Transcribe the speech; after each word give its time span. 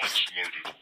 Once 0.00 0.24
loaded. 0.36 0.74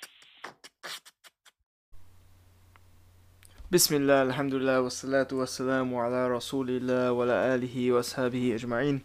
بسم 3.70 3.94
الله 3.94 4.22
الحمد 4.22 4.54
لله 4.54 4.80
والصلاة 4.80 5.28
والسلام 5.32 5.94
على 5.94 6.28
رسول 6.28 6.70
الله 6.70 7.12
وعلى 7.12 7.54
آله 7.54 7.92
وأصحابه 7.92 8.54
أجمعين 8.54 9.00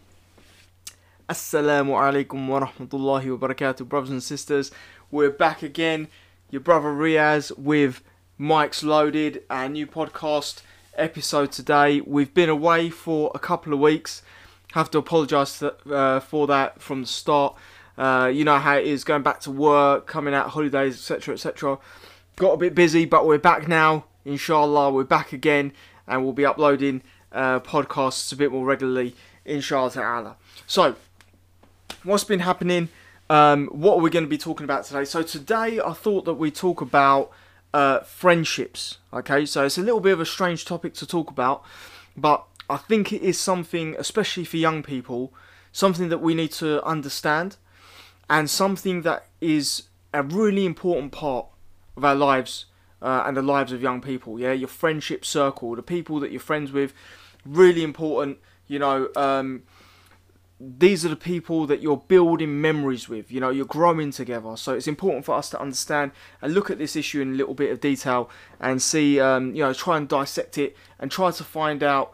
Assalamu 1.28 1.94
alaikum 1.96 2.48
wa 2.48 2.60
rahmatullahi 2.60 3.30
wa 3.30 3.48
barakatuh 3.48 3.88
brothers 3.88 4.10
and 4.10 4.22
sisters 4.22 4.70
we're 5.10 5.30
back 5.30 5.62
again 5.62 6.08
your 6.50 6.60
brother 6.60 6.88
Riaz 6.88 7.56
with 7.56 8.02
Mike's 8.38 8.82
Loaded 8.82 9.42
our 9.48 9.68
new 9.68 9.86
podcast 9.86 10.62
episode 10.96 11.52
today 11.52 12.00
we've 12.00 12.34
been 12.34 12.48
away 12.48 12.90
for 12.90 13.30
a 13.34 13.38
couple 13.38 13.72
of 13.72 13.78
weeks 13.78 14.22
have 14.75 14.91
to 14.91 14.97
apologise 14.97 15.63
uh, 15.63 16.19
for 16.19 16.47
that 16.47 16.81
from 16.81 17.01
the 17.01 17.07
start. 17.07 17.55
Uh, 17.97 18.29
you 18.31 18.43
know 18.43 18.59
how 18.59 18.75
it 18.75 18.85
is 18.85 19.05
going 19.05 19.23
back 19.23 19.39
to 19.39 19.49
work 19.49 20.05
coming 20.05 20.33
out 20.33 20.49
holidays 20.49 20.95
etc 20.99 21.33
etc 21.33 21.77
got 22.35 22.51
a 22.51 22.57
bit 22.57 22.75
busy 22.75 23.05
but 23.05 23.25
we're 23.25 23.37
back 23.37 23.69
now 23.69 24.03
inshallah 24.25 24.91
we're 24.91 25.05
back 25.05 25.31
again 25.31 25.71
and 26.05 26.21
we'll 26.21 26.33
be 26.33 26.45
uploading 26.45 27.01
uh, 27.31 27.57
podcasts 27.61 28.33
a 28.33 28.35
bit 28.35 28.51
more 28.51 28.65
regularly 28.65 29.15
inshallah 29.45 30.35
so 30.67 30.93
what's 32.03 32.25
been 32.25 32.41
happening? 32.41 32.89
Um, 33.29 33.67
what 33.67 33.95
are 33.95 34.01
we 34.01 34.09
going 34.09 34.25
to 34.25 34.29
be 34.29 34.37
talking 34.37 34.65
about 34.65 34.83
today? 34.83 35.05
So 35.05 35.23
today 35.23 35.79
i 35.79 35.93
thought 35.93 36.25
that 36.25 36.33
we 36.33 36.51
talk 36.51 36.81
about 36.81 37.31
uh, 37.73 38.01
friendships 38.01 38.97
okay? 39.13 39.45
So 39.45 39.65
it's 39.65 39.77
a 39.77 39.81
little 39.81 40.01
bit 40.01 40.11
of 40.11 40.19
a 40.19 40.25
strange 40.25 40.65
topic 40.65 40.93
to 40.95 41.07
talk 41.07 41.29
about 41.29 41.63
but 42.17 42.45
i 42.69 42.77
think 42.77 43.13
it 43.13 43.21
is 43.21 43.39
something 43.39 43.95
especially 43.97 44.45
for 44.45 44.57
young 44.57 44.83
people 44.83 45.33
something 45.71 46.09
that 46.09 46.19
we 46.19 46.33
need 46.33 46.51
to 46.51 46.83
understand 46.85 47.57
and 48.29 48.49
something 48.49 49.01
that 49.03 49.27
is 49.41 49.83
a 50.13 50.23
really 50.23 50.65
important 50.65 51.11
part 51.11 51.47
of 51.97 52.03
our 52.03 52.15
lives 52.15 52.65
uh, 53.01 53.23
and 53.25 53.37
the 53.37 53.41
lives 53.41 53.71
of 53.71 53.81
young 53.81 54.01
people. 54.01 54.39
Yeah, 54.39 54.53
your 54.53 54.67
friendship 54.67 55.25
circle, 55.25 55.75
the 55.75 55.83
people 55.83 56.19
that 56.21 56.31
you're 56.31 56.39
friends 56.39 56.71
with, 56.71 56.93
really 57.45 57.83
important. 57.83 58.39
You 58.67 58.79
know, 58.79 59.09
um, 59.15 59.63
these 60.59 61.05
are 61.05 61.09
the 61.09 61.15
people 61.15 61.67
that 61.67 61.81
you're 61.81 61.97
building 62.07 62.61
memories 62.61 63.07
with. 63.07 63.31
You 63.31 63.39
know, 63.39 63.49
you're 63.49 63.65
growing 63.65 64.11
together. 64.11 64.57
So 64.57 64.73
it's 64.73 64.87
important 64.87 65.25
for 65.25 65.35
us 65.35 65.49
to 65.51 65.59
understand 65.59 66.11
and 66.41 66.53
look 66.53 66.69
at 66.71 66.77
this 66.77 66.95
issue 66.95 67.21
in 67.21 67.33
a 67.33 67.35
little 67.35 67.53
bit 67.53 67.71
of 67.71 67.79
detail 67.79 68.29
and 68.59 68.81
see, 68.81 69.19
um, 69.19 69.53
you 69.53 69.61
know, 69.61 69.73
try 69.73 69.97
and 69.97 70.07
dissect 70.07 70.57
it 70.57 70.75
and 70.99 71.11
try 71.11 71.31
to 71.31 71.43
find 71.43 71.83
out 71.83 72.13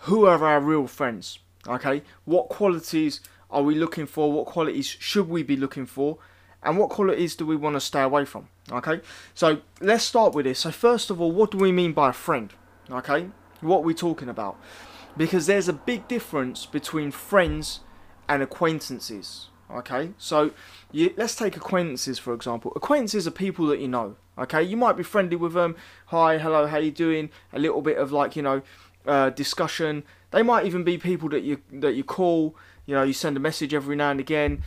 who 0.00 0.26
are 0.26 0.44
our 0.44 0.60
real 0.60 0.86
friends. 0.86 1.38
Okay, 1.68 2.02
what 2.24 2.48
qualities 2.48 3.20
are 3.50 3.62
we 3.62 3.74
looking 3.74 4.06
for? 4.06 4.32
What 4.32 4.46
qualities 4.46 4.86
should 4.86 5.28
we 5.28 5.42
be 5.42 5.56
looking 5.56 5.86
for? 5.86 6.18
And 6.62 6.78
what 6.78 6.90
qualities 6.90 7.36
do 7.36 7.46
we 7.46 7.56
want 7.56 7.74
to 7.74 7.80
stay 7.80 8.02
away 8.02 8.24
from? 8.24 8.48
Okay, 8.70 9.00
so 9.34 9.60
let's 9.80 10.04
start 10.04 10.34
with 10.34 10.46
this. 10.46 10.60
So, 10.60 10.70
first 10.70 11.10
of 11.10 11.20
all, 11.20 11.32
what 11.32 11.50
do 11.50 11.58
we 11.58 11.72
mean 11.72 11.92
by 11.92 12.10
a 12.10 12.12
friend? 12.12 12.52
Okay, 12.90 13.28
what 13.60 13.78
are 13.78 13.82
we 13.82 13.94
talking 13.94 14.28
about? 14.28 14.58
Because 15.16 15.46
there's 15.46 15.68
a 15.68 15.72
big 15.72 16.08
difference 16.08 16.66
between 16.66 17.10
friends 17.10 17.80
and 18.28 18.42
acquaintances. 18.42 19.48
Okay, 19.70 20.10
so 20.18 20.52
you, 20.92 21.12
let's 21.16 21.34
take 21.34 21.56
acquaintances 21.56 22.18
for 22.18 22.32
example. 22.34 22.72
Acquaintances 22.76 23.26
are 23.26 23.32
people 23.32 23.66
that 23.66 23.80
you 23.80 23.88
know. 23.88 24.16
Okay, 24.38 24.62
you 24.62 24.76
might 24.76 24.96
be 24.96 25.02
friendly 25.02 25.36
with 25.36 25.54
them. 25.54 25.74
Hi, 26.06 26.38
hello, 26.38 26.66
how 26.66 26.78
you 26.78 26.90
doing? 26.90 27.30
A 27.52 27.58
little 27.58 27.80
bit 27.82 27.96
of 27.96 28.12
like 28.12 28.36
you 28.36 28.42
know 28.42 28.62
uh, 29.06 29.30
discussion. 29.30 30.04
They 30.30 30.42
might 30.42 30.66
even 30.66 30.84
be 30.84 30.98
people 30.98 31.28
that 31.30 31.42
you 31.42 31.60
that 31.72 31.94
you 31.94 32.04
call. 32.04 32.56
You 32.86 32.94
know, 32.94 33.02
you 33.02 33.12
send 33.12 33.36
a 33.36 33.40
message 33.40 33.74
every 33.74 33.96
now 33.96 34.10
and 34.10 34.20
again. 34.20 34.62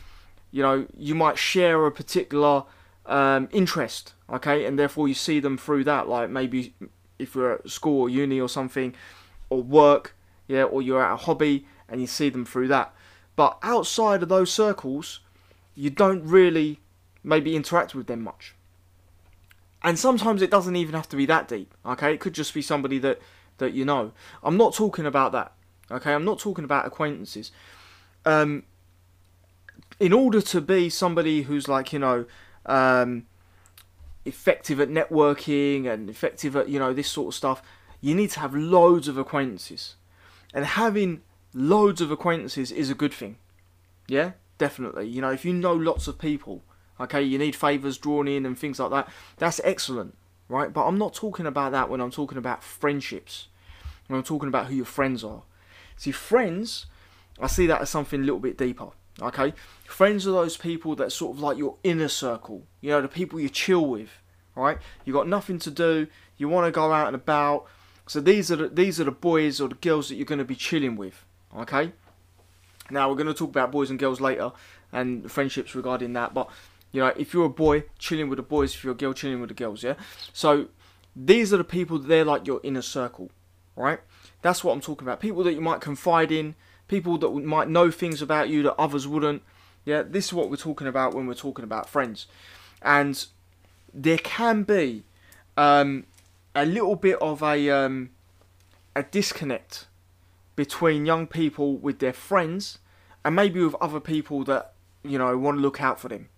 You 0.50 0.62
know, 0.62 0.86
you 0.96 1.14
might 1.14 1.38
share 1.38 1.86
a 1.86 1.92
particular 1.92 2.64
um, 3.06 3.48
interest, 3.52 4.14
okay, 4.28 4.64
and 4.64 4.78
therefore 4.78 5.08
you 5.08 5.14
see 5.14 5.40
them 5.40 5.56
through 5.56 5.84
that. 5.84 6.08
Like 6.08 6.30
maybe 6.30 6.74
if 7.18 7.34
you're 7.34 7.52
at 7.54 7.70
school 7.70 8.02
or 8.02 8.08
uni 8.08 8.40
or 8.40 8.48
something, 8.48 8.94
or 9.48 9.62
work, 9.62 10.16
yeah, 10.48 10.64
or 10.64 10.82
you're 10.82 11.02
at 11.02 11.12
a 11.12 11.16
hobby 11.16 11.66
and 11.88 12.00
you 12.00 12.06
see 12.06 12.28
them 12.30 12.44
through 12.44 12.68
that. 12.68 12.94
But 13.36 13.58
outside 13.62 14.22
of 14.22 14.28
those 14.28 14.52
circles, 14.52 15.20
you 15.74 15.90
don't 15.90 16.24
really 16.24 16.80
maybe 17.22 17.56
interact 17.56 17.94
with 17.94 18.06
them 18.06 18.22
much. 18.22 18.54
And 19.82 19.98
sometimes 19.98 20.42
it 20.42 20.50
doesn't 20.50 20.76
even 20.76 20.94
have 20.94 21.08
to 21.08 21.16
be 21.16 21.26
that 21.26 21.48
deep, 21.48 21.74
okay? 21.86 22.12
It 22.12 22.20
could 22.20 22.34
just 22.34 22.52
be 22.52 22.62
somebody 22.62 22.98
that 22.98 23.18
that 23.60 23.72
you 23.72 23.84
know. 23.84 24.12
I'm 24.42 24.56
not 24.56 24.74
talking 24.74 25.06
about 25.06 25.32
that, 25.32 25.52
okay? 25.90 26.12
I'm 26.12 26.24
not 26.24 26.38
talking 26.38 26.64
about 26.64 26.86
acquaintances. 26.86 27.52
Um, 28.26 28.64
in 29.98 30.12
order 30.12 30.40
to 30.40 30.60
be 30.60 30.90
somebody 30.90 31.42
who's 31.42 31.68
like 31.68 31.92
you 31.92 31.98
know 31.98 32.24
um, 32.66 33.26
effective 34.24 34.80
at 34.80 34.88
networking 34.88 35.86
and 35.86 36.10
effective 36.10 36.56
at 36.56 36.68
you 36.68 36.78
know 36.78 36.92
this 36.92 37.08
sort 37.08 37.28
of 37.28 37.34
stuff, 37.34 37.62
you 38.00 38.14
need 38.14 38.30
to 38.30 38.40
have 38.40 38.54
loads 38.54 39.06
of 39.08 39.16
acquaintances, 39.16 39.94
and 40.52 40.64
having 40.64 41.22
loads 41.54 42.00
of 42.00 42.10
acquaintances 42.10 42.72
is 42.72 42.90
a 42.90 42.94
good 42.94 43.12
thing. 43.12 43.36
Yeah, 44.08 44.32
definitely. 44.58 45.06
You 45.06 45.20
know, 45.20 45.30
if 45.30 45.44
you 45.44 45.52
know 45.52 45.74
lots 45.74 46.08
of 46.08 46.18
people, 46.18 46.62
okay, 46.98 47.22
you 47.22 47.38
need 47.38 47.56
favors 47.56 47.98
drawn 47.98 48.26
in 48.26 48.44
and 48.46 48.58
things 48.58 48.78
like 48.78 48.90
that. 48.90 49.08
That's 49.38 49.60
excellent, 49.64 50.16
right? 50.48 50.72
But 50.72 50.86
I'm 50.86 50.98
not 50.98 51.14
talking 51.14 51.46
about 51.46 51.72
that 51.72 51.88
when 51.88 52.00
I'm 52.00 52.10
talking 52.10 52.38
about 52.38 52.62
friendships. 52.62 53.48
When 54.10 54.18
I'm 54.18 54.24
talking 54.24 54.48
about 54.48 54.66
who 54.66 54.74
your 54.74 54.86
friends 54.86 55.22
are. 55.22 55.42
See, 55.96 56.10
friends, 56.10 56.86
I 57.38 57.46
see 57.46 57.68
that 57.68 57.80
as 57.80 57.90
something 57.90 58.20
a 58.20 58.24
little 58.24 58.40
bit 58.40 58.58
deeper. 58.58 58.88
Okay, 59.22 59.54
friends 59.84 60.26
are 60.26 60.32
those 60.32 60.56
people 60.56 60.96
that 60.96 61.12
sort 61.12 61.36
of 61.36 61.40
like 61.40 61.56
your 61.56 61.76
inner 61.84 62.08
circle. 62.08 62.64
You 62.80 62.90
know, 62.90 63.02
the 63.02 63.08
people 63.08 63.38
you 63.38 63.48
chill 63.48 63.86
with. 63.86 64.10
Right? 64.56 64.78
You 65.04 65.12
got 65.12 65.28
nothing 65.28 65.60
to 65.60 65.70
do. 65.70 66.08
You 66.38 66.48
want 66.48 66.66
to 66.66 66.72
go 66.72 66.92
out 66.92 67.06
and 67.06 67.14
about. 67.14 67.66
So 68.08 68.20
these 68.20 68.50
are 68.50 68.56
the, 68.56 68.68
these 68.68 69.00
are 69.00 69.04
the 69.04 69.12
boys 69.12 69.60
or 69.60 69.68
the 69.68 69.76
girls 69.76 70.08
that 70.08 70.16
you're 70.16 70.24
going 70.24 70.40
to 70.40 70.44
be 70.44 70.56
chilling 70.56 70.96
with. 70.96 71.24
Okay. 71.56 71.92
Now 72.90 73.08
we're 73.08 73.14
going 73.14 73.28
to 73.28 73.34
talk 73.34 73.50
about 73.50 73.70
boys 73.70 73.90
and 73.90 73.98
girls 73.98 74.20
later 74.20 74.50
and 74.92 75.30
friendships 75.30 75.76
regarding 75.76 76.14
that. 76.14 76.34
But 76.34 76.50
you 76.90 77.00
know, 77.00 77.12
if 77.16 77.32
you're 77.32 77.46
a 77.46 77.48
boy 77.48 77.84
chilling 78.00 78.28
with 78.28 78.38
the 78.38 78.42
boys, 78.42 78.74
if 78.74 78.82
you're 78.82 78.94
a 78.94 78.96
girl 78.96 79.12
chilling 79.12 79.40
with 79.40 79.50
the 79.50 79.54
girls, 79.54 79.84
yeah. 79.84 79.94
So 80.32 80.66
these 81.14 81.52
are 81.54 81.58
the 81.58 81.64
people. 81.64 82.00
They're 82.00 82.24
like 82.24 82.48
your 82.48 82.60
inner 82.64 82.82
circle, 82.82 83.30
right? 83.76 84.00
That's 84.42 84.62
what 84.64 84.72
I'm 84.72 84.80
talking 84.80 85.06
about. 85.06 85.20
People 85.20 85.44
that 85.44 85.52
you 85.52 85.60
might 85.60 85.80
confide 85.80 86.32
in 86.32 86.54
people 86.90 87.16
that 87.18 87.30
might 87.30 87.68
know 87.68 87.90
things 87.90 88.20
about 88.20 88.48
you 88.48 88.62
that 88.64 88.74
others 88.74 89.06
wouldn't. 89.06 89.42
Yeah, 89.84 90.02
this 90.02 90.26
is 90.26 90.32
what 90.34 90.50
we're 90.50 90.56
talking 90.56 90.88
about 90.88 91.14
when 91.14 91.26
we're 91.26 91.34
talking 91.34 91.64
about 91.64 91.88
friends. 91.88 92.26
And 92.82 93.24
there 93.94 94.18
can 94.18 94.64
be 94.64 95.04
um, 95.56 96.04
a 96.54 96.66
little 96.66 96.96
bit 96.96 97.16
of 97.22 97.42
a 97.42 97.70
um, 97.70 98.10
a 98.94 99.04
disconnect 99.04 99.86
between 100.56 101.06
young 101.06 101.26
people 101.26 101.76
with 101.76 102.00
their 102.00 102.12
friends 102.12 102.78
and 103.24 103.36
maybe 103.36 103.62
with 103.62 103.76
other 103.80 104.00
people 104.00 104.42
that 104.44 104.72
you 105.04 105.16
know 105.16 105.38
want 105.38 105.58
to 105.58 105.62
look 105.62 105.80
out 105.80 106.00
for 106.00 106.08
them, 106.08 106.28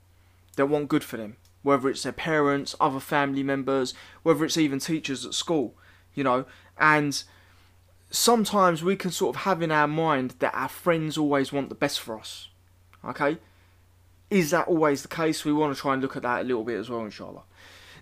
that 0.56 0.66
want 0.66 0.88
good 0.88 1.03
for 1.03 1.16
them. 1.16 1.37
Whether 1.62 1.88
it's 1.88 2.03
their 2.03 2.12
parents, 2.12 2.75
other 2.81 3.00
family 3.00 3.42
members, 3.42 3.94
whether 4.22 4.44
it's 4.44 4.59
even 4.59 4.81
teachers 4.81 5.25
at 5.25 5.32
school, 5.32 5.75
you 6.15 6.25
know, 6.25 6.44
and 6.78 7.22
sometimes 8.10 8.83
we 8.83 8.97
can 8.97 9.10
sort 9.10 9.37
of 9.37 9.43
have 9.43 9.62
in 9.62 9.72
our 9.72 9.88
mind 9.88 10.34
that 10.38 10.55
our 10.55 10.69
friends 10.69 11.16
always 11.16 11.53
want 11.53 11.69
the 11.69 11.75
best 11.75 12.00
for 12.00 12.19
us. 12.19 12.49
Okay? 13.05 13.38
Is 14.31 14.50
that 14.50 14.69
always 14.69 15.03
the 15.03 15.09
case? 15.09 15.44
We 15.44 15.53
want 15.53 15.75
to 15.75 15.81
try 15.81 15.94
and 15.94 16.03
look 16.03 16.16
at 16.16 16.22
that 16.22 16.43
a 16.43 16.44
little 16.44 16.65
bit 16.65 16.78
as 16.78 16.88
well, 16.88 17.05
inshallah. 17.05 17.43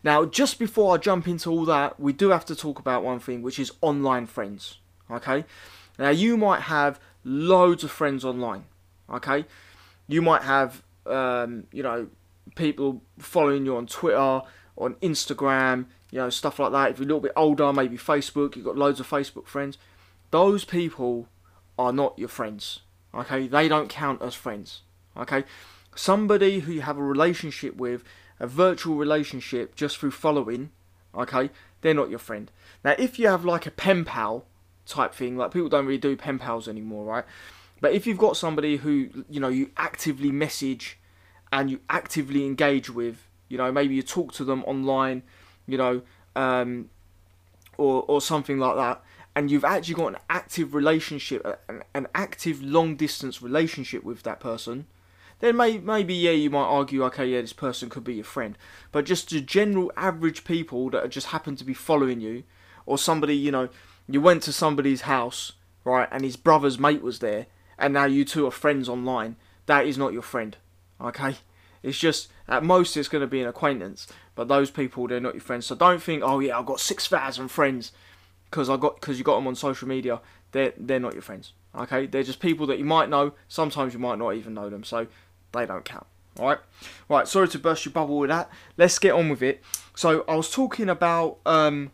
Now, 0.02 0.24
just 0.24 0.58
before 0.58 0.94
I 0.94 0.98
jump 0.98 1.28
into 1.28 1.50
all 1.50 1.64
that, 1.66 2.00
we 2.00 2.12
do 2.12 2.30
have 2.30 2.44
to 2.46 2.56
talk 2.56 2.78
about 2.78 3.04
one 3.04 3.20
thing, 3.20 3.42
which 3.42 3.58
is 3.58 3.72
online 3.80 4.26
friends. 4.26 4.78
Okay? 5.10 5.44
Now, 5.98 6.10
you 6.10 6.36
might 6.36 6.62
have 6.62 7.00
loads 7.24 7.84
of 7.84 7.90
friends 7.90 8.24
online. 8.24 8.64
Okay? 9.12 9.44
You 10.08 10.22
might 10.22 10.42
have, 10.42 10.82
um, 11.06 11.64
you 11.72 11.82
know, 11.82 12.08
people 12.54 13.02
following 13.18 13.64
you 13.64 13.76
on 13.76 13.86
Twitter, 13.86 14.42
on 14.76 14.94
Instagram, 15.02 15.86
you 16.10 16.18
know, 16.18 16.30
stuff 16.30 16.58
like 16.58 16.72
that. 16.72 16.90
If 16.90 16.98
you're 16.98 17.04
a 17.04 17.08
little 17.08 17.20
bit 17.20 17.32
older, 17.36 17.72
maybe 17.72 17.96
Facebook, 17.96 18.56
you've 18.56 18.64
got 18.64 18.76
loads 18.76 19.00
of 19.00 19.08
Facebook 19.08 19.46
friends 19.46 19.78
those 20.30 20.64
people 20.64 21.28
are 21.78 21.92
not 21.92 22.18
your 22.18 22.28
friends. 22.28 22.80
Okay, 23.14 23.46
they 23.46 23.68
don't 23.68 23.88
count 23.88 24.22
as 24.22 24.34
friends. 24.34 24.82
Okay, 25.16 25.44
somebody 25.94 26.60
who 26.60 26.72
you 26.72 26.82
have 26.82 26.98
a 26.98 27.02
relationship 27.02 27.76
with, 27.76 28.04
a 28.38 28.46
virtual 28.46 28.96
relationship 28.96 29.74
just 29.74 29.98
through 29.98 30.12
following, 30.12 30.70
okay, 31.14 31.50
they're 31.80 31.94
not 31.94 32.10
your 32.10 32.18
friend. 32.18 32.50
Now, 32.84 32.94
if 32.98 33.18
you 33.18 33.26
have 33.26 33.44
like 33.44 33.66
a 33.66 33.70
pen 33.70 34.04
pal 34.04 34.44
type 34.86 35.14
thing, 35.14 35.36
like 35.36 35.50
people 35.50 35.68
don't 35.68 35.86
really 35.86 35.98
do 35.98 36.16
pen 36.16 36.38
pals 36.38 36.68
anymore, 36.68 37.04
right? 37.04 37.24
But 37.80 37.92
if 37.92 38.06
you've 38.06 38.18
got 38.18 38.36
somebody 38.36 38.76
who 38.76 39.08
you 39.28 39.40
know 39.40 39.48
you 39.48 39.70
actively 39.76 40.30
message 40.30 40.98
and 41.52 41.70
you 41.70 41.80
actively 41.88 42.46
engage 42.46 42.88
with, 42.88 43.26
you 43.48 43.58
know, 43.58 43.72
maybe 43.72 43.96
you 43.96 44.02
talk 44.02 44.32
to 44.34 44.44
them 44.44 44.62
online, 44.64 45.24
you 45.66 45.78
know, 45.78 46.02
um, 46.36 46.90
or 47.76 48.04
or 48.08 48.20
something 48.20 48.58
like 48.58 48.76
that, 48.76 49.02
and 49.34 49.50
you've 49.50 49.64
actually 49.64 49.94
got 49.94 50.08
an 50.08 50.18
active 50.28 50.74
relationship, 50.74 51.44
an, 51.68 51.82
an 51.94 52.08
active 52.14 52.62
long 52.62 52.96
distance 52.96 53.40
relationship 53.42 54.04
with 54.04 54.22
that 54.22 54.40
person, 54.40 54.86
then 55.40 55.56
may, 55.56 55.78
maybe 55.78 56.14
yeah 56.14 56.30
you 56.30 56.50
might 56.50 56.60
argue 56.60 57.04
okay 57.04 57.26
yeah 57.26 57.40
this 57.40 57.52
person 57.52 57.88
could 57.88 58.04
be 58.04 58.14
your 58.14 58.24
friend. 58.24 58.56
But 58.92 59.06
just 59.06 59.30
the 59.30 59.40
general 59.40 59.92
average 59.96 60.44
people 60.44 60.90
that 60.90 61.08
just 61.10 61.28
happen 61.28 61.56
to 61.56 61.64
be 61.64 61.74
following 61.74 62.20
you 62.20 62.44
or 62.86 62.98
somebody 62.98 63.36
you 63.36 63.50
know 63.50 63.68
you 64.08 64.20
went 64.20 64.42
to 64.44 64.52
somebody's 64.52 65.02
house 65.02 65.52
right 65.84 66.08
and 66.10 66.24
his 66.24 66.36
brother's 66.36 66.78
mate 66.78 67.02
was 67.02 67.20
there 67.20 67.46
and 67.78 67.94
now 67.94 68.04
you 68.04 68.24
two 68.24 68.46
are 68.46 68.50
friends 68.50 68.88
online 68.88 69.36
that 69.66 69.86
is 69.86 69.96
not 69.96 70.12
your 70.12 70.22
friend 70.22 70.56
okay? 71.00 71.36
It's 71.82 71.98
just 71.98 72.28
at 72.46 72.62
most 72.62 72.96
it's 72.96 73.08
going 73.08 73.22
to 73.22 73.26
be 73.28 73.40
an 73.40 73.48
acquaintance 73.48 74.06
but 74.34 74.48
those 74.48 74.70
people 74.70 75.06
they're 75.06 75.20
not 75.20 75.34
your 75.34 75.40
friends 75.40 75.66
so 75.66 75.74
don't 75.74 76.02
think 76.02 76.22
oh 76.24 76.40
yeah 76.40 76.58
i've 76.58 76.66
got 76.66 76.80
6000 76.80 77.48
friends 77.48 77.92
because 78.44 78.68
i 78.68 78.76
got 78.76 79.00
because 79.00 79.18
you 79.18 79.24
got 79.24 79.36
them 79.36 79.46
on 79.46 79.54
social 79.54 79.86
media 79.86 80.20
they're 80.52 80.72
they're 80.76 81.00
not 81.00 81.12
your 81.12 81.22
friends 81.22 81.52
okay 81.76 82.06
they're 82.06 82.22
just 82.22 82.40
people 82.40 82.66
that 82.66 82.78
you 82.78 82.84
might 82.84 83.08
know 83.08 83.32
sometimes 83.48 83.92
you 83.92 84.00
might 84.00 84.18
not 84.18 84.34
even 84.34 84.54
know 84.54 84.68
them 84.68 84.82
so 84.82 85.06
they 85.52 85.66
don't 85.66 85.84
count. 85.84 86.06
Alright? 86.38 86.58
Right, 87.08 87.26
sorry 87.26 87.48
to 87.48 87.58
burst 87.58 87.84
your 87.84 87.92
bubble 87.92 88.18
with 88.18 88.30
that. 88.30 88.50
Let's 88.76 88.98
get 88.98 89.12
on 89.12 89.28
with 89.28 89.42
it. 89.42 89.62
So 89.94 90.24
I 90.28 90.36
was 90.36 90.50
talking 90.50 90.88
about 90.88 91.38
um 91.46 91.90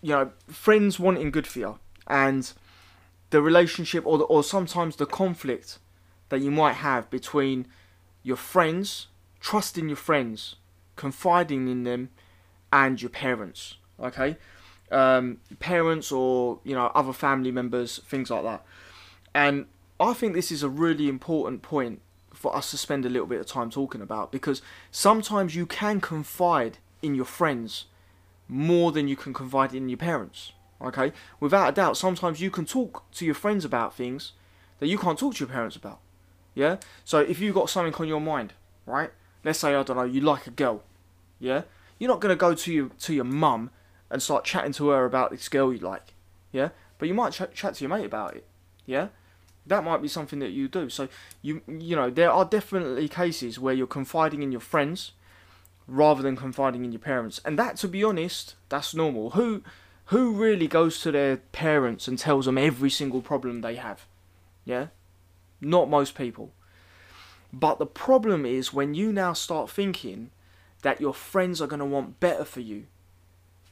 you 0.00 0.10
know, 0.10 0.32
friends 0.48 0.98
wanting 0.98 1.30
good 1.30 1.46
for 1.46 1.60
you 1.60 1.78
and 2.08 2.52
the 3.30 3.40
relationship 3.40 4.04
or 4.04 4.18
the, 4.18 4.24
or 4.24 4.42
sometimes 4.42 4.96
the 4.96 5.06
conflict 5.06 5.78
that 6.28 6.40
you 6.40 6.50
might 6.50 6.74
have 6.74 7.08
between 7.08 7.68
your 8.24 8.36
friends, 8.36 9.06
trusting 9.38 9.88
your 9.88 9.96
friends, 9.96 10.56
confiding 10.96 11.68
in 11.68 11.84
them 11.84 12.10
and 12.72 13.00
your 13.00 13.10
parents. 13.10 13.76
Okay? 14.00 14.36
Um, 14.90 15.38
parents 15.58 16.12
or 16.12 16.60
you 16.64 16.74
know 16.74 16.90
other 16.94 17.12
family 17.12 17.50
members, 17.50 17.98
things 18.06 18.30
like 18.30 18.42
that. 18.44 18.64
And 19.34 19.66
I 19.98 20.12
think 20.12 20.34
this 20.34 20.52
is 20.52 20.62
a 20.62 20.68
really 20.68 21.08
important 21.08 21.62
point 21.62 22.00
for 22.32 22.54
us 22.54 22.70
to 22.72 22.78
spend 22.78 23.06
a 23.06 23.08
little 23.08 23.26
bit 23.26 23.40
of 23.40 23.46
time 23.46 23.70
talking 23.70 24.02
about 24.02 24.32
because 24.32 24.62
sometimes 24.90 25.54
you 25.54 25.64
can 25.64 26.00
confide 26.00 26.78
in 27.00 27.14
your 27.14 27.24
friends 27.24 27.86
more 28.48 28.92
than 28.92 29.08
you 29.08 29.16
can 29.16 29.32
confide 29.32 29.74
in 29.74 29.88
your 29.88 29.98
parents. 29.98 30.52
Okay? 30.80 31.12
Without 31.40 31.68
a 31.68 31.72
doubt, 31.72 31.96
sometimes 31.96 32.40
you 32.40 32.50
can 32.50 32.66
talk 32.66 33.04
to 33.12 33.24
your 33.24 33.34
friends 33.34 33.64
about 33.64 33.94
things 33.94 34.32
that 34.80 34.88
you 34.88 34.98
can't 34.98 35.18
talk 35.18 35.34
to 35.34 35.40
your 35.40 35.48
parents 35.48 35.76
about. 35.76 36.00
Yeah? 36.54 36.76
So 37.04 37.20
if 37.20 37.38
you've 37.38 37.54
got 37.54 37.70
something 37.70 37.94
on 37.94 38.08
your 38.08 38.20
mind, 38.20 38.54
right? 38.84 39.10
Let's 39.44 39.58
say 39.58 39.74
I 39.74 39.82
don't 39.82 39.96
know, 39.96 40.04
you 40.04 40.20
like 40.20 40.46
a 40.46 40.50
girl. 40.50 40.82
Yeah? 41.38 41.62
You're 41.98 42.10
not 42.10 42.20
gonna 42.20 42.36
go 42.36 42.54
to 42.54 42.72
your 42.72 42.88
to 42.88 43.14
your 43.14 43.24
mum 43.24 43.70
and 44.10 44.22
start 44.22 44.44
chatting 44.44 44.72
to 44.72 44.88
her 44.88 45.04
about 45.04 45.30
this 45.30 45.48
girl 45.48 45.72
you 45.72 45.78
like. 45.78 46.14
Yeah? 46.52 46.70
But 46.98 47.08
you 47.08 47.14
might 47.14 47.32
ch- 47.32 47.54
chat 47.54 47.74
to 47.74 47.84
your 47.84 47.90
mate 47.90 48.06
about 48.06 48.36
it. 48.36 48.46
Yeah? 48.86 49.08
that 49.66 49.84
might 49.84 50.02
be 50.02 50.08
something 50.08 50.38
that 50.40 50.50
you 50.50 50.68
do. 50.68 50.88
So 50.88 51.08
you 51.40 51.62
you 51.66 51.96
know 51.96 52.10
there 52.10 52.30
are 52.30 52.44
definitely 52.44 53.08
cases 53.08 53.58
where 53.58 53.74
you're 53.74 53.86
confiding 53.86 54.42
in 54.42 54.52
your 54.52 54.60
friends 54.60 55.12
rather 55.86 56.22
than 56.22 56.36
confiding 56.36 56.84
in 56.84 56.92
your 56.92 57.00
parents, 57.00 57.40
and 57.44 57.58
that 57.58 57.76
to 57.78 57.88
be 57.88 58.04
honest, 58.04 58.54
that's 58.68 58.94
normal. 58.94 59.30
Who 59.30 59.62
who 60.06 60.32
really 60.32 60.66
goes 60.66 61.00
to 61.00 61.12
their 61.12 61.36
parents 61.36 62.08
and 62.08 62.18
tells 62.18 62.46
them 62.46 62.58
every 62.58 62.90
single 62.90 63.22
problem 63.22 63.60
they 63.60 63.76
have? 63.76 64.06
Yeah, 64.64 64.88
not 65.60 65.88
most 65.88 66.14
people. 66.14 66.52
But 67.52 67.78
the 67.78 67.86
problem 67.86 68.46
is 68.46 68.72
when 68.72 68.94
you 68.94 69.12
now 69.12 69.34
start 69.34 69.70
thinking 69.70 70.30
that 70.82 71.00
your 71.00 71.14
friends 71.14 71.60
are 71.60 71.66
going 71.66 71.80
to 71.80 71.86
want 71.86 72.18
better 72.20 72.44
for 72.44 72.60
you 72.60 72.86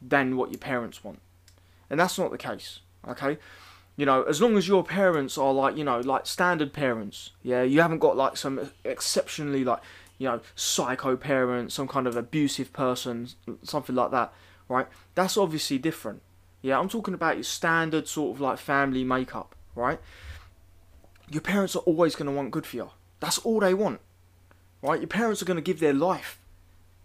than 0.01 0.37
what 0.37 0.51
your 0.51 0.59
parents 0.59 1.03
want. 1.05 1.21
And 1.89 1.99
that's 1.99 2.19
not 2.19 2.31
the 2.31 2.39
case, 2.39 2.81
okay? 3.07 3.39
You 3.97 4.07
know, 4.07 4.23
as 4.23 4.41
long 4.41 4.57
as 4.57 4.69
your 4.69 4.85
parents 4.85 5.37
are 5.37 5.53
like, 5.53 5.77
you 5.77 5.85
know, 5.85 6.01
like 6.01 6.27
standard 6.27 6.73
parents, 6.73 7.33
yeah, 7.43 7.63
you 7.63 7.81
haven't 7.81 7.99
got 7.99 8.17
like 8.17 8.37
some 8.37 8.71
exceptionally 8.85 9.65
like, 9.65 9.81
you 10.19 10.29
know, 10.29 10.41
psycho 10.55 11.17
parent, 11.17 11.73
some 11.73 11.89
kind 11.89 12.07
of 12.07 12.17
abusive 12.17 12.73
person, 12.73 13.29
something 13.63 13.97
like 13.97 14.11
that, 14.13 14.33
right? 14.69 14.87
That's 15.15 15.37
obviously 15.37 15.79
different. 15.79 16.23
Yeah, 16.63 16.79
I'm 16.79 16.89
talking 16.89 17.15
about 17.15 17.37
your 17.37 17.45
standard 17.45 18.07
sort 18.07 18.37
of 18.37 18.41
like 18.41 18.59
family 18.59 19.03
makeup, 19.03 19.55
right? 19.75 19.99
Your 21.31 21.43
parents 21.43 21.75
are 21.75 21.81
always 21.81 22.15
going 22.15 22.27
to 22.27 22.33
want 22.33 22.51
good 22.51 22.67
for 22.67 22.77
you. 22.77 22.91
That's 23.21 23.39
all 23.39 23.61
they 23.61 23.75
want, 23.75 24.01
right? 24.83 25.01
Your 25.01 25.09
parents 25.09 25.43
are 25.43 25.47
going 25.47 25.57
to 25.57 25.63
give 25.63 25.81
their 25.81 25.93
life 25.93 26.39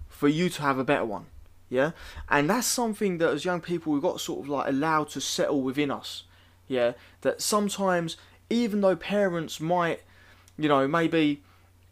for 0.09 0.27
you 0.27 0.49
to 0.49 0.61
have 0.61 0.77
a 0.79 0.83
better 0.83 1.05
one, 1.05 1.25
yeah? 1.69 1.91
And 2.29 2.49
that's 2.49 2.67
something 2.67 3.17
that 3.19 3.29
as 3.29 3.45
young 3.45 3.61
people 3.61 3.93
we've 3.93 4.01
got 4.01 4.21
sort 4.21 4.41
of 4.41 4.49
like 4.49 4.67
allowed 4.67 5.09
to 5.09 5.21
settle 5.21 5.61
within 5.61 5.91
us 5.91 6.23
yeah, 6.67 6.93
that 7.21 7.41
sometimes 7.41 8.17
even 8.49 8.81
though 8.81 8.95
parents 8.95 9.59
might, 9.59 10.01
you 10.57 10.67
know, 10.67 10.87
maybe 10.87 11.41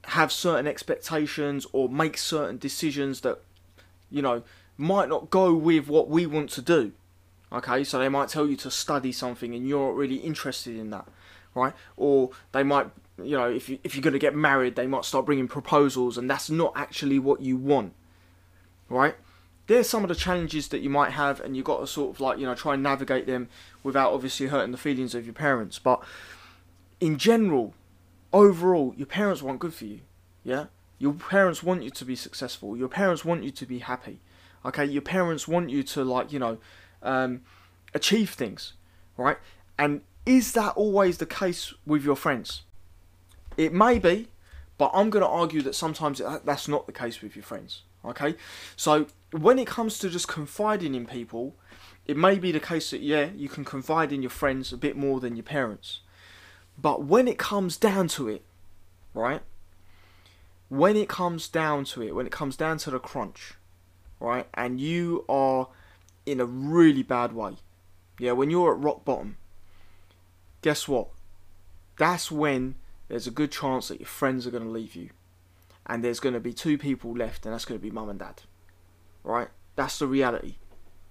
have 0.05 0.31
certain 0.31 0.67
expectations 0.67 1.65
or 1.71 1.89
make 1.89 2.17
certain 2.17 2.57
decisions 2.57 3.21
that, 3.21 3.39
you 4.09 4.21
know, 4.21 4.43
might 4.77 5.09
not 5.09 5.29
go 5.29 5.53
with 5.53 5.87
what 5.87 6.09
we 6.09 6.25
want 6.25 6.49
to 6.51 6.61
do. 6.61 6.91
Okay, 7.51 7.83
so 7.83 7.99
they 7.99 8.09
might 8.09 8.29
tell 8.29 8.47
you 8.47 8.55
to 8.57 8.71
study 8.71 9.11
something 9.11 9.53
and 9.53 9.67
you're 9.67 9.89
not 9.89 9.95
really 9.95 10.15
interested 10.15 10.75
in 10.75 10.89
that, 10.89 11.07
right? 11.53 11.73
Or 11.95 12.31
they 12.51 12.63
might, 12.63 12.87
you 13.17 13.37
know, 13.37 13.49
if 13.49 13.69
you 13.69 13.79
if 13.83 13.95
you're 13.95 14.03
gonna 14.03 14.19
get 14.19 14.35
married, 14.35 14.75
they 14.75 14.87
might 14.87 15.05
start 15.05 15.25
bringing 15.25 15.47
proposals 15.47 16.17
and 16.17 16.29
that's 16.29 16.49
not 16.49 16.73
actually 16.75 17.19
what 17.19 17.41
you 17.41 17.57
want, 17.57 17.93
right? 18.89 19.15
there's 19.67 19.87
some 19.87 20.03
of 20.03 20.09
the 20.09 20.15
challenges 20.15 20.67
that 20.69 20.79
you 20.79 20.89
might 20.89 21.11
have, 21.11 21.39
and 21.39 21.55
you've 21.55 21.65
got 21.65 21.79
to 21.79 21.87
sort 21.87 22.15
of 22.15 22.19
like 22.19 22.37
you 22.37 22.45
know 22.45 22.55
try 22.55 22.73
and 22.73 22.83
navigate 22.83 23.25
them 23.25 23.47
without 23.81 24.13
obviously 24.13 24.47
hurting 24.47 24.71
the 24.71 24.77
feelings 24.77 25.15
of 25.15 25.25
your 25.25 25.33
parents. 25.33 25.79
But 25.79 26.03
in 26.99 27.17
general, 27.17 27.73
overall, 28.31 28.93
your 28.97 29.07
parents 29.07 29.41
want 29.41 29.59
good 29.59 29.73
for 29.73 29.85
you. 29.85 30.01
Yeah, 30.43 30.65
your 30.99 31.13
parents 31.13 31.63
want 31.63 31.83
you 31.83 31.89
to 31.91 32.05
be 32.05 32.15
successful. 32.15 32.75
Your 32.75 32.89
parents 32.89 33.23
want 33.23 33.43
you 33.43 33.51
to 33.51 33.65
be 33.65 33.79
happy. 33.79 34.19
Okay, 34.65 34.85
your 34.85 35.01
parents 35.01 35.47
want 35.47 35.69
you 35.69 35.83
to 35.83 36.03
like 36.03 36.33
you 36.33 36.39
know 36.39 36.57
um, 37.01 37.41
achieve 37.93 38.31
things, 38.31 38.73
right? 39.15 39.37
And 39.77 40.01
is 40.25 40.53
that 40.53 40.73
always 40.75 41.17
the 41.17 41.25
case 41.25 41.73
with 41.85 42.03
your 42.03 42.15
friends? 42.15 42.63
It 43.57 43.73
may 43.73 43.99
be, 43.99 44.27
but 44.77 44.91
I'm 44.93 45.09
going 45.09 45.23
to 45.23 45.29
argue 45.29 45.61
that 45.61 45.75
sometimes 45.75 46.21
that's 46.43 46.67
not 46.67 46.85
the 46.85 46.93
case 46.93 47.21
with 47.21 47.35
your 47.35 47.43
friends. 47.43 47.83
Okay, 48.05 48.35
so 48.75 49.07
when 49.31 49.57
it 49.57 49.67
comes 49.67 49.97
to 49.99 50.09
just 50.09 50.27
confiding 50.27 50.93
in 50.93 51.05
people, 51.05 51.55
it 52.05 52.17
may 52.17 52.37
be 52.37 52.51
the 52.51 52.59
case 52.59 52.91
that 52.91 53.01
yeah, 53.01 53.29
you 53.33 53.47
can 53.47 53.63
confide 53.63 54.11
in 54.11 54.21
your 54.21 54.29
friends 54.29 54.73
a 54.73 54.77
bit 54.77 54.97
more 54.97 55.21
than 55.21 55.37
your 55.37 55.43
parents. 55.43 56.01
But 56.77 57.03
when 57.05 57.27
it 57.27 57.37
comes 57.37 57.77
down 57.77 58.09
to 58.09 58.27
it, 58.27 58.43
right? 59.13 59.41
When 60.67 60.97
it 60.97 61.07
comes 61.07 61.47
down 61.47 61.85
to 61.85 62.01
it, 62.01 62.13
when 62.13 62.25
it 62.25 62.31
comes 62.31 62.57
down 62.57 62.77
to 62.79 62.91
the 62.91 62.99
crunch, 62.99 63.53
right? 64.19 64.47
And 64.53 64.81
you 64.81 65.23
are 65.29 65.69
in 66.25 66.41
a 66.41 66.45
really 66.45 67.03
bad 67.03 67.33
way. 67.33 67.57
Yeah, 68.19 68.31
when 68.33 68.49
you're 68.49 68.73
at 68.73 68.83
rock 68.83 69.05
bottom, 69.05 69.37
guess 70.61 70.87
what? 70.87 71.07
That's 71.97 72.31
when 72.31 72.75
there's 73.07 73.27
a 73.27 73.31
good 73.31 73.51
chance 73.51 73.87
that 73.87 73.99
your 73.99 74.07
friends 74.07 74.47
are 74.47 74.51
going 74.51 74.63
to 74.63 74.69
leave 74.69 74.95
you 74.95 75.09
and 75.85 76.03
there's 76.03 76.19
going 76.19 76.33
to 76.33 76.39
be 76.39 76.53
two 76.53 76.77
people 76.77 77.13
left, 77.13 77.45
and 77.45 77.53
that's 77.53 77.65
going 77.65 77.79
to 77.79 77.83
be 77.83 77.91
mum 77.91 78.09
and 78.09 78.19
dad. 78.19 78.41
Right? 79.23 79.49
That's 79.75 79.99
the 79.99 80.07
reality. 80.07 80.55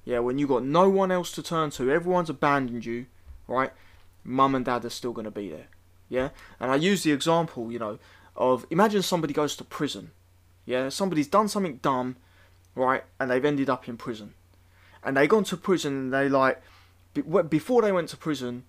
Yeah, 0.04 0.20
when 0.20 0.38
you've 0.38 0.48
got 0.48 0.64
no 0.64 0.88
one 0.88 1.12
else 1.12 1.30
to 1.32 1.42
turn 1.42 1.70
to, 1.72 1.90
everyone's 1.90 2.30
abandoned 2.30 2.84
you, 2.84 3.06
right? 3.46 3.72
Mum 4.24 4.54
and 4.54 4.64
dad 4.64 4.84
are 4.84 4.90
still 4.90 5.12
going 5.12 5.26
to 5.26 5.30
be 5.30 5.50
there. 5.50 5.66
Yeah? 6.08 6.30
And 6.58 6.70
I 6.70 6.76
use 6.76 7.02
the 7.02 7.12
example, 7.12 7.70
you 7.70 7.78
know, 7.78 7.98
of 8.34 8.66
imagine 8.70 9.02
somebody 9.02 9.34
goes 9.34 9.56
to 9.56 9.64
prison. 9.64 10.10
Yeah? 10.64 10.88
Somebody's 10.88 11.28
done 11.28 11.48
something 11.48 11.76
dumb, 11.76 12.16
right? 12.74 13.04
And 13.20 13.30
they've 13.30 13.44
ended 13.44 13.68
up 13.70 13.88
in 13.88 13.96
prison. 13.96 14.34
And 15.04 15.16
they 15.16 15.26
gone 15.26 15.44
to 15.44 15.56
prison 15.56 15.92
and 15.94 16.12
they 16.12 16.28
like, 16.28 16.62
before 17.48 17.82
they 17.82 17.92
went 17.92 18.08
to 18.10 18.16
prison, 18.16 18.64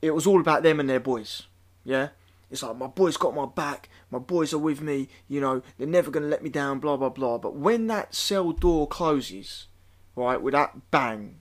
it 0.00 0.14
was 0.14 0.26
all 0.26 0.40
about 0.40 0.62
them 0.62 0.78
and 0.80 0.88
their 0.88 1.00
boys. 1.00 1.46
Yeah? 1.84 2.08
It's 2.50 2.62
like 2.62 2.76
my 2.76 2.88
boys 2.88 3.16
got 3.16 3.34
my 3.34 3.46
back, 3.46 3.88
my 4.10 4.18
boys 4.18 4.52
are 4.52 4.58
with 4.58 4.80
me, 4.80 5.08
you 5.28 5.40
know, 5.40 5.62
they're 5.78 5.86
never 5.86 6.10
gonna 6.10 6.26
let 6.26 6.42
me 6.42 6.50
down, 6.50 6.80
blah 6.80 6.96
blah 6.96 7.08
blah. 7.08 7.38
But 7.38 7.54
when 7.54 7.86
that 7.86 8.14
cell 8.14 8.50
door 8.52 8.88
closes, 8.88 9.68
right, 10.16 10.42
with 10.42 10.52
that 10.52 10.90
bang, 10.90 11.40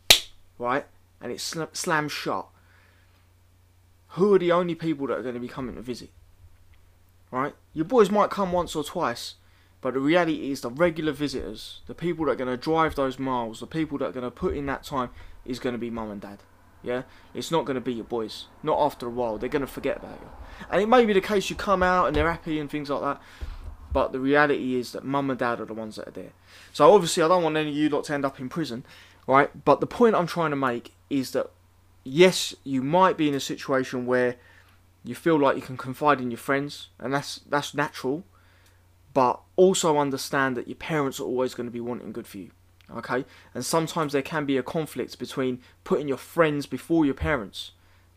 right, 0.59 0.85
and 1.21 1.31
it 1.31 1.41
sl- 1.41 1.63
slams 1.73 2.11
shut, 2.11 2.47
who 4.09 4.33
are 4.33 4.39
the 4.39 4.51
only 4.51 4.75
people 4.75 5.07
that 5.07 5.19
are 5.19 5.23
going 5.23 5.35
to 5.35 5.39
be 5.39 5.47
coming 5.47 5.75
to 5.75 5.81
visit? 5.81 6.09
Right? 7.31 7.53
Your 7.73 7.85
boys 7.85 8.09
might 8.09 8.31
come 8.31 8.51
once 8.51 8.75
or 8.75 8.83
twice, 8.83 9.35
but 9.81 9.93
the 9.93 9.99
reality 9.99 10.51
is 10.51 10.61
the 10.61 10.71
regular 10.71 11.11
visitors, 11.11 11.81
the 11.85 11.93
people 11.93 12.25
that 12.25 12.31
are 12.31 12.35
going 12.35 12.49
to 12.49 12.57
drive 12.57 12.95
those 12.95 13.19
miles, 13.19 13.59
the 13.59 13.67
people 13.67 13.97
that 13.99 14.09
are 14.09 14.11
going 14.11 14.23
to 14.23 14.31
put 14.31 14.55
in 14.55 14.65
that 14.65 14.83
time, 14.83 15.09
is 15.45 15.59
going 15.59 15.73
to 15.73 15.79
be 15.79 15.89
mum 15.89 16.09
and 16.09 16.21
dad. 16.21 16.39
Yeah, 16.81 17.03
it's 17.33 17.51
not 17.51 17.65
going 17.65 17.75
to 17.75 17.81
be 17.81 17.93
your 17.93 18.05
boys. 18.05 18.45
Not 18.63 18.79
after 18.79 19.07
a 19.07 19.09
while. 19.09 19.37
They're 19.37 19.49
going 19.49 19.61
to 19.61 19.67
forget 19.67 19.97
about 19.97 20.19
you. 20.21 20.29
And 20.71 20.81
it 20.81 20.87
may 20.87 21.05
be 21.05 21.13
the 21.13 21.21
case 21.21 21.49
you 21.49 21.55
come 21.55 21.83
out 21.83 22.07
and 22.07 22.15
they're 22.15 22.31
happy 22.31 22.59
and 22.59 22.69
things 22.69 22.89
like 22.89 23.01
that. 23.01 23.21
But 23.91 24.11
the 24.11 24.19
reality 24.19 24.75
is 24.75 24.91
that 24.91 25.03
mum 25.03 25.29
and 25.29 25.39
dad 25.39 25.59
are 25.59 25.65
the 25.65 25.73
ones 25.73 25.95
that 25.95 26.07
are 26.07 26.11
there. 26.11 26.31
So 26.71 26.93
obviously, 26.93 27.23
I 27.23 27.27
don't 27.27 27.43
want 27.43 27.57
any 27.57 27.69
of 27.69 27.75
you 27.75 27.89
lot 27.89 28.05
to 28.05 28.13
end 28.13 28.25
up 28.25 28.39
in 28.39 28.47
prison. 28.47 28.85
right? 29.27 29.65
But 29.65 29.79
the 29.79 29.87
point 29.87 30.15
I'm 30.15 30.27
trying 30.27 30.51
to 30.51 30.55
make 30.55 30.93
is 31.09 31.31
that 31.31 31.51
yes, 32.03 32.55
you 32.63 32.81
might 32.81 33.17
be 33.17 33.27
in 33.27 33.35
a 33.35 33.39
situation 33.39 34.05
where 34.05 34.35
you 35.03 35.15
feel 35.15 35.39
like 35.39 35.55
you 35.55 35.61
can 35.61 35.77
confide 35.77 36.19
in 36.19 36.31
your 36.31 36.37
friends, 36.37 36.89
and 36.99 37.13
that's 37.13 37.41
that's 37.49 37.73
natural. 37.73 38.23
But 39.13 39.41
also 39.55 39.97
understand 39.97 40.55
that 40.57 40.67
your 40.67 40.75
parents 40.75 41.19
are 41.19 41.23
always 41.23 41.53
going 41.55 41.67
to 41.67 41.71
be 41.71 41.79
wanting 41.79 42.11
good 42.11 42.27
for 42.27 42.37
you. 42.37 42.51
Okay? 42.95 43.25
And 43.53 43.65
sometimes 43.65 44.13
there 44.13 44.21
can 44.21 44.45
be 44.45 44.57
a 44.57 44.63
conflict 44.63 45.19
between 45.19 45.59
putting 45.83 46.07
your 46.07 46.17
friends 46.17 46.65
before 46.65 47.05
your 47.05 47.13
parents. 47.13 47.71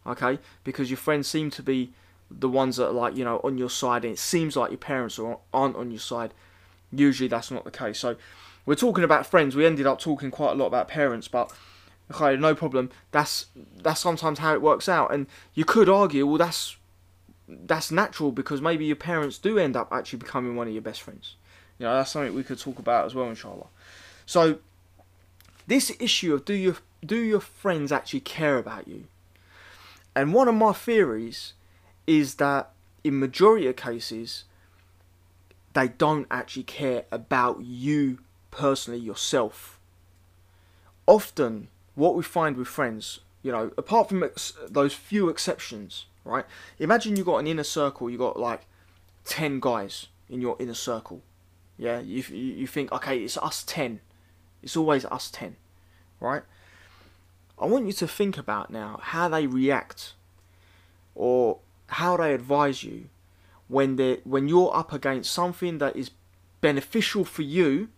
Okay? 0.07 0.38
Because 0.64 0.91
your 0.91 0.99
friends 0.99 1.29
seem 1.29 1.50
to 1.50 1.62
be 1.62 1.93
the 2.31 2.49
ones 2.49 2.76
that 2.76 2.88
are 2.88 2.93
like, 2.93 3.17
you 3.17 3.25
know, 3.25 3.41
on 3.45 3.59
your 3.59 3.71
side 3.71 4.05
and 4.05 4.14
it 4.14 4.19
seems 4.19 4.57
like 4.57 4.71
your 4.71 4.79
parents 4.79 5.19
are, 5.19 5.38
aren't 5.52 5.76
on 5.76 5.91
your 5.91 6.00
side. 6.00 6.33
Usually 6.91 7.29
that's 7.29 7.50
not 7.50 7.64
the 7.64 7.71
case. 7.71 7.99
So 7.99 8.17
we're 8.67 8.75
talking 8.75 9.05
about 9.05 9.26
friends. 9.26 9.57
We 9.57 9.67
ended 9.67 9.87
up 9.87 9.99
talking 9.99 10.31
quite 10.31 10.52
a 10.52 10.55
lot 10.55 10.67
about 10.67 10.88
parents, 10.88 11.29
but 11.29 11.52
okay, 12.11 12.37
no 12.37 12.55
problem. 12.55 12.91
That's 13.11 13.47
that's 13.83 14.00
sometimes 14.00 14.38
how 14.38 14.55
it 14.55 14.62
works 14.62 14.88
out. 14.88 15.12
And 15.12 15.26
you 15.55 15.64
could 15.64 15.88
argue, 15.88 16.26
well, 16.26 16.38
that's 16.38 16.76
that's 17.49 17.91
natural 17.91 18.33
because 18.33 18.61
maybe 18.61 18.85
your 18.85 18.97
parents 18.97 19.38
do 19.38 19.59
end 19.59 19.76
up 19.76 19.88
actually 19.93 20.19
becoming 20.19 20.57
one 20.57 20.69
of 20.69 20.73
your 20.73 20.83
best 20.83 21.02
friends. 21.02 21.37
You 21.79 21.87
know, 21.87 21.95
that's 21.95 22.12
something 22.12 22.35
we 22.35 22.45
could 22.45 22.59
talk 22.59 22.79
about 22.79 23.07
as 23.07 23.14
well, 23.14 23.29
inshallah. 23.29 23.67
So 24.26 24.59
this 25.67 25.93
issue 26.00 26.35
of 26.35 26.45
do 26.45 26.55
your 26.55 26.76
do 27.05 27.17
your 27.17 27.41
friends 27.41 27.93
actually 27.93 28.21
care 28.21 28.59
about 28.59 28.88
you? 28.88 29.05
And 30.14 30.35
one 30.35 30.49
of 30.49 30.55
my 30.55 30.73
theories 30.73 31.55
is 32.07 32.37
that 32.37 32.71
in 33.05 33.19
majority 33.19 33.67
of 33.67 33.76
cases 33.76 34.45
they 35.75 35.88
don't 35.88 36.26
actually 36.31 36.64
care 36.64 37.05
about 37.11 37.62
you 37.62 38.19
personally 38.50 39.00
yourself. 39.00 39.79
Often 41.07 41.69
what 41.95 42.14
we 42.14 42.23
find 42.23 42.57
with 42.57 42.69
friends, 42.69 43.21
you 43.43 43.52
know, 43.52 43.73
apart 43.76 44.09
from 44.09 44.25
those 44.69 44.95
few 44.95 45.29
exceptions, 45.29 46.07
right? 46.25 46.45
Imagine 46.79 47.17
you 47.17 47.25
got 47.25 47.38
an 47.38 47.47
inner 47.47 47.64
circle, 47.64 48.11
you 48.11 48.19
got 48.19 48.38
like 48.38 48.67
10 49.25 49.61
guys 49.61 50.09
in 50.29 50.41
your 50.41 50.57
inner 50.59 50.75
circle. 50.75 51.23
Yeah, 51.79 52.00
you, 52.00 52.23
you 52.23 52.67
think, 52.67 52.93
okay, 52.93 53.19
it's 53.19 53.37
us 53.38 53.64
10. 53.67 54.00
It's 54.62 54.76
always 54.76 55.04
us 55.07 55.31
10, 55.31 55.57
right? 56.21 56.42
I 57.59 57.66
want 57.66 57.87
you 57.87 57.92
to 57.92 58.09
think 58.09 58.38
about 58.38 58.71
now 58.71 59.00
how 59.02 59.28
they 59.28 59.47
react 59.47 60.14
or 61.14 61.59
how 61.88 62.16
they 62.16 62.33
advise 62.35 62.83
you 62.83 63.09
when 63.69 63.97
they 63.97 64.21
when 64.25 64.49
you're 64.49 64.75
up 64.75 64.92
against 64.92 65.33
something 65.33 65.78
that 65.78 65.95
is 65.97 66.11
beneficial 66.61 67.25
for 67.25 67.42
you 67.42 67.88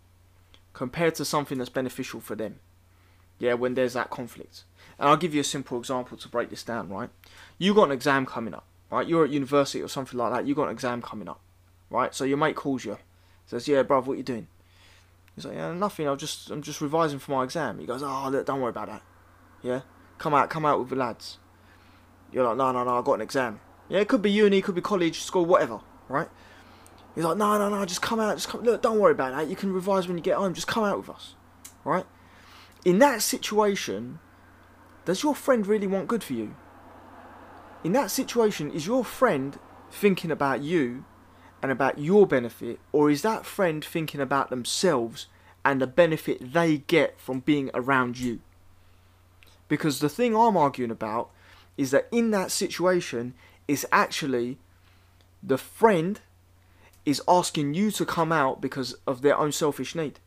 compared 0.72 1.14
to 1.14 1.24
something 1.24 1.58
that's 1.58 1.70
beneficial 1.70 2.20
for 2.20 2.34
them. 2.34 2.58
Yeah, 3.38 3.54
when 3.54 3.74
there's 3.74 3.94
that 3.94 4.10
conflict. 4.10 4.64
And 4.98 5.08
I'll 5.08 5.16
give 5.16 5.34
you 5.34 5.40
a 5.40 5.44
simple 5.44 5.78
example 5.78 6.16
to 6.16 6.28
break 6.28 6.50
this 6.50 6.62
down, 6.62 6.88
right? 6.88 7.10
You 7.58 7.74
got 7.74 7.84
an 7.84 7.92
exam 7.92 8.26
coming 8.26 8.54
up, 8.54 8.64
right? 8.90 9.06
You're 9.06 9.24
at 9.24 9.30
university 9.30 9.82
or 9.82 9.88
something 9.88 10.18
like 10.18 10.32
that, 10.32 10.46
you 10.46 10.54
got 10.54 10.64
an 10.64 10.72
exam 10.72 11.02
coming 11.02 11.28
up, 11.28 11.40
right? 11.90 12.14
So 12.14 12.24
your 12.24 12.36
mate 12.36 12.56
calls 12.56 12.84
you, 12.84 12.98
says, 13.46 13.66
Yeah, 13.66 13.82
bruv, 13.82 14.06
what 14.06 14.16
you 14.16 14.22
doing? 14.22 14.46
He's 15.34 15.44
like, 15.44 15.56
Yeah, 15.56 15.72
nothing, 15.72 16.06
I'm 16.06 16.18
just 16.18 16.50
I'm 16.50 16.62
just 16.62 16.80
revising 16.80 17.18
for 17.18 17.32
my 17.32 17.44
exam. 17.44 17.78
He 17.78 17.86
goes, 17.86 18.02
Oh 18.02 18.28
look, 18.30 18.46
don't 18.46 18.60
worry 18.60 18.70
about 18.70 18.88
that. 18.88 19.02
Yeah? 19.62 19.80
Come 20.18 20.34
out, 20.34 20.50
come 20.50 20.64
out 20.64 20.78
with 20.78 20.90
the 20.90 20.96
lads. 20.96 21.38
You're 22.32 22.44
like, 22.44 22.56
no, 22.56 22.72
no, 22.72 22.82
no, 22.82 22.98
I 22.98 23.02
got 23.02 23.14
an 23.14 23.20
exam. 23.20 23.60
Yeah, 23.88 24.00
it 24.00 24.08
could 24.08 24.22
be 24.22 24.30
uni, 24.30 24.58
it 24.58 24.64
could 24.64 24.74
be 24.74 24.80
college, 24.80 25.20
school, 25.20 25.44
whatever, 25.44 25.80
right? 26.08 26.28
He's 27.14 27.24
like, 27.24 27.36
no, 27.36 27.58
no, 27.58 27.68
no, 27.68 27.84
just 27.84 28.02
come 28.02 28.18
out, 28.18 28.36
just 28.36 28.48
come, 28.48 28.62
look, 28.62 28.82
don't 28.82 28.98
worry 28.98 29.12
about 29.12 29.36
that. 29.36 29.48
You 29.48 29.54
can 29.54 29.72
revise 29.72 30.08
when 30.08 30.16
you 30.16 30.22
get 30.22 30.36
home, 30.36 30.52
just 30.52 30.66
come 30.66 30.82
out 30.82 30.98
with 30.98 31.10
us, 31.10 31.34
right? 31.84 32.06
In 32.84 32.98
that 32.98 33.22
situation, 33.22 34.18
does 35.04 35.22
your 35.22 35.34
friend 35.34 35.66
really 35.66 35.86
want 35.86 36.08
good 36.08 36.24
for 36.24 36.32
you? 36.32 36.56
In 37.84 37.92
that 37.92 38.10
situation, 38.10 38.70
is 38.72 38.86
your 38.86 39.04
friend 39.04 39.58
thinking 39.90 40.30
about 40.30 40.60
you 40.60 41.04
and 41.64 41.72
about 41.72 41.98
your 41.98 42.26
benefit, 42.26 42.78
or 42.92 43.10
is 43.10 43.22
that 43.22 43.46
friend 43.46 43.82
thinking 43.82 44.20
about 44.20 44.50
themselves 44.50 45.28
and 45.64 45.80
the 45.80 45.86
benefit 45.86 46.52
they 46.52 46.76
get 46.76 47.18
from 47.18 47.40
being 47.40 47.70
around 47.72 48.18
you? 48.18 48.40
Because 49.66 50.00
the 50.00 50.10
thing 50.10 50.36
I'm 50.36 50.58
arguing 50.58 50.90
about 50.90 51.30
is 51.78 51.90
that 51.90 52.06
in 52.12 52.32
that 52.32 52.50
situation, 52.50 53.32
is 53.66 53.86
actually 53.90 54.58
the 55.42 55.56
friend 55.56 56.20
is 57.06 57.22
asking 57.26 57.72
you 57.72 57.90
to 57.92 58.04
come 58.04 58.30
out 58.30 58.60
because 58.60 58.96
of 59.06 59.22
their 59.22 59.38
own 59.38 59.50
selfish 59.50 59.94
need. 59.94 60.20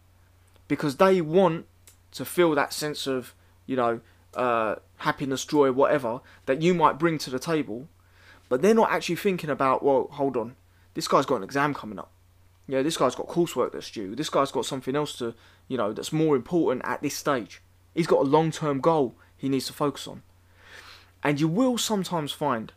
Because 0.67 0.95
they 0.95 1.21
want 1.21 1.67
to 2.13 2.25
feel 2.25 2.55
that 2.55 2.73
sense 2.73 3.05
of, 3.05 3.35
you 3.67 3.75
know, 3.75 4.01
uh, 4.33 4.77
happiness, 4.97 5.45
joy, 5.45 5.71
whatever, 5.71 6.21
that 6.47 6.63
you 6.63 6.73
might 6.73 6.97
bring 6.97 7.19
to 7.19 7.29
the 7.29 7.37
table. 7.37 7.87
But 8.49 8.63
they're 8.63 8.73
not 8.73 8.91
actually 8.91 9.17
thinking 9.17 9.51
about, 9.51 9.83
well, 9.83 10.07
hold 10.13 10.35
on, 10.35 10.55
this 10.97 11.07
guy's 11.07 11.27
got 11.27 11.35
an 11.35 11.43
exam 11.43 11.75
coming 11.75 11.99
up. 11.99 12.09
Yeah, 12.67 12.81
this 12.81 12.97
guy's 12.97 13.13
got 13.13 13.27
coursework 13.27 13.71
that's 13.71 13.91
due. 13.91 14.15
This 14.15 14.31
guy's 14.31 14.51
got 14.51 14.65
something 14.65 14.95
else 14.95 15.15
to, 15.19 15.35
you 15.67 15.77
know, 15.77 15.93
that's 15.93 16.11
more 16.11 16.35
important 16.35 16.81
at 16.85 17.03
this 17.03 17.15
stage. 17.15 17.61
He's 17.93 18.07
got 18.07 18.21
a 18.21 18.27
long 18.27 18.49
term 18.49 18.81
goal 18.81 19.13
he 19.37 19.47
needs 19.47 19.67
to 19.67 19.73
focus 19.73 20.07
on. 20.07 20.23
And 21.21 21.39
you 21.39 21.47
will 21.47 21.77
sometimes 21.77 22.31
find 22.31 22.73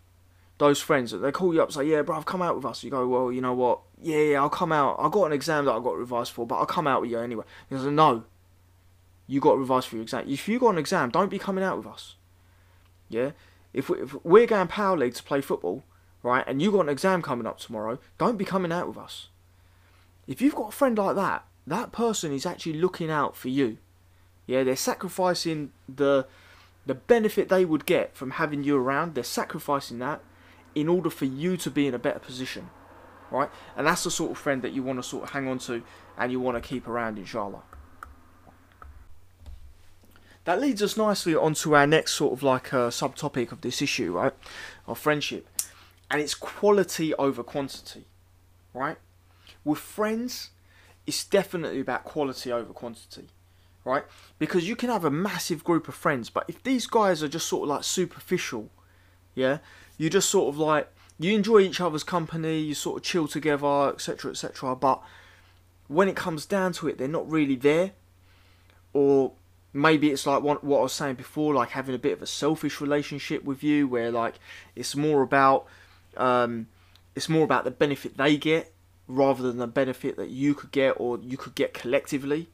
those 0.59 0.83
friends 0.83 1.13
that 1.13 1.19
they 1.19 1.33
call 1.33 1.55
you 1.55 1.63
up 1.63 1.69
and 1.69 1.75
say, 1.77 1.85
Yeah, 1.85 2.03
bro, 2.03 2.19
I've 2.19 2.27
come 2.27 2.43
out 2.43 2.57
with 2.57 2.67
us. 2.67 2.85
You 2.85 2.91
go, 2.91 3.09
Well, 3.09 3.33
you 3.33 3.41
know 3.41 3.55
what? 3.55 3.81
Yeah, 3.99 4.19
yeah, 4.19 4.43
I'll 4.43 4.51
come 4.51 4.71
out. 4.71 4.97
I've 4.99 5.13
got 5.13 5.25
an 5.25 5.33
exam 5.33 5.65
that 5.65 5.73
I've 5.73 5.83
got 5.83 5.93
to 5.93 5.99
revise 5.99 6.29
for, 6.29 6.47
but 6.47 6.57
I'll 6.57 6.67
come 6.67 6.87
out 6.87 7.01
with 7.01 7.11
you 7.11 7.21
anyway. 7.21 7.45
He 7.71 7.75
goes, 7.75 7.87
No, 7.87 8.25
you 9.27 9.41
got 9.41 9.53
to 9.53 9.59
revise 9.61 9.87
for 9.87 9.97
your 9.97 10.03
exam. 10.03 10.29
If 10.29 10.47
you 10.47 10.59
got 10.59 10.75
an 10.75 10.79
exam, 10.79 11.09
don't 11.09 11.31
be 11.31 11.39
coming 11.39 11.65
out 11.65 11.79
with 11.79 11.87
us. 11.87 12.17
Yeah? 13.09 13.31
If, 13.73 13.89
we, 13.89 14.03
if 14.03 14.15
we're 14.23 14.47
going 14.47 14.69
Power 14.69 14.99
League 14.99 15.15
to 15.15 15.23
play 15.23 15.41
football, 15.41 15.85
right, 16.23 16.45
and 16.47 16.61
you've 16.61 16.75
got 16.75 16.81
an 16.81 16.89
exam 16.89 17.23
coming 17.23 17.47
up 17.47 17.59
tomorrow, 17.59 17.99
don't 18.19 18.37
be 18.37 18.45
coming 18.45 18.73
out 18.73 18.89
with 18.89 18.99
us. 18.99 19.29
If 20.27 20.41
you've 20.41 20.55
got 20.55 20.69
a 20.69 20.73
friend 20.73 20.97
like 20.97 21.17
that, 21.17 21.45
that 21.67 21.93
person 21.93 22.33
is 22.33 22.47
actually 22.47 22.75
looking 22.75 23.11
out 23.11 23.37
for 23.37 23.49
you. 23.49 23.79
Yeah, 24.47 24.65
they're 24.65 24.77
sacrificing 24.77 25.73
the 25.89 26.27
the 26.87 26.95
benefit 26.95 27.49
they 27.49 27.65
would 27.65 27.87
get 27.87 28.17
from 28.17 28.33
having 28.33 28.65
you 28.65 28.77
around. 28.77 29.15
They're 29.15 29.23
sacrificing 29.23 29.99
that 29.99 30.23
in 30.75 30.89
order 30.89 31.11
for 31.11 31.27
you 31.27 31.57
to 31.59 31.71
be 31.71 31.87
in 31.87 31.95
a 31.95 31.99
better 31.99 32.19
position, 32.19 32.71
right? 33.31 33.51
And 33.77 33.87
that's 33.87 34.05
the 34.05 34.11
sort 34.11 34.31
of 34.31 34.39
friend 34.39 34.63
that 34.63 34.73
you 34.73 34.83
want 34.83 34.99
to 34.99 35.03
sort 35.03 35.25
of 35.25 35.31
hang 35.31 35.47
on 35.47 35.59
to 35.61 35.83
and 36.17 36.33
you 36.33 36.41
want 36.41 36.61
to 36.61 36.67
keep 36.67 36.89
around, 36.89 37.19
inshallah. 37.19 37.63
That 40.45 40.61
leads 40.61 40.83
us 40.83 40.97
nicely 40.97 41.35
onto 41.35 41.75
our 41.75 41.87
next 41.87 42.15
sort 42.15 42.33
of 42.33 42.43
like 42.43 42.73
uh, 42.73 42.89
subtopic 42.89 43.53
of 43.53 43.61
this 43.61 43.83
issue, 43.83 44.13
right? 44.13 44.33
Of 44.87 44.99
friendship. 44.99 45.49
And 46.11 46.21
it's 46.21 46.35
quality 46.35 47.15
over 47.15 47.43
quantity, 47.43 48.07
right? 48.75 48.97
With 49.65 49.79
friends, 49.79 50.51
it's 51.07 51.25
definitely 51.25 51.81
about 51.81 52.05
quality 52.05 52.51
over 52.51 52.73
quantity, 52.73 53.29
right? 53.85 54.05
Because 54.39 54.69
you 54.69 54.75
can 54.77 54.91
have 54.91 55.05
a 55.05 55.11
massive 55.11 55.63
group 55.63 55.89
of 55.89 55.95
friends, 55.95 56.31
but 56.31 56.45
if 56.49 56.63
these 56.63 56.87
guys 56.87 57.23
are 57.23 57.29
just 57.29 57.49
sort 57.49 57.65
of 57.65 57.69
like 57.69 57.85
superficial, 57.85 58.71
yeah, 59.35 59.59
you 59.99 60.11
just 60.11 60.31
sort 60.31 60.49
of 60.53 60.59
like 60.59 60.89
you 61.19 61.35
enjoy 61.35 61.61
each 61.61 61.81
other's 61.81 62.03
company, 62.03 62.59
you 62.59 62.75
sort 62.75 62.99
of 62.99 63.03
chill 63.05 63.29
together, 63.29 63.91
etc., 63.91 64.31
etc. 64.31 64.75
But 64.75 65.03
when 65.87 66.09
it 66.09 66.17
comes 66.17 66.47
down 66.47 66.73
to 66.75 66.89
it, 66.89 66.99
they're 66.99 67.09
not 67.09 67.31
really 67.31 67.57
there, 67.57 67.93
or 68.93 69.33
maybe 69.73 70.11
it's 70.11 70.27
like 70.27 70.43
what, 70.43 70.65
I 70.65 70.67
was 70.67 70.93
saying 70.93 71.17
before, 71.17 71.55
like 71.55 71.71
having 71.71 71.95
a 71.95 71.99
bit 71.99 72.15
of 72.15 72.23
a 72.23 72.27
selfish 72.27 72.81
relationship 72.81 73.45
with 73.45 73.63
you, 73.63 73.87
where 73.87 74.11
like 74.11 74.41
it's 74.75 74.97
more 74.97 75.23
about 75.23 75.67
um, 76.17 76.69
it's 77.15 77.29
more 77.29 77.45
about 77.45 77.65
the 77.65 77.71
benefit 77.71 78.17
they 78.17 78.37
get 78.37 78.73
rather 79.07 79.43
than 79.43 79.59
the 79.59 79.67
benefit 79.67 80.17
that 80.17 80.31
you 80.31 80.55
could 80.55 80.71
get 80.71 80.93
or 80.99 81.19
you 81.21 81.37
could 81.37 81.55
get 81.55 81.75
collectively. 81.75 82.49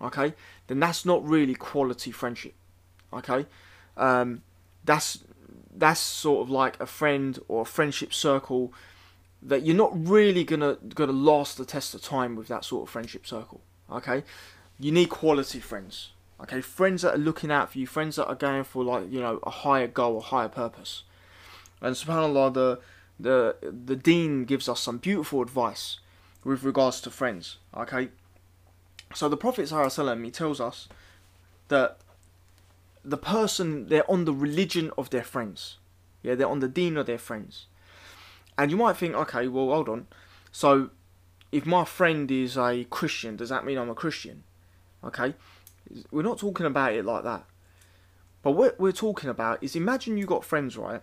Okay, 0.00 0.34
then 0.68 0.80
that's 0.80 1.04
not 1.04 1.26
really 1.26 1.54
quality 1.54 2.10
friendship. 2.10 2.54
Okay, 3.12 3.46
um, 3.96 4.42
that's 4.84 5.24
that's 5.74 6.00
sort 6.00 6.42
of 6.42 6.50
like 6.50 6.80
a 6.80 6.86
friend 6.86 7.38
or 7.48 7.62
a 7.62 7.64
friendship 7.64 8.12
circle 8.12 8.72
that 9.42 9.62
you're 9.62 9.76
not 9.76 9.92
really 9.94 10.44
gonna 10.44 10.76
gonna 10.94 11.12
last 11.12 11.58
the 11.58 11.64
test 11.64 11.94
of 11.94 12.02
time 12.02 12.36
with 12.36 12.48
that 12.48 12.64
sort 12.64 12.88
of 12.88 12.90
friendship 12.90 13.26
circle. 13.26 13.60
Okay, 13.90 14.22
you 14.78 14.92
need 14.92 15.08
quality 15.08 15.60
friends. 15.60 16.10
Okay, 16.40 16.60
friends 16.60 17.02
that 17.02 17.14
are 17.14 17.18
looking 17.18 17.50
out 17.50 17.72
for 17.72 17.78
you, 17.78 17.86
friends 17.86 18.16
that 18.16 18.26
are 18.26 18.34
going 18.34 18.64
for 18.64 18.84
like 18.84 19.10
you 19.10 19.20
know 19.20 19.40
a 19.42 19.50
higher 19.50 19.88
goal, 19.88 20.18
a 20.18 20.20
higher 20.20 20.48
purpose. 20.48 21.02
And 21.80 21.94
Subhanallah, 21.94 22.54
the 22.54 22.80
the 23.18 23.56
the 23.62 23.96
Deen 23.96 24.44
gives 24.44 24.68
us 24.68 24.80
some 24.80 24.98
beautiful 24.98 25.42
advice 25.42 25.98
with 26.44 26.62
regards 26.62 27.00
to 27.02 27.10
friends. 27.10 27.58
Okay, 27.76 28.08
so 29.14 29.28
the 29.28 29.36
Prophet 29.36 29.68
he 29.70 30.30
tells 30.30 30.60
us 30.60 30.88
that 31.68 31.98
the 33.04 33.16
person 33.16 33.88
they're 33.88 34.10
on 34.10 34.24
the 34.24 34.34
religion 34.34 34.90
of 34.98 35.10
their 35.10 35.24
friends. 35.24 35.78
Yeah, 36.22 36.34
they're 36.34 36.48
on 36.48 36.60
the 36.60 36.68
deen 36.68 36.96
of 36.96 37.06
their 37.06 37.18
friends. 37.18 37.66
And 38.56 38.70
you 38.70 38.76
might 38.76 38.96
think, 38.96 39.14
okay, 39.14 39.46
well, 39.46 39.68
hold 39.68 39.88
on. 39.88 40.08
So, 40.50 40.90
if 41.52 41.64
my 41.64 41.84
friend 41.84 42.30
is 42.30 42.58
a 42.58 42.84
Christian, 42.90 43.36
does 43.36 43.50
that 43.50 43.64
mean 43.64 43.78
I'm 43.78 43.88
a 43.88 43.94
Christian? 43.94 44.42
Okay, 45.04 45.34
We're 46.10 46.22
not 46.22 46.38
talking 46.38 46.66
about 46.66 46.92
it 46.92 47.04
like 47.04 47.22
that. 47.22 47.44
But 48.42 48.52
what 48.52 48.80
we're 48.80 48.92
talking 48.92 49.30
about 49.30 49.62
is 49.62 49.76
imagine 49.76 50.18
you 50.18 50.26
got 50.26 50.44
friends, 50.44 50.76
right, 50.76 51.02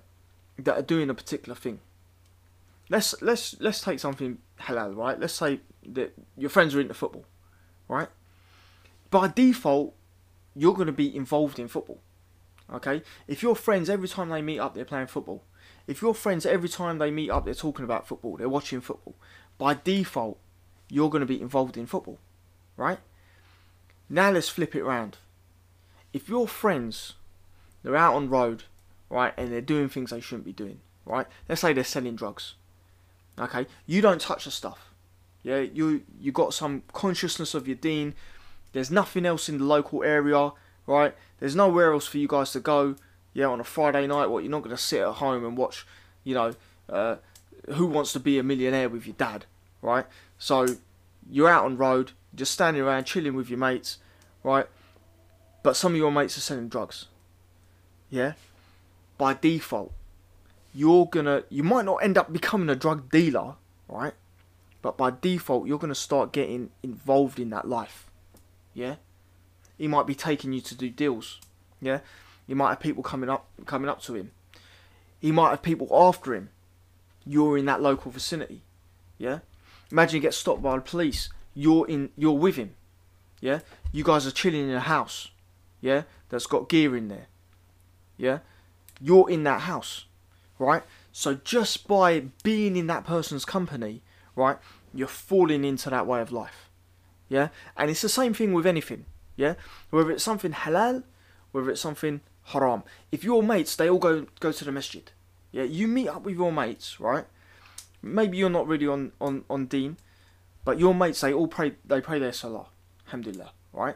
that 0.58 0.78
are 0.78 0.82
doing 0.82 1.10
a 1.10 1.14
particular 1.14 1.56
thing. 1.56 1.80
Let's 2.90 3.20
let's 3.22 3.56
let's 3.60 3.82
take 3.82 4.00
something 4.00 4.38
halal, 4.62 4.96
right? 4.96 5.20
Let's 5.20 5.34
say 5.34 5.62
that 5.88 6.14
your 6.38 6.50
friends 6.50 6.76
are 6.76 6.82
into 6.82 6.94
football, 6.94 7.26
right? 7.88 8.10
By 9.10 9.28
default, 9.28 9.96
you're 10.56 10.74
going 10.74 10.88
to 10.88 10.94
be 10.94 11.16
involved 11.16 11.60
in 11.60 11.68
football. 11.68 12.00
Okay? 12.72 13.04
If 13.28 13.44
your 13.44 13.56
friends 13.56 13.90
every 13.90 14.08
time 14.08 14.30
they 14.30 14.42
meet 14.42 14.60
up 14.60 14.74
they're 14.74 14.86
playing 14.86 15.08
football. 15.08 15.44
If 15.88 16.02
your 16.02 16.16
friends 16.16 16.46
every 16.46 16.70
time 16.70 16.98
they 16.98 17.12
meet 17.12 17.30
up 17.30 17.46
they're 17.46 17.54
talking 17.54 17.86
about 17.86 18.08
football, 18.08 18.38
they're 18.38 18.50
watching 18.50 18.82
football. 18.82 19.16
By 19.58 19.76
default, 19.76 20.40
you're 20.90 21.10
going 21.10 21.22
to 21.22 21.28
be 21.28 21.42
involved 21.42 21.78
in 21.78 21.86
football, 21.86 22.20
right? 22.78 23.00
Now 24.10 24.32
let's 24.32 24.50
flip 24.50 24.76
it 24.76 24.82
around. 24.82 25.18
If 26.14 26.30
your 26.30 26.48
friends 26.48 27.14
they're 27.84 27.96
out 27.96 28.16
on 28.16 28.30
road, 28.30 28.64
right, 29.10 29.34
and 29.38 29.52
they're 29.52 29.62
doing 29.62 29.90
things 29.90 30.10
they 30.10 30.20
shouldn't 30.20 30.46
be 30.46 30.54
doing, 30.54 30.80
right? 31.06 31.28
Let's 31.48 31.62
say 31.62 31.72
they're 31.72 31.84
selling 31.84 32.16
drugs. 32.16 32.56
Okay, 33.40 33.68
you 33.86 34.02
don't 34.02 34.22
touch 34.22 34.46
the 34.46 34.52
stuff. 34.52 34.92
Yeah, 35.44 35.60
you 35.60 36.04
you 36.20 36.32
got 36.32 36.54
some 36.54 36.84
consciousness 36.94 37.54
of 37.54 37.68
your 37.68 37.76
deen. 37.76 38.16
There's 38.74 38.90
nothing 38.90 39.26
else 39.26 39.48
in 39.48 39.58
the 39.60 39.64
local 39.64 40.04
area, 40.04 40.52
right? 40.88 41.16
There's 41.40 41.56
nowhere 41.56 41.94
else 41.94 42.08
for 42.08 42.18
you 42.18 42.28
guys 42.28 42.52
to 42.54 42.60
go. 42.60 42.96
Yeah, 43.34 43.48
on 43.48 43.60
a 43.60 43.64
Friday 43.64 44.08
night, 44.08 44.28
what 44.28 44.44
you're 44.44 44.52
not 44.52 44.64
gonna 44.64 44.78
sit 44.78 45.02
at 45.02 45.16
home 45.16 45.46
and 45.46 45.58
watch, 45.58 45.86
you 46.24 46.34
know, 46.34 46.54
uh, 46.90 47.18
Who 47.74 47.86
Wants 47.86 48.14
to 48.14 48.20
Be 48.20 48.40
a 48.40 48.44
Millionaire 48.44 48.90
with 48.90 49.06
your 49.06 49.16
dad, 49.16 49.46
right? 49.82 50.06
So 50.38 50.66
you're 51.30 51.50
out 51.50 51.66
on 51.66 51.78
road, 51.78 52.14
just 52.34 52.54
standing 52.54 52.82
around 52.82 53.04
chilling 53.04 53.36
with 53.36 53.50
your 53.50 53.60
mates, 53.60 53.98
right? 54.44 54.68
But 55.64 55.76
some 55.76 55.94
of 55.94 55.98
your 55.98 56.12
mates 56.12 56.38
are 56.38 56.42
selling 56.42 56.70
drugs. 56.70 57.08
Yeah, 58.10 58.34
by 59.18 59.34
default, 59.34 59.92
you're 60.76 61.06
gonna 61.06 61.44
you 61.50 61.64
might 61.64 61.86
not 61.86 62.04
end 62.04 62.18
up 62.18 62.32
becoming 62.32 62.70
a 62.70 62.76
drug 62.76 63.10
dealer, 63.10 63.56
right? 63.88 64.14
But 64.82 64.98
by 64.98 65.12
default, 65.22 65.68
you're 65.68 65.80
gonna 65.80 65.96
start 65.96 66.34
getting 66.34 66.70
involved 66.84 67.40
in 67.40 67.50
that 67.52 67.68
life. 67.68 68.12
Yeah, 68.74 68.96
he 69.78 69.88
might 69.88 70.06
be 70.06 70.14
taking 70.14 70.52
you 70.52 70.60
to 70.62 70.76
do 70.76 70.90
deals. 70.90 71.40
Yeah, 71.82 72.00
you 72.46 72.58
might 72.58 72.70
have 72.70 72.80
people 72.82 73.04
coming 73.04 73.30
up 73.30 73.48
coming 73.66 73.90
up 73.90 74.02
to 74.04 74.16
him. 74.16 74.32
He 75.20 75.32
might 75.32 75.52
have 75.52 75.64
people 75.64 75.88
after 75.92 76.36
him. 76.36 76.50
You're 77.26 77.58
in 77.58 77.66
that 77.66 77.82
local 77.82 78.12
vicinity. 78.12 78.62
Yeah, 79.18 79.40
imagine 79.92 80.18
you 80.18 80.22
get 80.22 80.34
stopped 80.34 80.62
by 80.62 80.76
the 80.76 80.82
police. 80.82 81.30
You're 81.54 81.88
in. 81.88 82.10
You're 82.18 82.38
with 82.38 82.58
him. 82.58 82.76
Yeah, 83.40 83.60
you 83.94 84.04
guys 84.04 84.28
are 84.28 84.32
chilling 84.32 84.70
in 84.70 84.76
a 84.76 84.82
house. 84.82 85.30
Yeah, 85.80 86.04
that's 86.28 86.48
got 86.48 86.68
gear 86.68 86.98
in 86.98 87.08
there. 87.08 87.28
Yeah, 88.18 88.40
you're 89.00 89.30
in 89.30 89.44
that 89.44 89.62
house 89.62 90.06
right? 90.60 90.84
So 91.12 91.36
just 91.36 91.88
by 91.88 92.26
being 92.44 92.76
in 92.76 92.88
that 92.88 93.06
person's 93.06 93.46
company, 93.46 94.02
right, 94.36 94.58
you're 94.94 95.08
falling 95.08 95.64
into 95.64 95.90
that 95.90 96.08
way 96.08 96.22
of 96.22 96.32
life. 96.32 96.70
Yeah? 97.30 97.50
And 97.78 97.90
it's 97.90 98.02
the 98.02 98.10
same 98.10 98.34
thing 98.34 98.54
with 98.54 98.66
anything. 98.66 99.06
Yeah? 99.36 99.56
Whether 99.90 100.12
it's 100.12 100.24
something 100.24 100.52
halal, 100.52 101.04
whether 101.52 101.70
it's 101.70 101.82
something 101.82 102.22
haram. 102.46 102.84
If 103.12 103.24
your 103.24 103.42
mates, 103.42 103.76
they 103.76 103.90
all 103.90 104.00
go 104.00 104.28
go 104.40 104.52
to 104.52 104.66
the 104.66 104.72
masjid. 104.72 105.10
Yeah, 105.52 105.64
you 105.64 105.88
meet 105.88 106.10
up 106.10 106.24
with 106.24 106.36
your 106.36 106.52
mates, 106.52 107.00
right? 107.00 107.26
Maybe 108.02 108.38
you're 108.38 108.50
not 108.50 108.68
really 108.68 108.88
on, 108.88 109.14
on, 109.22 109.46
on 109.50 109.66
deen, 109.68 109.98
but 110.64 110.78
your 110.78 110.94
mates 110.94 111.22
they 111.22 111.34
all 111.34 111.48
pray 111.48 111.74
they 111.86 112.02
pray 112.02 112.20
their 112.20 112.34
salah. 112.34 112.68
Alhamdulillah, 113.08 113.52
right? 113.74 113.96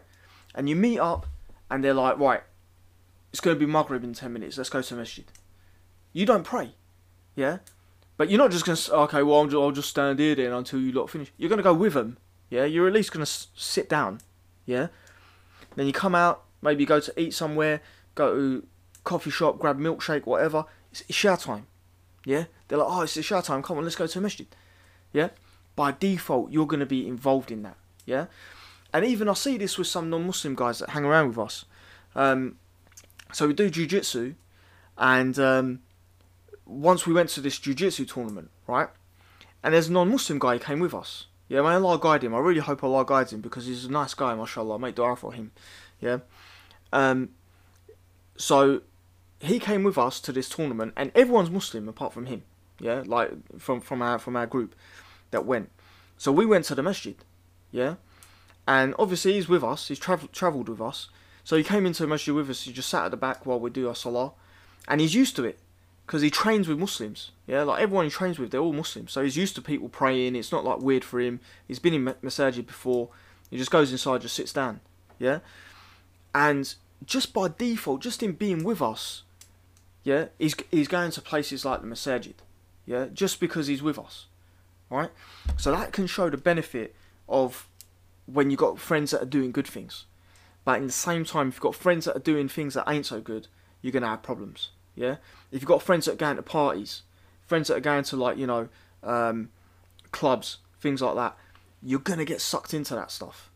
And 0.56 0.70
you 0.70 0.76
meet 0.76 1.00
up 1.00 1.28
and 1.70 1.84
they're 1.84 1.94
like, 1.94 2.18
right, 2.18 2.42
it's 3.32 3.40
gonna 3.40 3.58
be 3.58 3.66
Maghrib 3.66 4.04
in 4.04 4.14
ten 4.14 4.34
minutes, 4.34 4.58
let's 4.58 4.70
go 4.70 4.82
to 4.82 4.94
the 4.94 5.00
masjid 5.00 5.26
you 6.14 6.26
don't 6.26 6.44
pray, 6.44 6.72
yeah. 7.36 7.60
But 8.18 8.30
you're 8.30 8.38
not 8.38 8.52
just 8.52 8.66
gonna 8.66 9.04
okay. 9.04 9.24
Well, 9.24 9.46
just, 9.46 9.56
I'll 9.56 9.72
just 9.72 9.90
stand 9.90 10.20
here 10.20 10.36
then 10.36 10.52
until 10.52 10.80
you 10.80 10.92
lot 10.92 11.10
finish. 11.10 11.32
You're 11.38 11.50
gonna 11.50 11.64
go 11.64 11.74
with 11.74 11.94
them, 11.94 12.18
yeah. 12.50 12.66
You're 12.66 12.88
at 12.88 12.94
least 12.94 13.12
gonna 13.12 13.24
s- 13.24 13.48
sit 13.56 13.88
down, 13.88 14.20
yeah. 14.66 14.88
Then 15.76 15.88
you 15.88 15.94
come 15.94 16.16
out, 16.16 16.44
maybe 16.62 16.86
go 16.86 17.00
to 17.00 17.20
eat 17.22 17.34
somewhere, 17.34 17.82
go 18.16 18.36
to 18.36 18.68
coffee 19.04 19.30
shop, 19.30 19.60
grab 19.60 19.80
milkshake, 19.80 20.26
whatever. 20.26 20.66
It's 20.92 21.04
Isha 21.08 21.38
time, 21.38 21.68
yeah. 22.26 22.46
They're 22.68 22.80
like, 22.80 22.88
oh, 22.90 23.02
it's 23.02 23.16
Isha 23.16 23.42
time. 23.42 23.64
Come 23.64 23.78
on, 23.78 23.84
let's 23.84 23.96
go 23.96 24.08
to 24.08 24.20
a 24.20 24.22
masjid, 24.22 24.48
yeah. 25.14 25.30
By 25.76 25.94
default, 25.94 26.52
you're 26.52 26.68
gonna 26.68 26.86
be 26.86 27.08
involved 27.08 27.52
in 27.52 27.64
that, 27.64 27.78
yeah. 28.06 28.26
And 28.92 29.06
even 29.06 29.30
I 29.30 29.34
see 29.34 29.58
this 29.58 29.78
with 29.78 29.88
some 29.88 30.10
non-Muslim 30.10 30.56
guys 30.56 30.80
that 30.80 30.90
hang 30.90 31.06
around 31.06 31.30
with 31.30 31.38
us. 31.38 31.66
Um, 32.16 32.58
so 33.32 33.48
we 33.48 33.54
do 33.54 33.70
jujitsu, 33.70 34.34
and 34.98 35.38
um, 35.40 35.80
once 36.70 37.08
we 37.08 37.14
went 37.14 37.30
to 37.30 37.42
this 37.42 37.58
jiu-jitsu 37.58 38.06
tournament, 38.06 38.52
right? 38.68 38.90
And 39.64 39.74
there's 39.74 39.90
a 39.90 39.92
non-Muslim 39.92 40.40
guy 40.40 40.54
who 40.54 40.60
came 40.60 40.80
with 40.80 40.94
us. 40.94 41.26
Yeah, 41.48 41.62
may 41.62 41.74
Allah 41.74 41.98
guide 42.00 42.24
him. 42.24 42.36
I 42.36 42.40
really 42.40 42.60
hope 42.60 42.84
Allah 42.84 43.04
guides 43.04 43.34
him 43.34 43.42
because 43.42 43.66
he's 43.66 43.86
a 43.86 43.92
nice 43.92 44.14
guy, 44.14 44.36
mashallah. 44.36 44.78
Make 44.78 44.96
dua 44.96 45.16
for 45.16 45.34
him. 45.34 45.52
Yeah. 46.00 46.20
Um. 46.94 47.30
So, 48.38 48.82
he 49.40 49.60
came 49.60 49.84
with 49.84 49.98
us 49.98 50.20
to 50.22 50.32
this 50.32 50.48
tournament, 50.48 50.94
and 50.96 51.12
everyone's 51.16 51.50
Muslim 51.50 51.90
apart 51.90 52.14
from 52.14 52.28
him. 52.28 52.44
Yeah, 52.80 53.04
like 53.06 53.32
from 53.60 53.82
from 53.82 54.02
our 54.02 54.20
from 54.20 54.36
our 54.36 54.46
group 54.46 54.76
that 55.32 55.46
went. 55.46 55.72
So 56.18 56.32
we 56.32 56.46
went 56.46 56.66
to 56.66 56.76
the 56.76 56.84
masjid. 56.84 57.16
Yeah. 57.72 57.96
And 58.68 58.94
obviously 59.00 59.34
he's 59.34 59.50
with 59.50 59.64
us. 59.64 59.88
He's 59.88 60.00
travel 60.00 60.30
travelled 60.32 60.70
with 60.70 60.80
us. 60.80 61.10
So 61.44 61.58
he 61.58 61.64
came 61.64 61.86
into 61.86 62.04
the 62.04 62.08
masjid 62.08 62.34
with 62.34 62.50
us. 62.50 62.62
He 62.62 62.72
just 62.72 62.90
sat 62.90 63.06
at 63.06 63.12
the 63.12 63.18
back 63.18 63.46
while 63.46 63.60
we 63.60 63.72
do 63.72 63.88
our 63.88 63.96
salah, 63.96 64.34
and 64.88 65.02
he's 65.02 65.16
used 65.16 65.36
to 65.38 65.44
it 65.44 65.60
because 66.10 66.24
he 66.24 66.32
trains 66.32 66.68
with 66.68 66.80
Muslims. 66.80 67.30
Yeah, 67.46 67.62
like 67.62 67.84
everyone 67.84 68.06
he 68.06 68.10
trains 68.10 68.40
with, 68.40 68.50
they're 68.50 68.60
all 68.60 68.74
Muslims. 68.74 69.12
So 69.12 69.22
he's 69.22 69.38
used 69.38 69.54
to 69.54 69.62
people 69.62 69.90
praying. 69.90 70.36
It's 70.36 70.52
not 70.52 70.66
like 70.66 70.80
weird 70.80 71.04
for 71.04 71.20
him. 71.20 71.40
He's 71.68 71.78
been 71.78 71.94
in 71.94 72.04
masajid 72.04 72.66
before. 72.66 73.10
He 73.52 73.58
just 73.60 73.70
goes 73.70 73.92
inside, 73.92 74.22
just 74.22 74.36
sits 74.36 74.52
down. 74.52 74.80
Yeah, 75.20 75.42
and 76.34 76.74
just 77.06 77.32
by 77.32 77.50
default, 77.56 78.02
just 78.02 78.24
in 78.24 78.32
being 78.32 78.64
with 78.64 78.82
us, 78.82 79.22
yeah, 80.04 80.30
he's 80.40 80.56
he's 80.72 80.88
going 80.88 81.12
to 81.12 81.22
places 81.22 81.64
like 81.64 81.82
the 81.82 81.88
masajid. 81.88 82.34
Yeah, 82.88 83.06
just 83.14 83.40
because 83.40 83.68
he's 83.68 83.84
with 83.84 84.00
us, 84.00 84.26
right? 84.90 85.12
So 85.58 85.72
that 85.72 85.92
can 85.92 86.08
show 86.08 86.32
the 86.32 86.38
benefit 86.38 86.96
of 87.28 87.68
when 88.26 88.50
you've 88.50 88.60
got 88.60 88.80
friends 88.80 89.12
that 89.12 89.22
are 89.22 89.28
doing 89.28 89.52
good 89.52 89.68
things. 89.68 90.06
But 90.66 90.80
in 90.80 90.88
the 90.88 90.92
same 90.92 91.24
time, 91.24 91.50
if 91.50 91.56
you've 91.56 91.62
got 91.62 91.76
friends 91.76 92.06
that 92.06 92.16
are 92.16 92.20
doing 92.20 92.48
things 92.48 92.74
that 92.74 92.90
ain't 92.90 93.06
so 93.06 93.22
good, 93.22 93.46
you're 93.84 93.94
gonna 93.94 94.08
have 94.08 94.24
problems. 94.24 94.72
Yeah, 94.96 95.18
if 95.52 95.62
you've 95.62 95.68
got 95.68 95.82
friends 95.82 96.06
that 96.06 96.14
are 96.14 96.18
going 96.18 96.36
to 96.36 96.44
parties, 96.44 97.02
friends 97.46 97.68
that 97.68 97.78
are 97.78 97.82
going 97.82 98.04
to 98.04 98.16
like 98.16 98.38
you 98.38 98.48
know 98.48 98.70
um, 99.04 99.50
clubs, 100.12 100.58
things 100.80 101.02
like 101.02 101.16
that, 101.16 101.38
you're 101.82 102.00
gonna 102.00 102.26
get 102.26 102.42
sucked 102.42 102.74
into 102.74 102.96
that 102.96 103.12
stuff. 103.12 103.50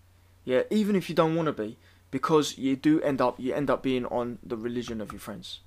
Yeah, 0.45 0.63
even 0.69 0.95
if 0.95 1.09
you 1.09 1.15
don't 1.15 1.35
want 1.35 1.47
to 1.47 1.53
be, 1.53 1.77
because 2.11 2.57
you 2.57 2.75
do 2.75 3.01
end 3.01 3.21
up 3.21 3.39
you 3.39 3.53
end 3.53 3.69
up 3.69 3.83
being 3.83 4.05
on 4.05 4.39
the 4.43 4.57
religion 4.57 5.01
of 5.01 5.11
your 5.11 5.19
friends. 5.19 5.59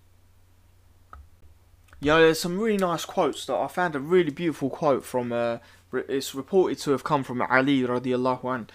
You 2.01 2.09
know, 2.09 2.21
there's 2.21 2.41
some 2.41 2.59
really 2.59 2.77
nice 2.77 3.07
quotes 3.07 3.47
that 3.47 3.55
I 3.57 3.69
found 3.69 3.95
a 3.95 4.01
really 4.01 4.31
beautiful 4.31 4.69
quote 4.69 5.05
from. 5.05 5.33
Uh, 5.33 5.59
it's 5.93 6.35
reported 6.35 6.79
to 6.81 6.91
have 6.91 7.05
come 7.05 7.25
from 7.25 7.41
Ali 7.41 7.83
radiallahu 7.83 8.55
an, 8.55 8.71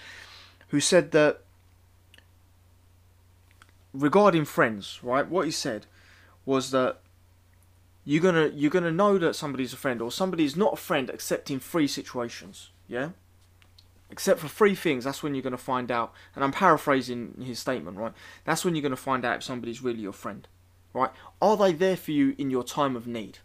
who 0.70 0.80
said 0.80 1.12
that 1.12 1.42
regarding 3.94 4.46
friends, 4.46 5.00
right? 5.04 5.28
What 5.28 5.46
he 5.46 5.52
said 5.52 5.86
was 6.46 6.72
that 6.72 7.00
you're 8.04 8.22
gonna 8.22 8.52
you're 8.54 8.72
gonna 8.72 8.92
know 8.92 9.18
that 9.18 9.36
somebody's 9.36 9.74
a 9.74 9.78
friend 9.78 10.02
or 10.02 10.12
somebody's 10.12 10.56
not 10.56 10.74
a 10.74 10.78
friend 10.78 11.10
except 11.10 11.52
in 11.52 11.60
three 11.60 11.88
situations. 11.88 12.72
Yeah. 12.88 13.10
Except 14.10 14.42
for 14.42 14.50
three 14.50 14.76
things, 14.76 15.06
that's 15.06 15.24
when 15.24 15.36
you're 15.36 15.44
gonna 15.44 15.58
find 15.58 15.92
out. 15.92 16.14
And 16.36 16.44
I'm 16.44 16.52
paraphrasing 16.52 17.42
his 17.46 17.60
statement, 17.60 17.98
right? 17.98 18.14
That's 18.44 18.66
when 18.66 18.76
you're 18.76 18.82
gonna 18.82 18.96
find 18.96 19.24
out 19.24 19.38
if 19.38 19.44
somebody's 19.44 19.82
really 19.82 20.02
your 20.02 20.14
friend, 20.14 20.48
right? 20.94 21.12
Are 21.42 21.56
they 21.56 21.74
there 21.74 21.96
for 21.96 22.12
you 22.12 22.36
in 22.38 22.50
your 22.50 22.64
time 22.64 22.96
of 22.96 23.08
need? 23.08 23.40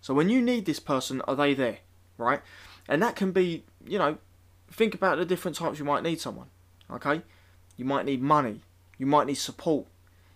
So 0.00 0.14
when 0.14 0.28
you 0.28 0.40
need 0.40 0.64
this 0.64 0.80
person, 0.80 1.20
are 1.28 1.36
they 1.36 1.54
there, 1.54 1.78
right? 2.16 2.40
And 2.88 3.02
that 3.02 3.14
can 3.16 3.32
be, 3.32 3.64
you 3.86 3.98
know, 3.98 4.18
think 4.70 4.94
about 4.94 5.18
the 5.18 5.24
different 5.24 5.56
types 5.56 5.78
you 5.78 5.84
might 5.84 6.02
need 6.02 6.20
someone. 6.20 6.48
Okay, 6.90 7.22
you 7.76 7.84
might 7.84 8.06
need 8.06 8.22
money, 8.22 8.62
you 8.98 9.06
might 9.06 9.26
need 9.26 9.34
support, 9.34 9.86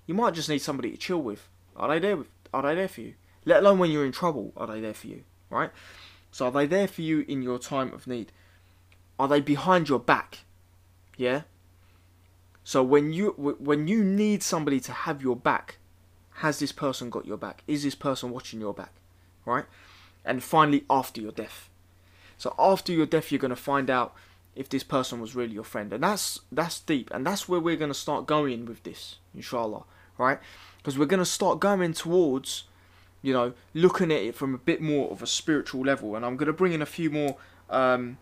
you 0.06 0.14
might 0.14 0.34
just 0.34 0.48
need 0.48 0.58
somebody 0.58 0.90
to 0.92 0.96
chill 0.96 1.20
with. 1.20 1.48
Are 1.74 1.88
they 1.88 1.98
there? 1.98 2.18
With, 2.18 2.28
are 2.54 2.62
they 2.62 2.74
there 2.74 2.88
for 2.88 3.02
you? 3.02 3.14
Let 3.44 3.60
alone 3.60 3.78
when 3.78 3.90
you're 3.90 4.06
in 4.06 4.12
trouble, 4.12 4.52
are 4.56 4.66
they 4.66 4.80
there 4.80 4.94
for 4.94 5.08
you? 5.08 5.24
Right? 5.50 5.70
So 6.30 6.46
are 6.46 6.52
they 6.52 6.66
there 6.66 6.88
for 6.88 7.02
you 7.02 7.24
in 7.28 7.42
your 7.42 7.58
time 7.58 7.92
of 7.92 8.06
need? 8.06 8.32
Are 9.18 9.28
they 9.28 9.40
behind 9.40 9.88
your 9.88 9.98
back? 9.98 10.40
Yeah. 11.16 11.42
So 12.64 12.82
when 12.82 13.12
you 13.12 13.30
when 13.32 13.86
you 13.86 14.02
need 14.02 14.42
somebody 14.42 14.80
to 14.80 14.92
have 14.92 15.22
your 15.22 15.36
back, 15.36 15.76
has 16.36 16.58
this 16.58 16.72
person 16.72 17.10
got 17.10 17.26
your 17.26 17.36
back? 17.36 17.62
Is 17.66 17.82
this 17.82 17.94
person 17.94 18.30
watching 18.30 18.60
your 18.60 18.74
back? 18.74 18.92
Right? 19.44 19.66
And 20.24 20.42
finally, 20.42 20.84
after 20.88 21.20
your 21.20 21.32
death. 21.32 21.68
So 22.38 22.54
after 22.58 22.92
your 22.92 23.06
death, 23.06 23.30
you're 23.30 23.38
going 23.38 23.50
to 23.50 23.56
find 23.56 23.90
out 23.90 24.14
if 24.56 24.68
this 24.68 24.84
person 24.84 25.20
was 25.20 25.34
really 25.34 25.54
your 25.54 25.64
friend. 25.64 25.92
And 25.92 26.02
that's 26.02 26.40
that's 26.50 26.80
deep, 26.80 27.10
and 27.12 27.26
that's 27.26 27.48
where 27.48 27.60
we're 27.60 27.76
gonna 27.76 27.94
start 27.94 28.26
going 28.26 28.66
with 28.66 28.82
this, 28.82 29.16
inshallah, 29.34 29.84
right? 30.18 30.38
Because 30.79 30.98
we're 30.98 31.07
gonna 31.07 31.24
start 31.24 31.61
going 31.61 31.92
towards, 31.92 32.64
you 33.22 33.33
know, 33.33 33.55
looking 33.72 34.11
at 34.12 34.22
it 34.22 34.35
from 34.35 34.55
a 34.55 34.59
bit 34.59 34.81
more 34.81 35.11
of 35.11 35.22
a 35.22 35.27
spiritual 35.27 35.83
level. 35.83 36.16
And 36.16 36.24
I'm 36.24 36.37
gonna 36.37 36.53
bring 36.53 36.72
in 36.72 36.83
a 36.83 36.87
few 36.87 37.11
more 37.11 37.37
um, 37.70 38.18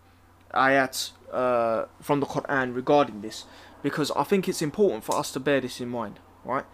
ayats 0.54 1.10
uh, 1.32 1.86
from 2.00 2.20
the 2.20 2.26
Quran 2.26 2.74
regarding 2.74 3.20
this, 3.20 3.44
because 3.82 4.10
I 4.12 4.24
think 4.24 4.48
it's 4.48 4.62
important 4.62 5.04
for 5.04 5.16
us 5.16 5.32
to 5.32 5.40
bear 5.40 5.60
this 5.60 5.80
in 5.80 5.88
mind, 5.88 6.20
right? 6.44 6.64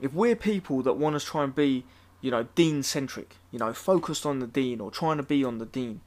If 0.00 0.12
we're 0.12 0.36
people 0.36 0.82
that 0.82 0.94
want 0.94 1.18
to 1.18 1.24
try 1.24 1.44
and 1.44 1.54
be, 1.54 1.84
you 2.20 2.30
know, 2.30 2.48
deen 2.54 2.82
centric, 2.82 3.36
you 3.50 3.58
know, 3.58 3.72
focused 3.72 4.26
on 4.26 4.40
the 4.40 4.46
deen 4.46 4.80
or 4.80 4.90
trying 4.90 5.16
to 5.18 5.22
be 5.22 5.44
on 5.44 5.58
the 5.58 5.66
deen, 5.66 6.00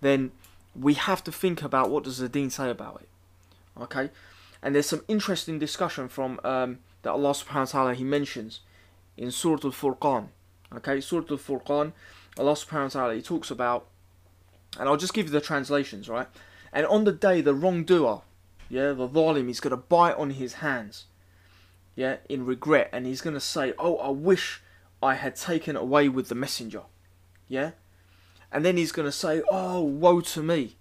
then 0.00 0.32
we 0.78 0.94
have 0.94 1.24
to 1.24 1.32
think 1.32 1.62
about 1.62 1.90
what 1.90 2.04
does 2.04 2.18
the 2.18 2.28
dean 2.28 2.50
say 2.50 2.70
about 2.70 3.00
it. 3.02 3.08
Okay? 3.82 4.10
And 4.62 4.74
there's 4.74 4.86
some 4.86 5.02
interesting 5.08 5.58
discussion 5.58 6.08
from 6.08 6.40
um, 6.44 6.78
that 7.02 7.12
Allah 7.12 7.30
subhanahu 7.30 7.74
wa 7.74 7.80
ta'ala 7.80 7.94
he 7.94 8.04
mentions 8.04 8.60
in 9.16 9.30
Surah 9.30 9.60
Al-Furqan. 9.64 10.28
Okay, 10.74 11.00
Surah 11.00 11.26
Al-Furqan, 11.30 11.92
Allah 12.38 12.52
subhanahu 12.52 12.94
wa 12.94 13.00
ta'ala 13.00 13.14
he 13.14 13.22
talks 13.22 13.50
about 13.50 13.86
and 14.78 14.88
I'll 14.88 14.96
just 14.96 15.14
give 15.14 15.26
you 15.26 15.32
the 15.32 15.40
translations, 15.40 16.08
right? 16.08 16.28
And 16.72 16.86
on 16.86 17.04
the 17.04 17.12
day 17.12 17.40
the 17.40 17.54
wrongdoer, 17.54 18.22
yeah, 18.68 18.92
the 18.92 19.08
zalim, 19.08 19.46
he's 19.46 19.60
gonna 19.60 19.76
bite 19.76 20.16
on 20.16 20.30
his 20.30 20.54
hands, 20.54 21.06
yeah, 21.96 22.16
in 22.28 22.44
regret, 22.44 22.90
and 22.92 23.06
he's 23.06 23.22
gonna 23.22 23.40
say, 23.40 23.72
Oh, 23.78 23.96
I 23.96 24.10
wish 24.10 24.60
I 25.02 25.14
had 25.14 25.36
taken 25.36 25.76
away 25.76 26.08
with 26.08 26.28
the 26.28 26.34
messenger. 26.34 26.82
Yeah? 27.46 27.72
And 28.50 28.64
then 28.64 28.76
he's 28.76 28.92
to 28.92 29.12
say, 29.12 29.42
Oh, 29.50 29.82
woe 29.82 30.20
to 30.20 30.42
me. 30.42 30.76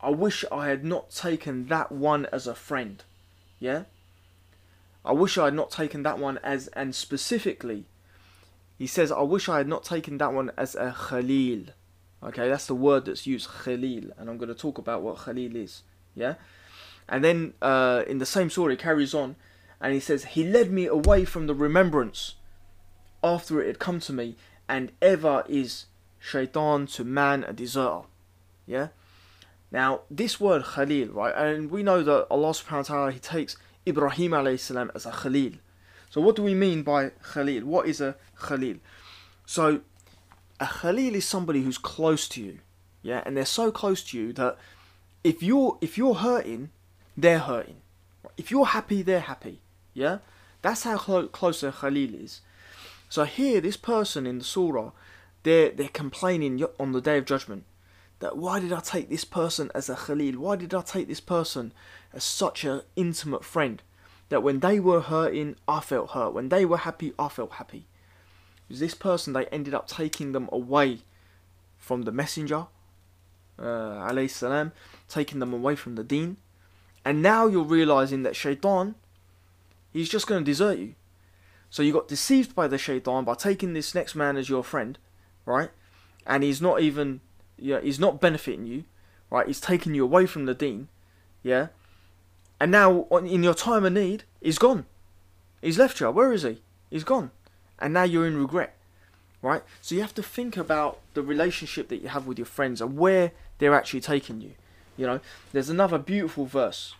I 0.00 0.10
wish 0.10 0.44
I 0.52 0.68
had 0.68 0.84
not 0.84 1.10
taken 1.10 1.66
that 1.66 1.90
one 1.90 2.26
as 2.26 2.46
a 2.46 2.54
friend. 2.54 3.02
Yeah? 3.58 3.84
I 5.04 5.12
wish 5.12 5.38
I 5.38 5.46
had 5.46 5.54
not 5.54 5.70
taken 5.70 6.02
that 6.02 6.18
one 6.18 6.38
as, 6.38 6.68
and 6.68 6.94
specifically, 6.94 7.86
he 8.78 8.86
says, 8.86 9.10
I 9.10 9.22
wish 9.22 9.48
I 9.48 9.58
had 9.58 9.68
not 9.68 9.84
taken 9.84 10.18
that 10.18 10.32
one 10.32 10.52
as 10.56 10.74
a 10.74 10.94
Khalil. 11.08 11.66
Okay, 12.22 12.48
that's 12.48 12.66
the 12.66 12.74
word 12.74 13.06
that's 13.06 13.26
used, 13.26 13.48
Khalil. 13.64 14.10
And 14.16 14.28
I'm 14.28 14.38
going 14.38 14.48
to 14.48 14.54
talk 14.54 14.78
about 14.78 15.02
what 15.02 15.24
Khalil 15.24 15.56
is. 15.56 15.82
Yeah? 16.14 16.34
And 17.08 17.24
then 17.24 17.54
uh, 17.62 18.04
in 18.06 18.18
the 18.18 18.26
same 18.26 18.50
story, 18.50 18.76
carries 18.76 19.14
on, 19.14 19.36
and 19.80 19.94
he 19.94 20.00
says, 20.00 20.24
He 20.24 20.44
led 20.44 20.70
me 20.70 20.86
away 20.86 21.24
from 21.24 21.46
the 21.46 21.54
remembrance 21.54 22.34
after 23.22 23.60
it 23.60 23.66
had 23.66 23.78
come 23.78 24.00
to 24.00 24.12
me, 24.12 24.36
and 24.68 24.92
ever 25.00 25.44
is 25.48 25.86
shaitan 26.18 26.86
to 26.86 27.04
man 27.04 27.44
a 27.44 27.52
deserter. 27.52 28.02
Yeah? 28.66 28.88
Now, 29.70 30.02
this 30.10 30.40
word 30.40 30.64
Khalil, 30.64 31.08
right, 31.08 31.34
and 31.34 31.70
we 31.70 31.82
know 31.82 32.02
that 32.02 32.26
Allah 32.30 32.50
subhanahu 32.50 32.76
wa 32.76 32.82
ta'ala, 32.82 33.12
He 33.12 33.18
takes 33.18 33.56
Ibrahim 33.86 34.32
alayhi 34.32 34.58
salam 34.58 34.90
as 34.94 35.06
a 35.06 35.12
Khalil. 35.12 35.52
So, 36.10 36.20
what 36.20 36.36
do 36.36 36.42
we 36.42 36.54
mean 36.54 36.82
by 36.82 37.10
Khalil? 37.32 37.64
What 37.64 37.86
is 37.86 38.00
a 38.00 38.16
Khalil? 38.40 38.76
So, 39.46 39.80
a 40.60 40.66
Khalil 40.66 41.14
is 41.14 41.24
somebody 41.24 41.62
who's 41.62 41.78
close 41.78 42.28
to 42.30 42.42
you, 42.42 42.58
yeah, 43.02 43.22
and 43.24 43.36
they're 43.36 43.44
so 43.44 43.70
close 43.70 44.02
to 44.04 44.18
you 44.18 44.32
that 44.34 44.58
if 45.24 45.42
you're 45.42 45.78
if 45.80 45.98
you're 45.98 46.14
hurting, 46.14 46.70
they're 47.16 47.40
hurting. 47.40 47.82
If 48.36 48.50
you're 48.50 48.66
happy, 48.66 49.02
they're 49.02 49.20
happy. 49.20 49.60
Yeah, 49.94 50.18
that's 50.62 50.84
how 50.84 50.96
clo- 50.98 51.28
close 51.28 51.62
a 51.62 51.72
Khalil 51.72 52.14
is. 52.14 52.40
So 53.08 53.24
here, 53.24 53.60
this 53.60 53.76
person 53.76 54.26
in 54.26 54.38
the 54.38 54.44
surah, 54.44 54.92
they're 55.42 55.70
they're 55.70 55.88
complaining 55.88 56.64
on 56.78 56.92
the 56.92 57.00
day 57.00 57.18
of 57.18 57.24
judgment 57.24 57.64
that 58.20 58.36
why 58.36 58.60
did 58.60 58.72
I 58.72 58.80
take 58.80 59.08
this 59.08 59.24
person 59.24 59.70
as 59.74 59.88
a 59.88 59.96
Khalil? 59.96 60.40
Why 60.40 60.56
did 60.56 60.74
I 60.74 60.82
take 60.82 61.08
this 61.08 61.20
person 61.20 61.72
as 62.12 62.24
such 62.24 62.64
an 62.64 62.82
intimate 62.96 63.44
friend? 63.44 63.82
That 64.28 64.42
when 64.42 64.60
they 64.60 64.78
were 64.78 65.00
hurting, 65.00 65.56
I 65.66 65.80
felt 65.80 66.10
hurt. 66.10 66.34
When 66.34 66.48
they 66.50 66.64
were 66.64 66.78
happy, 66.78 67.12
I 67.18 67.28
felt 67.28 67.52
happy. 67.52 67.86
Because 68.66 68.80
this 68.80 68.94
person, 68.94 69.32
they 69.32 69.46
ended 69.46 69.72
up 69.72 69.88
taking 69.88 70.32
them 70.32 70.48
away 70.52 70.98
from 71.78 72.02
the 72.02 72.12
messenger, 72.12 72.66
uh, 73.58 74.26
salam, 74.28 74.72
taking 75.08 75.38
them 75.38 75.54
away 75.54 75.74
from 75.74 75.94
the 75.94 76.04
deen. 76.04 76.36
And 77.04 77.22
now 77.22 77.46
you're 77.46 77.64
realizing 77.64 78.22
that 78.24 78.36
shaitan, 78.36 78.94
he's 79.90 80.10
just 80.10 80.26
going 80.26 80.44
to 80.44 80.50
desert 80.50 80.78
you. 80.78 80.94
So 81.70 81.82
you 81.82 81.92
got 81.92 82.08
deceived 82.08 82.54
by 82.54 82.68
the 82.68 82.78
shaitan 82.78 83.24
by 83.24 83.34
taking 83.34 83.72
this 83.72 83.94
next 83.94 84.14
man 84.14 84.36
as 84.36 84.48
your 84.48 84.64
friend, 84.64 84.98
right? 85.46 85.70
And 86.26 86.42
he's 86.42 86.60
not 86.60 86.80
even, 86.80 87.20
yeah, 87.56 87.80
he's 87.80 87.98
not 87.98 88.20
benefiting 88.20 88.66
you, 88.66 88.84
right? 89.30 89.46
He's 89.46 89.60
taking 89.60 89.94
you 89.94 90.04
away 90.04 90.26
from 90.26 90.44
the 90.44 90.54
deen, 90.54 90.88
yeah? 91.42 91.68
And 92.60 92.70
now, 92.72 93.04
in 93.04 93.42
your 93.42 93.54
time 93.54 93.84
of 93.84 93.92
need, 93.92 94.24
he's 94.40 94.58
gone. 94.58 94.86
He's 95.62 95.78
left 95.78 96.00
you. 96.00 96.10
Where 96.10 96.32
is 96.32 96.42
he? 96.42 96.62
He's 96.90 97.04
gone. 97.04 97.30
And 97.78 97.94
now 97.94 98.02
you're 98.02 98.26
in 98.26 98.36
regret, 98.36 98.76
right? 99.42 99.62
So 99.80 99.94
you 99.94 100.00
have 100.00 100.14
to 100.14 100.22
think 100.22 100.56
about 100.56 100.98
the 101.14 101.22
relationship 101.22 101.88
that 101.88 102.02
you 102.02 102.08
have 102.08 102.26
with 102.26 102.38
your 102.38 102.46
friends 102.46 102.80
and 102.80 102.96
where 102.96 103.32
they're 103.58 103.74
actually 103.74 104.00
taking 104.00 104.40
you. 104.40 104.54
You 104.96 105.06
know, 105.06 105.20
there's 105.52 105.70
another 105.70 105.98
beautiful 105.98 106.46
verse. 106.46 106.94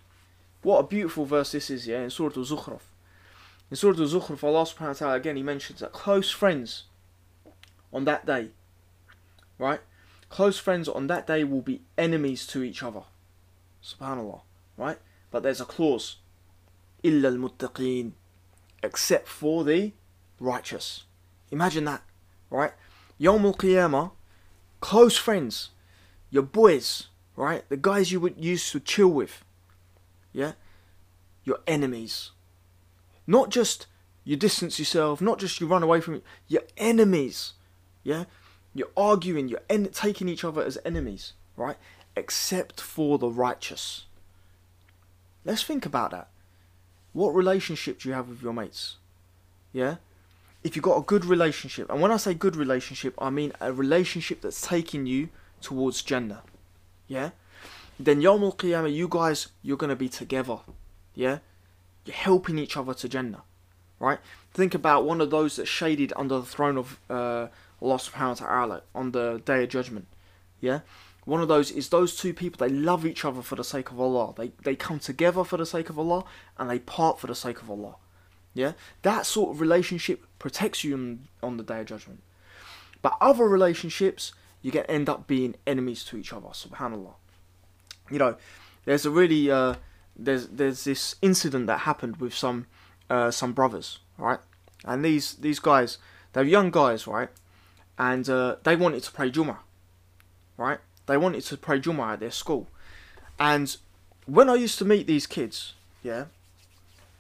What 0.63 0.79
a 0.79 0.87
beautiful 0.87 1.25
verse 1.25 1.53
this 1.53 1.71
is, 1.71 1.89
yeah, 1.89 2.03
in 2.03 2.11
Surah 2.11 2.33
Al-Zukhruf. 2.37 2.81
In 3.71 3.77
Surah 3.77 3.99
Al-Zukhruf, 3.99 4.43
Allah 4.45 4.65
subhanahu 4.65 4.89
wa 4.89 4.93
ta'ala 4.93 5.15
again, 5.15 5.37
He 5.37 5.43
mentions 5.43 5.81
that 5.81 5.93
close 5.93 6.31
friends 6.31 6.85
on 7.93 8.05
that 8.05 8.25
day, 8.25 8.51
right? 9.59 9.81
Close 10.31 10.59
friends 10.59 10.89
on 10.89 11.07
that 11.09 11.27
day 11.27 11.43
will 11.43 11.63
be 11.63 11.81
enemies 11.97 12.47
to 12.49 12.63
each 12.63 12.83
other. 12.83 13.03
Subhanallah, 13.83 14.43
right? 14.77 14.99
But 15.32 15.44
there's 15.44 15.62
a 15.62 15.66
clause. 15.66 16.18
إِلَّا 17.04 17.38
الْمُتَّقِينَ 17.38 18.12
Except 18.82 19.28
for 19.28 19.64
the 19.64 19.94
righteous. 20.40 21.04
Imagine 21.52 21.86
that, 21.86 22.04
right? 22.50 22.74
Yawm 23.20 23.46
al-Qiyamah, 23.46 24.12
close 24.82 25.18
friends, 25.18 25.70
your 26.30 26.44
boys, 26.44 27.08
right? 27.36 27.68
The 27.70 27.78
guys 27.78 28.12
you 28.12 28.20
would 28.20 28.44
used 28.44 28.72
to 28.72 28.80
chill 28.80 29.10
with, 29.10 29.44
yeah? 30.34 30.54
Your 31.46 31.60
enemies 31.68 32.32
not 33.28 33.50
just 33.50 33.88
you 34.24 34.36
distance 34.36 34.80
yourself, 34.80 35.22
not 35.22 35.40
just 35.40 35.60
you 35.60 35.68
run 35.68 35.84
away 35.84 36.00
from 36.00 36.16
it, 36.16 36.24
your 36.48 36.64
enemies. 36.78 37.54
Yeah? 38.04 38.26
You're 38.74 38.92
arguing, 38.96 39.48
you're 39.48 39.62
en- 39.70 39.90
taking 39.92 40.30
each 40.30 40.44
other 40.44 40.64
as 40.64 40.78
enemies, 40.86 41.34
right? 41.58 41.78
Except 42.16 42.80
for 42.80 43.18
the 43.18 43.28
righteous. 43.28 44.06
Let's 45.49 45.63
think 45.63 45.87
about 45.87 46.11
that. 46.11 46.29
What 47.15 47.35
relationship 47.35 48.01
do 48.01 48.11
you 48.11 48.15
have 48.15 48.29
with 48.29 48.43
your 48.43 48.53
mates? 48.53 48.97
Yeah? 49.73 49.97
If 50.63 50.77
you've 50.77 50.83
got 50.83 50.99
a 50.99 51.03
good 51.03 51.25
relationship, 51.25 51.89
and 51.89 52.03
when 52.03 52.13
I 52.13 52.19
say 52.19 52.35
good 52.35 52.55
relationship, 52.55 53.15
I 53.19 53.31
mean 53.31 53.55
a 53.59 53.73
relationship 53.73 54.43
that's 54.43 54.61
taking 54.61 55.07
you 55.07 55.31
towards 55.63 56.03
Jannah. 56.03 56.43
Yeah? 57.07 57.31
Then 57.99 58.21
Yom 58.21 58.45
Al 58.45 58.53
Qiyamah, 58.53 58.95
you 58.95 59.09
guys, 59.09 59.49
you're 59.63 59.79
going 59.79 59.89
to 59.89 59.97
be 59.97 60.11
together. 60.11 60.59
Yeah? 61.15 61.39
You're 62.05 62.15
helping 62.15 62.59
each 62.59 62.77
other 62.77 62.93
to 62.93 63.09
Jannah, 63.09 63.43
right? 63.99 64.19
Think 64.53 64.75
about 64.75 65.07
one 65.07 65.23
of 65.23 65.31
those 65.31 65.57
that's 65.57 65.71
shaded 65.71 66.13
under 66.15 66.41
the 66.41 66.47
throne 66.47 66.77
of 66.77 67.01
uh, 67.09 67.47
Allah 67.81 67.97
subhanahu 67.97 68.41
wa 68.41 68.47
ta'ala 68.47 68.83
on 68.95 69.13
the 69.13 69.41
day 69.47 69.65
of 69.65 69.71
judgment. 69.71 70.09
Yeah? 70.61 70.81
One 71.29 71.43
of 71.43 71.49
those 71.49 71.71
is 71.71 71.91
those 71.91 72.17
two 72.17 72.33
people, 72.33 72.67
they 72.67 72.73
love 72.73 73.05
each 73.05 73.23
other 73.23 73.43
for 73.43 73.55
the 73.55 73.63
sake 73.63 73.91
of 73.91 74.01
Allah. 74.01 74.33
They, 74.35 74.51
they 74.65 74.75
come 74.75 74.99
together 74.99 75.45
for 75.45 75.59
the 75.59 75.67
sake 75.67 75.91
of 75.91 75.99
Allah 75.99 76.25
and 76.57 76.71
they 76.71 76.79
part 76.79 77.21
for 77.21 77.27
the 77.27 77.35
sake 77.35 77.61
of 77.61 77.71
Allah. 77.71 77.97
Yeah? 78.55 78.73
That 79.03 79.27
sort 79.27 79.51
of 79.51 79.61
relationship 79.61 80.25
protects 80.39 80.85
you 80.85 81.19
on, 81.43 81.59
the 81.59 81.63
day 81.63 81.81
of 81.81 81.87
judgment. 81.87 82.23
But 83.03 83.19
other 83.21 83.47
relationships, 83.47 84.33
you 84.63 84.71
get 84.71 84.87
end 84.89 85.11
up 85.11 85.27
being 85.27 85.57
enemies 85.67 86.03
to 86.05 86.17
each 86.17 86.33
other, 86.33 86.47
subhanAllah. 86.49 87.13
You 88.11 88.19
know, 88.19 88.37
there's 88.87 89.05
a 89.05 89.11
really 89.11 89.51
uh, 89.51 89.75
there's 90.17 90.49
there's 90.49 90.85
this 90.85 91.17
incident 91.21 91.67
that 91.67 91.81
happened 91.81 92.17
with 92.23 92.33
some 92.33 92.69
uh, 93.11 93.31
some 93.31 93.53
brothers, 93.53 93.99
right? 94.17 94.41
And 94.83 95.05
these 95.05 95.35
these 95.35 95.59
guys, 95.59 95.99
they're 96.33 96.43
young 96.43 96.71
guys, 96.71 97.07
right? 97.07 97.29
And 97.99 98.27
uh, 98.31 98.57
they 98.63 98.77
wanted 98.77 99.03
to 99.03 99.13
pray 99.13 99.31
Jummah, 99.31 99.59
right? 100.57 100.79
They 101.09 101.17
wanted 101.17 101.43
to 101.43 101.57
pray 101.57 101.81
Jummah 101.81 102.13
at 102.13 102.21
their 102.21 102.31
school. 102.31 102.69
And 103.41 103.77
when 104.27 104.49
I 104.49 104.55
used 104.55 104.79
to 104.79 104.85
meet 104.85 105.09
these 105.09 105.27
kids, 105.27 105.75
yeah, 106.03 106.27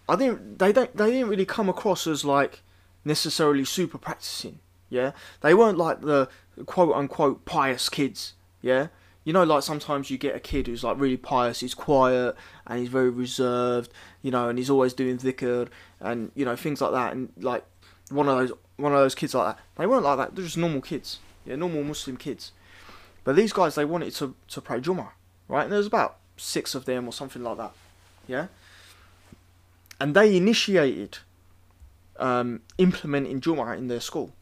I 0.08 0.14
didn't 0.14 0.58
they 0.58 0.72
don't 0.72 0.96
they 0.96 1.10
didn't 1.10 1.28
really 1.28 1.46
come 1.46 1.68
across 1.68 2.06
as 2.06 2.24
like 2.24 2.62
necessarily 3.04 3.64
super 3.64 3.98
practicing, 3.98 4.60
yeah. 4.88 5.12
They 5.40 5.54
weren't 5.54 5.78
like 5.78 6.02
the 6.02 6.28
quote 6.66 6.94
unquote 6.94 7.44
pious 7.44 7.88
kids, 7.88 8.34
yeah 8.62 8.88
you 9.28 9.34
know, 9.34 9.44
like 9.44 9.62
sometimes 9.62 10.10
you 10.10 10.16
get 10.16 10.34
a 10.34 10.40
kid 10.40 10.66
who's 10.66 10.82
like 10.82 10.98
really 10.98 11.18
pious, 11.18 11.60
he's 11.60 11.74
quiet 11.74 12.34
and 12.66 12.78
he's 12.78 12.88
very 12.88 13.10
reserved, 13.10 13.92
you 14.22 14.30
know, 14.30 14.48
and 14.48 14.58
he's 14.58 14.70
always 14.70 14.94
doing 14.94 15.18
dhikr 15.18 15.68
and 16.00 16.32
you 16.34 16.46
know 16.46 16.56
things 16.56 16.80
like 16.80 16.92
that, 16.92 17.12
and 17.12 17.30
like 17.36 17.62
one 18.08 18.26
of 18.26 18.38
those 18.38 18.56
one 18.76 18.92
of 18.94 18.98
those 18.98 19.14
kids 19.14 19.34
like 19.34 19.54
that. 19.54 19.62
They 19.76 19.86
weren't 19.86 20.04
like 20.04 20.16
that. 20.16 20.34
They're 20.34 20.46
just 20.46 20.56
normal 20.56 20.80
kids, 20.80 21.18
yeah, 21.44 21.56
normal 21.56 21.84
Muslim 21.84 22.16
kids. 22.16 22.52
But 23.28 23.36
these 23.36 23.52
guys, 23.52 23.74
they 23.74 23.84
wanted 23.84 24.14
to 24.14 24.34
to 24.48 24.62
pray 24.62 24.80
Jummah, 24.80 25.10
right? 25.48 25.64
And 25.64 25.70
there 25.70 25.76
was 25.76 25.86
about 25.86 26.16
six 26.38 26.74
of 26.74 26.86
them 26.86 27.06
or 27.06 27.12
something 27.12 27.42
like 27.42 27.58
that. 27.58 27.72
Yeah. 28.26 28.46
And 30.00 30.16
they 30.16 30.34
initiated 30.34 31.18
um, 32.18 32.62
implementing 32.78 33.42
Jum'ah 33.42 33.76
in 33.76 33.88
their 33.88 34.00
school, 34.00 34.32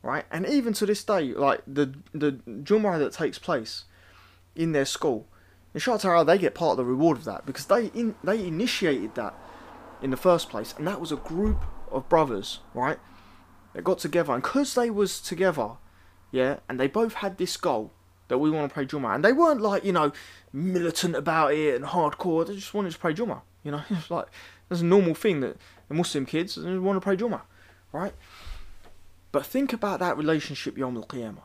right? 0.00 0.26
And 0.30 0.46
even 0.46 0.74
to 0.74 0.86
this 0.86 1.02
day, 1.02 1.32
like 1.32 1.62
the 1.66 1.92
the 2.14 2.34
Jum'ah 2.46 3.00
that 3.00 3.14
takes 3.14 3.36
place 3.36 3.82
in 4.54 4.70
their 4.70 4.84
school, 4.84 5.26
inshallah, 5.74 6.24
they 6.24 6.38
get 6.38 6.54
part 6.54 6.70
of 6.70 6.76
the 6.76 6.84
reward 6.84 7.18
of 7.18 7.24
that 7.24 7.46
because 7.46 7.66
they 7.66 7.86
in, 7.86 8.14
they 8.22 8.46
initiated 8.46 9.16
that 9.16 9.34
in 10.00 10.10
the 10.10 10.16
first 10.16 10.50
place, 10.50 10.72
and 10.78 10.86
that 10.86 11.00
was 11.00 11.10
a 11.10 11.16
group 11.16 11.64
of 11.90 12.08
brothers, 12.08 12.60
right? 12.74 13.00
That 13.72 13.82
got 13.82 13.98
together, 13.98 14.32
and 14.34 14.40
because 14.44 14.76
they 14.76 14.88
was 14.88 15.20
together, 15.20 15.70
yeah, 16.30 16.60
and 16.68 16.78
they 16.78 16.86
both 16.86 17.14
had 17.14 17.38
this 17.38 17.56
goal 17.56 17.90
that 18.28 18.38
we 18.38 18.50
want 18.50 18.68
to 18.68 18.74
pray 18.74 18.86
Jum'ah, 18.86 19.14
and 19.14 19.24
they 19.24 19.32
weren't 19.32 19.60
like 19.60 19.84
you 19.84 19.92
know 19.92 20.12
militant 20.52 21.14
about 21.14 21.52
it 21.52 21.74
and 21.74 21.84
hardcore. 21.84 22.46
They 22.46 22.54
just 22.54 22.74
wanted 22.74 22.92
to 22.92 22.98
pray 22.98 23.14
Jum'ah, 23.14 23.42
you 23.62 23.70
know, 23.70 23.82
it's 23.90 24.10
like 24.10 24.26
that's 24.68 24.82
a 24.82 24.84
normal 24.84 25.14
thing 25.14 25.40
that 25.40 25.56
the 25.88 25.94
Muslim 25.94 26.26
kids 26.26 26.56
want 26.56 26.96
to 26.96 27.00
pray 27.00 27.16
Jum'ah, 27.16 27.42
right? 27.92 28.14
But 29.32 29.44
think 29.44 29.72
about 29.72 30.00
that 30.00 30.16
relationship 30.16 30.78
Yom 30.78 30.96
Al 30.96 31.04
Qiyamah. 31.04 31.42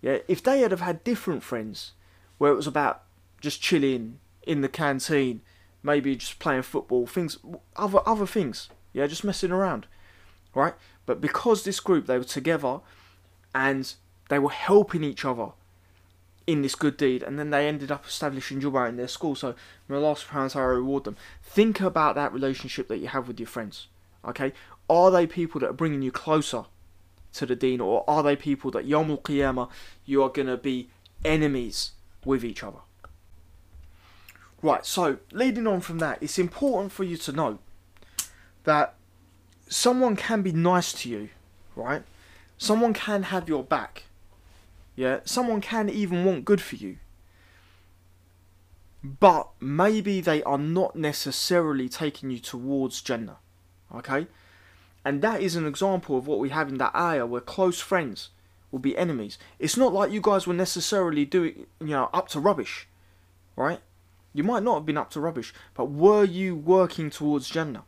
Yeah, 0.00 0.18
if 0.28 0.42
they 0.42 0.60
had 0.60 0.70
have 0.70 0.80
had 0.80 1.04
different 1.04 1.42
friends, 1.42 1.92
where 2.38 2.52
it 2.52 2.56
was 2.56 2.66
about 2.66 3.02
just 3.40 3.60
chilling 3.60 4.20
in 4.46 4.60
the 4.60 4.68
canteen, 4.68 5.42
maybe 5.82 6.16
just 6.16 6.38
playing 6.38 6.62
football, 6.62 7.06
things, 7.06 7.38
other 7.76 8.00
other 8.06 8.26
things. 8.26 8.68
Yeah, 8.92 9.06
just 9.06 9.24
messing 9.24 9.50
around, 9.50 9.86
right? 10.54 10.74
But 11.04 11.20
because 11.20 11.64
this 11.64 11.80
group 11.80 12.06
they 12.06 12.18
were 12.18 12.24
together, 12.24 12.80
and 13.54 13.92
they 14.28 14.38
were 14.38 14.50
helping 14.50 15.04
each 15.04 15.24
other 15.24 15.50
in 16.46 16.62
this 16.62 16.74
good 16.74 16.96
deed, 16.96 17.22
and 17.22 17.38
then 17.38 17.50
they 17.50 17.66
ended 17.66 17.90
up 17.90 18.06
establishing 18.06 18.60
Jum'ah 18.60 18.88
in 18.88 18.96
their 18.96 19.08
school. 19.08 19.34
So 19.34 19.54
may 19.88 19.96
Allah 19.96 20.14
subhanahu 20.14 20.56
I 20.56 20.62
reward 20.62 21.04
them. 21.04 21.16
Think 21.42 21.80
about 21.80 22.14
that 22.14 22.32
relationship 22.32 22.88
that 22.88 22.98
you 22.98 23.08
have 23.08 23.26
with 23.26 23.40
your 23.40 23.48
friends. 23.48 23.88
Okay? 24.24 24.52
Are 24.88 25.10
they 25.10 25.26
people 25.26 25.60
that 25.60 25.70
are 25.70 25.74
bringing 25.74 26.02
you 26.02 26.12
closer 26.12 26.64
to 27.34 27.46
the 27.46 27.56
deen, 27.56 27.80
or 27.80 28.08
are 28.08 28.22
they 28.22 28.36
people 28.36 28.70
that 28.70 28.86
Yom 28.86 29.16
Qiyamah 29.16 29.68
you 30.04 30.22
are 30.22 30.28
gonna 30.28 30.56
be 30.56 30.88
enemies 31.24 31.92
with 32.24 32.44
each 32.44 32.62
other? 32.62 32.78
Right, 34.62 34.86
so 34.86 35.18
leading 35.32 35.66
on 35.66 35.80
from 35.80 35.98
that, 35.98 36.22
it's 36.22 36.38
important 36.38 36.92
for 36.92 37.04
you 37.04 37.16
to 37.18 37.32
know 37.32 37.58
that 38.64 38.94
someone 39.68 40.16
can 40.16 40.42
be 40.42 40.52
nice 40.52 40.92
to 40.94 41.08
you, 41.08 41.28
right? 41.74 42.02
Someone 42.56 42.94
can 42.94 43.24
have 43.24 43.48
your 43.48 43.62
back. 43.62 44.04
Yeah, 44.96 45.20
someone 45.24 45.60
can 45.60 45.88
even 45.88 46.24
want 46.24 46.46
good 46.46 46.60
for 46.60 46.76
you. 46.76 46.96
But 49.04 49.48
maybe 49.60 50.20
they 50.20 50.42
are 50.42 50.58
not 50.58 50.96
necessarily 50.96 51.88
taking 51.88 52.30
you 52.30 52.40
towards 52.40 53.02
Jannah. 53.02 53.36
Okay? 53.94 54.26
And 55.04 55.22
that 55.22 55.40
is 55.40 55.54
an 55.54 55.66
example 55.66 56.18
of 56.18 56.26
what 56.26 56.40
we 56.40 56.48
have 56.48 56.68
in 56.68 56.78
that 56.78 56.96
ayah 56.96 57.26
where 57.26 57.40
close 57.40 57.78
friends 57.78 58.30
will 58.72 58.80
be 58.80 58.96
enemies. 58.96 59.38
It's 59.60 59.76
not 59.76 59.92
like 59.92 60.10
you 60.10 60.20
guys 60.20 60.46
were 60.46 60.54
necessarily 60.54 61.24
doing, 61.24 61.66
you 61.78 61.88
know, 61.88 62.10
up 62.12 62.28
to 62.30 62.40
rubbish. 62.40 62.88
Right? 63.54 63.80
You 64.32 64.42
might 64.42 64.62
not 64.62 64.74
have 64.74 64.86
been 64.86 64.98
up 64.98 65.10
to 65.10 65.20
rubbish, 65.20 65.54
but 65.74 65.90
were 65.90 66.24
you 66.24 66.56
working 66.56 67.10
towards 67.10 67.48
Jannah? 67.48 67.84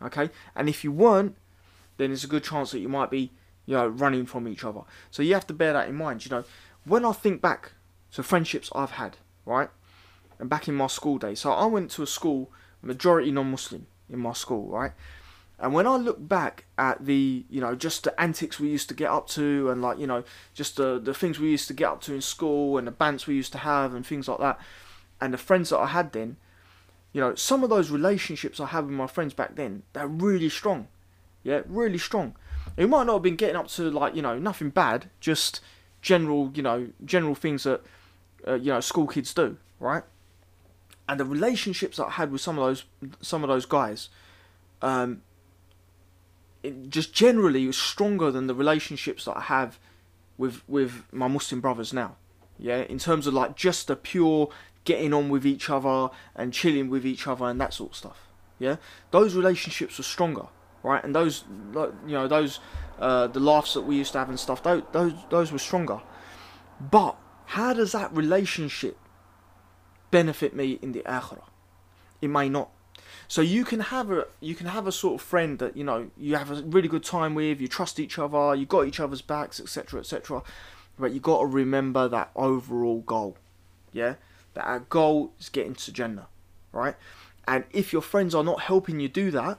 Okay? 0.00 0.30
And 0.56 0.68
if 0.68 0.82
you 0.82 0.90
weren't, 0.90 1.36
then 1.98 2.10
there's 2.10 2.24
a 2.24 2.28
good 2.28 2.44
chance 2.44 2.70
that 2.70 2.80
you 2.80 2.88
might 2.88 3.10
be, 3.10 3.32
you 3.66 3.76
know, 3.76 3.86
running 3.86 4.26
from 4.26 4.48
each 4.48 4.64
other. 4.64 4.80
So 5.10 5.22
you 5.22 5.34
have 5.34 5.46
to 5.48 5.54
bear 5.54 5.72
that 5.72 5.88
in 5.88 5.94
mind. 5.94 6.24
You 6.24 6.30
know, 6.30 6.44
when 6.84 7.04
I 7.04 7.12
think 7.12 7.40
back 7.40 7.72
to 8.12 8.22
friendships 8.22 8.70
I've 8.74 8.92
had, 8.92 9.16
right? 9.44 9.70
And 10.38 10.50
back 10.50 10.68
in 10.68 10.74
my 10.74 10.88
school 10.88 11.18
days. 11.18 11.40
So 11.40 11.52
I 11.52 11.66
went 11.66 11.90
to 11.92 12.02
a 12.02 12.06
school, 12.06 12.50
majority 12.82 13.30
non-Muslim 13.30 13.86
in 14.10 14.18
my 14.18 14.32
school, 14.32 14.68
right? 14.68 14.92
And 15.58 15.72
when 15.72 15.86
I 15.86 15.96
look 15.96 16.28
back 16.28 16.64
at 16.76 17.06
the, 17.06 17.44
you 17.48 17.60
know, 17.60 17.74
just 17.74 18.04
the 18.04 18.20
antics 18.20 18.58
we 18.58 18.68
used 18.68 18.88
to 18.88 18.94
get 18.94 19.10
up 19.10 19.28
to 19.28 19.70
and 19.70 19.80
like, 19.80 19.98
you 19.98 20.06
know, 20.06 20.24
just 20.52 20.76
the, 20.76 20.98
the 20.98 21.14
things 21.14 21.38
we 21.38 21.50
used 21.50 21.68
to 21.68 21.74
get 21.74 21.88
up 21.88 22.00
to 22.02 22.14
in 22.14 22.20
school 22.20 22.76
and 22.76 22.86
the 22.86 22.92
bands 22.92 23.26
we 23.26 23.34
used 23.34 23.52
to 23.52 23.58
have 23.58 23.94
and 23.94 24.04
things 24.04 24.26
like 24.26 24.40
that, 24.40 24.58
and 25.20 25.32
the 25.32 25.38
friends 25.38 25.70
that 25.70 25.78
I 25.78 25.86
had 25.86 26.12
then, 26.12 26.36
you 27.12 27.20
know, 27.20 27.36
some 27.36 27.62
of 27.62 27.70
those 27.70 27.90
relationships 27.90 28.58
I 28.58 28.66
had 28.66 28.86
with 28.86 28.94
my 28.94 29.06
friends 29.06 29.32
back 29.32 29.54
then, 29.54 29.84
they're 29.92 30.08
really 30.08 30.48
strong. 30.48 30.88
Yeah, 31.44 31.62
really 31.66 31.98
strong. 31.98 32.34
It 32.76 32.88
might 32.88 33.04
not 33.04 33.14
have 33.14 33.22
been 33.22 33.36
getting 33.36 33.56
up 33.56 33.68
to 33.68 33.90
like, 33.90 34.14
you 34.14 34.22
know, 34.22 34.38
nothing 34.38 34.70
bad, 34.70 35.10
just 35.20 35.60
general, 36.02 36.50
you 36.54 36.62
know, 36.62 36.88
general 37.04 37.34
things 37.34 37.64
that, 37.64 37.82
uh, 38.46 38.54
you 38.54 38.72
know, 38.72 38.80
school 38.80 39.06
kids 39.06 39.32
do, 39.32 39.56
right? 39.78 40.02
And 41.08 41.20
the 41.20 41.24
relationships 41.24 41.98
that 41.98 42.06
I 42.06 42.10
had 42.10 42.32
with 42.32 42.40
some 42.40 42.58
of 42.58 42.64
those, 42.64 42.84
some 43.20 43.44
of 43.44 43.48
those 43.48 43.66
guys, 43.66 44.08
um, 44.82 45.22
just 46.88 47.12
generally 47.12 47.66
was 47.66 47.76
stronger 47.76 48.30
than 48.30 48.46
the 48.46 48.54
relationships 48.54 49.26
that 49.26 49.36
I 49.36 49.42
have 49.42 49.78
with 50.38 50.62
with 50.68 51.04
my 51.12 51.28
Muslim 51.28 51.60
brothers 51.60 51.92
now. 51.92 52.16
Yeah, 52.58 52.82
in 52.82 52.98
terms 52.98 53.26
of 53.26 53.34
like 53.34 53.56
just 53.56 53.88
the 53.88 53.96
pure 53.96 54.48
getting 54.84 55.12
on 55.12 55.28
with 55.28 55.46
each 55.46 55.68
other 55.68 56.10
and 56.34 56.52
chilling 56.52 56.88
with 56.88 57.04
each 57.04 57.26
other 57.26 57.46
and 57.46 57.60
that 57.60 57.74
sort 57.74 57.92
of 57.92 57.96
stuff. 57.96 58.28
Yeah, 58.58 58.76
those 59.10 59.34
relationships 59.34 59.98
were 59.98 60.04
stronger, 60.04 60.46
right? 60.84 61.02
And 61.02 61.14
those, 61.14 61.42
you 62.06 62.12
know, 62.12 62.28
those 62.28 62.60
uh, 63.00 63.26
the 63.26 63.40
laughs 63.40 63.74
that 63.74 63.82
we 63.82 63.96
used 63.96 64.12
to 64.12 64.18
have 64.18 64.28
and 64.28 64.38
stuff. 64.38 64.62
Those 64.62 64.82
those 64.92 65.12
those 65.30 65.50
were 65.50 65.58
stronger. 65.58 66.00
But 66.78 67.16
how 67.46 67.72
does 67.72 67.90
that 67.92 68.14
relationship 68.14 68.96
benefit 70.12 70.54
me 70.54 70.78
in 70.80 70.92
the 70.92 71.00
akhirah? 71.00 71.48
It 72.20 72.28
may 72.28 72.48
not. 72.48 72.70
So 73.26 73.40
you 73.40 73.64
can 73.64 73.80
have 73.80 74.10
a 74.10 74.26
you 74.40 74.54
can 74.54 74.66
have 74.66 74.86
a 74.86 74.92
sort 74.92 75.20
of 75.20 75.26
friend 75.26 75.58
that 75.58 75.76
you 75.76 75.82
know 75.82 76.10
you 76.16 76.36
have 76.36 76.50
a 76.50 76.62
really 76.62 76.88
good 76.88 77.02
time 77.02 77.34
with, 77.34 77.60
you 77.60 77.66
trust 77.66 77.98
each 77.98 78.18
other, 78.18 78.54
you 78.54 78.66
got 78.66 78.86
each 78.86 79.00
other's 79.00 79.22
backs, 79.22 79.58
etc., 79.58 80.00
etc. 80.00 80.42
But 80.98 81.12
you 81.12 81.18
got 81.18 81.40
to 81.40 81.46
remember 81.46 82.06
that 82.08 82.30
overall 82.36 83.00
goal. 83.00 83.36
Yeah, 83.92 84.14
that 84.52 84.64
our 84.64 84.80
goal 84.80 85.32
is 85.40 85.48
getting 85.48 85.74
to 85.74 85.92
Jannah, 85.92 86.28
right? 86.72 86.96
And 87.46 87.64
if 87.72 87.92
your 87.92 88.02
friends 88.02 88.34
are 88.34 88.44
not 88.44 88.60
helping 88.60 89.00
you 89.00 89.08
do 89.08 89.30
that, 89.30 89.58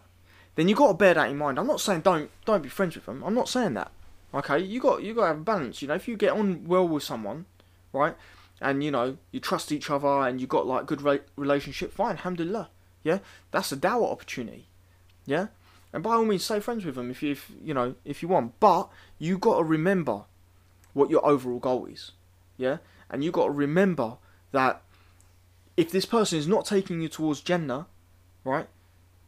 then 0.56 0.68
you 0.68 0.76
got 0.76 0.88
to 0.88 0.94
bear 0.94 1.13
that 1.13 1.30
in 1.30 1.38
mind. 1.38 1.60
I'm 1.60 1.68
not 1.68 1.82
saying 1.82 2.02
don't 2.02 2.30
don't 2.46 2.63
be 2.63 2.70
friends 2.70 2.96
with 2.96 3.06
them. 3.06 3.24
I'm 3.24 3.34
not 3.34 3.50
saying 3.50 3.74
that. 3.76 3.91
Okay, 4.34 4.60
you 4.60 4.80
got 4.80 5.04
you 5.04 5.13
got 5.13 5.22
to 5.22 5.28
have 5.28 5.38
a 5.38 5.41
balance. 5.41 5.82
You 5.82 5.88
know, 5.88 5.96
if 5.96 6.08
you 6.08 6.18
get 6.18 6.34
on 6.34 6.65
well 6.65 6.88
with 6.88 7.04
someone, 7.04 7.46
right, 7.94 8.15
and 8.62 8.84
you 8.84 8.91
know 8.91 9.18
you 9.32 9.39
trust 9.39 9.72
each 9.72 9.89
other 9.89 10.08
and 10.08 10.41
you 10.41 10.48
got 10.48 10.68
like 10.68 10.86
good 10.86 11.02
re- 11.02 11.22
relationship, 11.36 11.94
fine, 11.94 12.18
alhamdulillah. 12.18 12.70
Yeah, 13.04 13.20
that's 13.52 13.72
a 13.72 13.78
dawah 13.78 14.12
opportunity. 14.12 14.68
Yeah, 15.26 15.48
and 15.94 16.04
by 16.04 16.15
all 16.15 16.26
means, 16.26 16.44
stay 16.44 16.60
friends 16.60 16.86
with 16.86 16.96
them 16.96 17.12
if 17.12 17.24
you 17.24 17.32
if, 17.32 17.52
you 17.63 17.74
know 17.74 17.96
if 18.04 18.22
you 18.22 18.28
want. 18.28 18.60
But 18.60 18.89
you 19.20 19.38
got 19.38 19.58
to 19.58 19.63
remember 19.63 20.24
what 20.94 21.10
your 21.10 21.26
overall 21.26 21.60
goal 21.60 21.86
is. 21.86 22.12
Yeah, 22.58 22.78
and 23.10 23.24
you 23.24 23.32
got 23.32 23.46
to 23.46 23.52
remember 23.52 24.18
that 24.52 24.82
if 25.78 25.91
this 25.91 26.06
person 26.06 26.39
is 26.39 26.48
not 26.48 26.65
taking 26.65 27.02
you 27.02 27.10
towards 27.10 27.41
Jannah, 27.41 27.88
right, 28.44 28.68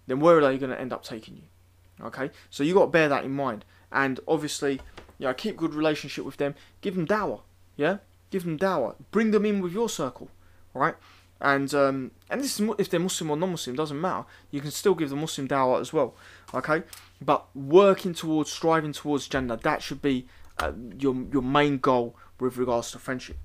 then 0.08 0.20
where 0.20 0.38
are 0.38 0.42
they 0.42 0.58
going 0.58 0.72
to 0.72 0.80
end 0.80 0.94
up 0.94 1.04
taking 1.04 1.36
you? 1.36 2.06
Okay, 2.06 2.32
so 2.50 2.64
you 2.64 2.74
got 2.74 2.86
to 2.86 2.92
bear 2.92 3.10
that 3.10 3.26
in 3.26 3.32
mind, 3.32 3.66
and 3.92 4.20
obviously, 4.28 4.80
you 5.18 5.28
know, 5.28 5.34
keep 5.34 5.58
good 5.58 5.74
relationship 5.74 6.26
with 6.26 6.38
them. 6.38 6.56
Give 6.82 6.96
them 6.96 7.08
dawah, 7.08 7.42
yeah, 7.76 7.98
give 8.30 8.44
them 8.44 8.58
dawah. 8.58 8.96
Bring 9.12 9.32
them 9.32 9.46
in 9.46 9.62
with 9.62 9.74
your 9.74 9.90
circle, 9.90 10.30
right? 10.74 10.96
And 11.40 11.74
um, 11.74 12.12
and 12.30 12.42
this 12.42 12.60
is 12.60 12.70
if 12.78 12.90
they're 12.90 13.00
Muslim 13.00 13.32
or 13.32 13.38
non-Muslim 13.38 13.76
doesn't 13.76 14.00
matter. 14.00 14.26
You 14.52 14.62
can 14.62 14.72
still 14.72 14.96
give 14.96 15.10
the 15.10 15.16
Muslim 15.16 15.48
dawah 15.48 15.82
as 15.82 15.94
well, 15.94 16.16
okay? 16.54 16.84
But 17.22 17.46
working 17.56 18.14
towards, 18.14 18.52
striving 18.52 18.94
towards 18.94 19.28
Jannah, 19.28 19.58
that 19.58 19.82
should 19.82 20.02
be 20.02 20.28
uh, 20.60 20.72
your 21.00 21.16
your 21.32 21.44
main 21.44 21.78
goal 21.78 22.16
with 22.40 22.58
regards 22.58 22.92
to 22.92 23.00
friendship. 23.00 23.38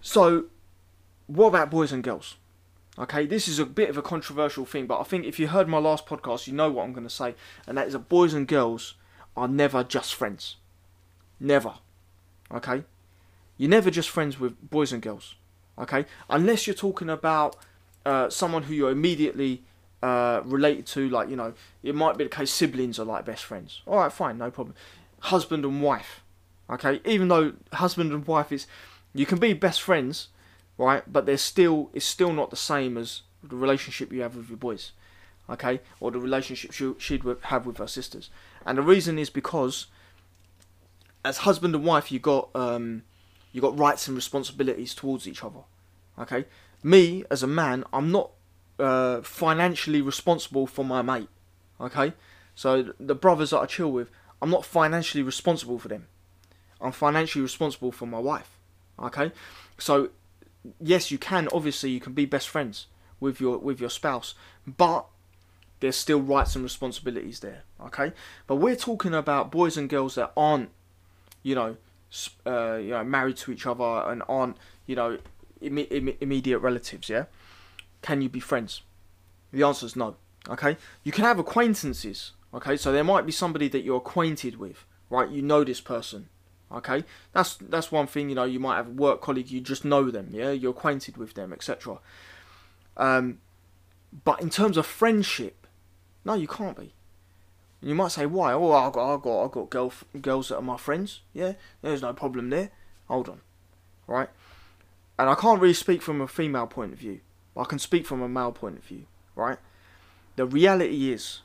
So 0.00 0.46
what 1.26 1.48
about 1.48 1.70
boys 1.70 1.92
and 1.92 2.02
girls? 2.02 2.36
Okay, 3.00 3.24
this 3.24 3.48
is 3.48 3.58
a 3.58 3.64
bit 3.64 3.88
of 3.88 3.96
a 3.96 4.02
controversial 4.02 4.66
thing, 4.66 4.86
but 4.86 5.00
I 5.00 5.04
think 5.04 5.24
if 5.24 5.38
you 5.40 5.48
heard 5.48 5.68
my 5.68 5.78
last 5.78 6.04
podcast, 6.04 6.46
you 6.46 6.52
know 6.52 6.70
what 6.70 6.84
I'm 6.84 6.92
going 6.92 7.06
to 7.06 7.14
say, 7.14 7.34
and 7.66 7.78
that 7.78 7.86
is 7.86 7.94
that 7.94 8.10
boys 8.10 8.34
and 8.34 8.46
girls 8.46 8.94
are 9.34 9.48
never 9.48 9.82
just 9.82 10.14
friends. 10.14 10.56
Never. 11.40 11.76
Okay? 12.52 12.84
You're 13.56 13.70
never 13.70 13.90
just 13.90 14.10
friends 14.10 14.38
with 14.38 14.70
boys 14.70 14.92
and 14.92 15.00
girls. 15.00 15.36
Okay? 15.78 16.04
Unless 16.28 16.66
you're 16.66 16.74
talking 16.74 17.08
about 17.08 17.56
uh, 18.04 18.28
someone 18.28 18.64
who 18.64 18.74
you're 18.74 18.90
immediately 18.90 19.62
uh, 20.02 20.42
related 20.44 20.84
to, 20.88 21.08
like, 21.08 21.30
you 21.30 21.36
know, 21.36 21.54
it 21.82 21.94
might 21.94 22.18
be 22.18 22.24
the 22.24 22.30
case 22.30 22.50
siblings 22.50 22.98
are 22.98 23.06
like 23.06 23.24
best 23.24 23.44
friends. 23.44 23.80
Alright, 23.88 24.12
fine, 24.12 24.36
no 24.36 24.50
problem. 24.50 24.76
Husband 25.20 25.64
and 25.64 25.80
wife. 25.80 26.22
Okay? 26.68 27.00
Even 27.06 27.28
though 27.28 27.54
husband 27.72 28.12
and 28.12 28.26
wife 28.26 28.52
is. 28.52 28.66
You 29.14 29.24
can 29.24 29.38
be 29.38 29.54
best 29.54 29.80
friends 29.80 30.28
right? 30.80 31.02
But 31.06 31.26
there's 31.26 31.42
still 31.42 31.90
it's 31.92 32.06
still 32.06 32.32
not 32.32 32.50
the 32.50 32.56
same 32.56 32.96
as 32.96 33.22
the 33.42 33.56
relationship 33.56 34.12
you 34.12 34.22
have 34.22 34.34
with 34.34 34.48
your 34.48 34.56
boys, 34.56 34.92
okay, 35.48 35.80
or 36.00 36.10
the 36.10 36.18
relationship 36.18 36.72
she, 36.72 36.94
she'd 36.98 37.22
have 37.42 37.66
with 37.66 37.76
her 37.76 37.86
sisters. 37.86 38.30
And 38.64 38.78
the 38.78 38.82
reason 38.82 39.18
is 39.18 39.30
because 39.30 39.86
as 41.24 41.38
husband 41.38 41.74
and 41.74 41.84
wife, 41.84 42.10
you 42.10 42.18
got 42.18 42.48
um, 42.54 43.02
you 43.52 43.60
got 43.60 43.78
rights 43.78 44.08
and 44.08 44.16
responsibilities 44.16 44.94
towards 44.94 45.28
each 45.28 45.44
other, 45.44 45.60
okay. 46.18 46.46
me 46.82 47.24
as 47.30 47.42
a 47.42 47.46
man, 47.46 47.84
I'm 47.92 48.10
not 48.10 48.30
uh, 48.78 49.20
financially 49.20 50.00
responsible 50.00 50.66
for 50.66 50.84
my 50.84 51.02
mate. 51.02 51.28
Okay, 51.78 52.14
so 52.54 52.94
the 52.98 53.14
brothers 53.14 53.50
that 53.50 53.58
I 53.58 53.66
chill 53.66 53.92
with, 53.92 54.10
I'm 54.40 54.50
not 54.50 54.64
financially 54.64 55.22
responsible 55.22 55.78
for 55.78 55.88
them. 55.88 56.06
I'm 56.80 56.92
financially 56.92 57.42
responsible 57.42 57.92
for 57.92 58.06
my 58.06 58.18
wife. 58.18 58.50
Okay, 58.98 59.32
so 59.78 60.10
yes, 60.80 61.10
you 61.10 61.18
can 61.18 61.48
obviously 61.52 61.90
you 61.90 62.00
can 62.00 62.12
be 62.12 62.26
best 62.26 62.48
friends 62.48 62.86
with 63.18 63.40
your 63.40 63.58
with 63.58 63.80
your 63.80 63.90
spouse, 63.90 64.34
but 64.66 65.06
there's 65.80 65.96
still 65.96 66.20
rights 66.20 66.54
and 66.54 66.62
responsibilities 66.62 67.40
there. 67.40 67.62
Okay, 67.84 68.12
but 68.46 68.56
we're 68.56 68.76
talking 68.76 69.14
about 69.14 69.50
boys 69.50 69.76
and 69.76 69.88
girls 69.88 70.14
that 70.14 70.32
aren't, 70.36 70.70
you 71.42 71.54
know, 71.54 71.76
uh, 72.46 72.74
you 72.76 72.90
know, 72.90 73.04
married 73.04 73.36
to 73.38 73.52
each 73.52 73.66
other 73.66 73.84
and 74.10 74.22
aren't, 74.28 74.56
you 74.86 74.96
know, 74.96 75.18
Im- 75.60 75.78
Im- 75.78 76.16
immediate 76.20 76.58
relatives. 76.58 77.08
Yeah, 77.08 77.24
can 78.02 78.22
you 78.22 78.28
be 78.28 78.40
friends? 78.40 78.82
The 79.52 79.62
answer 79.62 79.86
is 79.86 79.96
no. 79.96 80.16
Okay, 80.48 80.76
you 81.04 81.12
can 81.12 81.24
have 81.24 81.38
acquaintances. 81.38 82.32
Okay, 82.52 82.76
so 82.76 82.90
there 82.92 83.04
might 83.04 83.26
be 83.26 83.32
somebody 83.32 83.68
that 83.68 83.84
you're 83.84 83.98
acquainted 83.98 84.56
with, 84.56 84.84
right? 85.08 85.28
You 85.30 85.42
know 85.42 85.64
this 85.64 85.80
person. 85.80 86.28
Okay, 86.72 87.04
that's 87.32 87.56
that's 87.56 87.90
one 87.90 88.06
thing. 88.06 88.28
You 88.28 88.36
know, 88.36 88.44
you 88.44 88.60
might 88.60 88.76
have 88.76 88.88
a 88.88 88.92
work 88.92 89.20
colleague, 89.20 89.50
you 89.50 89.60
just 89.60 89.84
know 89.84 90.10
them. 90.10 90.28
Yeah, 90.30 90.52
you're 90.52 90.70
acquainted 90.70 91.16
with 91.16 91.34
them, 91.34 91.52
etc. 91.52 91.98
Um, 92.96 93.38
but 94.24 94.40
in 94.40 94.50
terms 94.50 94.76
of 94.76 94.86
friendship, 94.86 95.66
no, 96.24 96.34
you 96.34 96.46
can't 96.46 96.76
be. 96.76 96.94
You 97.82 97.94
might 97.94 98.12
say, 98.12 98.26
why? 98.26 98.52
Oh, 98.52 98.72
I 98.72 98.90
got, 98.90 99.14
I 99.14 99.16
got, 99.16 99.44
I 99.44 99.48
got 99.48 99.70
girl, 99.70 99.92
girls 100.20 100.48
that 100.48 100.56
are 100.56 100.62
my 100.62 100.76
friends. 100.76 101.22
Yeah, 101.32 101.54
there's 101.82 102.02
no 102.02 102.12
problem 102.12 102.50
there. 102.50 102.70
Hold 103.08 103.28
on, 103.28 103.40
right? 104.06 104.28
And 105.18 105.28
I 105.28 105.34
can't 105.34 105.60
really 105.60 105.74
speak 105.74 106.02
from 106.02 106.20
a 106.20 106.28
female 106.28 106.66
point 106.66 106.92
of 106.92 106.98
view. 106.98 107.20
I 107.56 107.64
can 107.64 107.78
speak 107.78 108.06
from 108.06 108.22
a 108.22 108.28
male 108.28 108.52
point 108.52 108.78
of 108.78 108.84
view, 108.84 109.06
right? 109.34 109.58
The 110.36 110.46
reality 110.46 111.12
is 111.12 111.40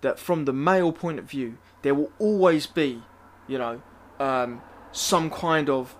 that 0.00 0.18
from 0.18 0.44
the 0.46 0.52
male 0.52 0.92
point 0.92 1.18
of 1.18 1.26
view, 1.26 1.58
there 1.82 1.94
will 1.94 2.12
always 2.18 2.66
be, 2.66 3.02
you 3.46 3.58
know, 3.58 3.82
um, 4.20 4.62
some 4.92 5.30
kind 5.30 5.68
of, 5.68 5.96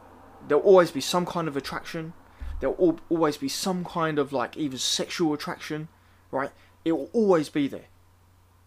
there'll 0.47 0.63
always 0.63 0.91
be 0.91 1.01
some 1.01 1.27
kind 1.27 1.49
of 1.49 1.57
attraction. 1.57 2.13
There'll 2.61 2.99
always 3.09 3.37
be 3.37 3.49
some 3.49 3.85
kind 3.85 4.19
of 4.19 4.33
like 4.33 4.57
even 4.57 4.79
sexual 4.79 5.35
attraction, 5.35 5.89
right? 6.31 6.51
It 6.85 6.93
will 6.93 7.11
always 7.13 7.49
be 7.49 7.69
there. 7.69 7.87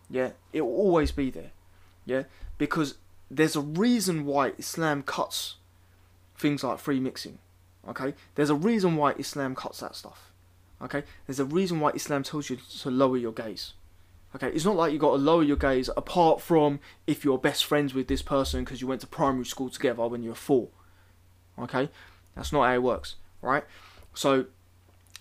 Yeah, 0.10 0.32
it 0.54 0.62
will 0.62 0.76
always 0.76 1.12
be 1.12 1.30
there. 1.30 1.52
Yeah, 2.06 2.24
because 2.58 2.96
there's 3.30 3.56
a 3.56 3.62
reason 3.62 4.26
why 4.26 4.54
Islam 4.58 5.04
cuts 5.04 5.56
things 6.38 6.64
like 6.64 6.80
free 6.80 7.00
mixing. 7.00 7.40
Okay, 7.88 8.14
there's 8.36 8.50
a 8.50 8.56
reason 8.56 8.96
why 8.96 9.14
Islam 9.14 9.56
cuts 9.56 9.80
that 9.80 9.96
stuff. 9.96 10.32
Okay, 10.82 11.04
there's 11.26 11.40
a 11.40 11.46
reason 11.46 11.80
why 11.80 11.92
Islam 11.92 12.24
tells 12.24 12.50
you 12.50 12.58
to 12.82 12.90
lower 12.90 13.18
your 13.18 13.32
gaze. 13.32 13.74
Okay, 14.36 14.50
it's 14.50 14.66
not 14.66 14.76
like 14.76 14.92
you 14.92 15.00
got 15.00 15.12
to 15.12 15.18
lower 15.18 15.44
your 15.44 15.56
gaze 15.56 15.90
apart 15.96 16.42
from 16.42 16.80
if 17.08 17.24
you're 17.24 17.38
best 17.38 17.66
friends 17.66 17.94
with 17.94 18.08
this 18.08 18.22
person 18.22 18.64
because 18.64 18.82
you 18.82 18.88
went 18.88 19.02
to 19.02 19.08
primary 19.08 19.46
school 19.46 19.70
together 19.70 20.06
when 20.08 20.22
you 20.22 20.30
were 20.30 20.36
four. 20.36 20.70
Okay, 21.58 21.90
that's 22.36 22.52
not 22.52 22.66
how 22.68 22.74
it 22.74 22.84
works, 22.84 23.16
right? 23.42 23.64
So, 24.14 24.46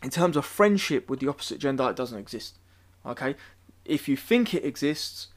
in 0.02 0.10
terms 0.10 0.36
of 0.36 0.44
friendship 0.44 1.08
with 1.08 1.20
the 1.20 1.28
opposite 1.28 1.58
gender, 1.58 1.88
it 1.88 1.96
doesn't 1.96 2.18
exist. 2.18 2.58
Okay, 3.06 3.36
if 3.84 4.08
you 4.08 4.16
think 4.16 4.52
it 4.52 4.64
exists, 4.64 5.28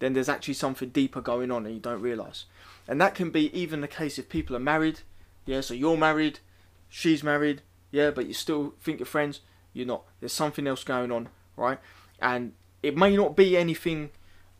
then 0.00 0.12
there's 0.12 0.28
actually 0.28 0.54
something 0.54 0.88
deeper 0.90 1.20
going 1.20 1.50
on 1.50 1.64
and 1.64 1.74
you 1.74 1.80
don't 1.80 2.00
realize. 2.00 2.44
And 2.86 3.00
that 3.00 3.14
can 3.14 3.30
be 3.30 3.56
even 3.58 3.80
the 3.80 3.88
case 3.88 4.18
if 4.18 4.28
people 4.28 4.54
are 4.56 4.60
married. 4.60 5.00
Yeah, 5.46 5.60
so 5.60 5.72
you're 5.72 5.96
married, 5.96 6.40
she's 6.88 7.22
married, 7.22 7.62
yeah, 7.90 8.10
but 8.10 8.26
you 8.26 8.34
still 8.34 8.74
think 8.82 8.98
you're 8.98 9.06
friends. 9.06 9.40
You're 9.72 9.86
not. 9.86 10.04
There's 10.20 10.32
something 10.32 10.66
else 10.66 10.84
going 10.84 11.12
on, 11.12 11.28
right? 11.56 11.78
And 12.20 12.52
it 12.84 12.96
may 12.98 13.16
not 13.16 13.34
be 13.34 13.56
anything, 13.56 14.10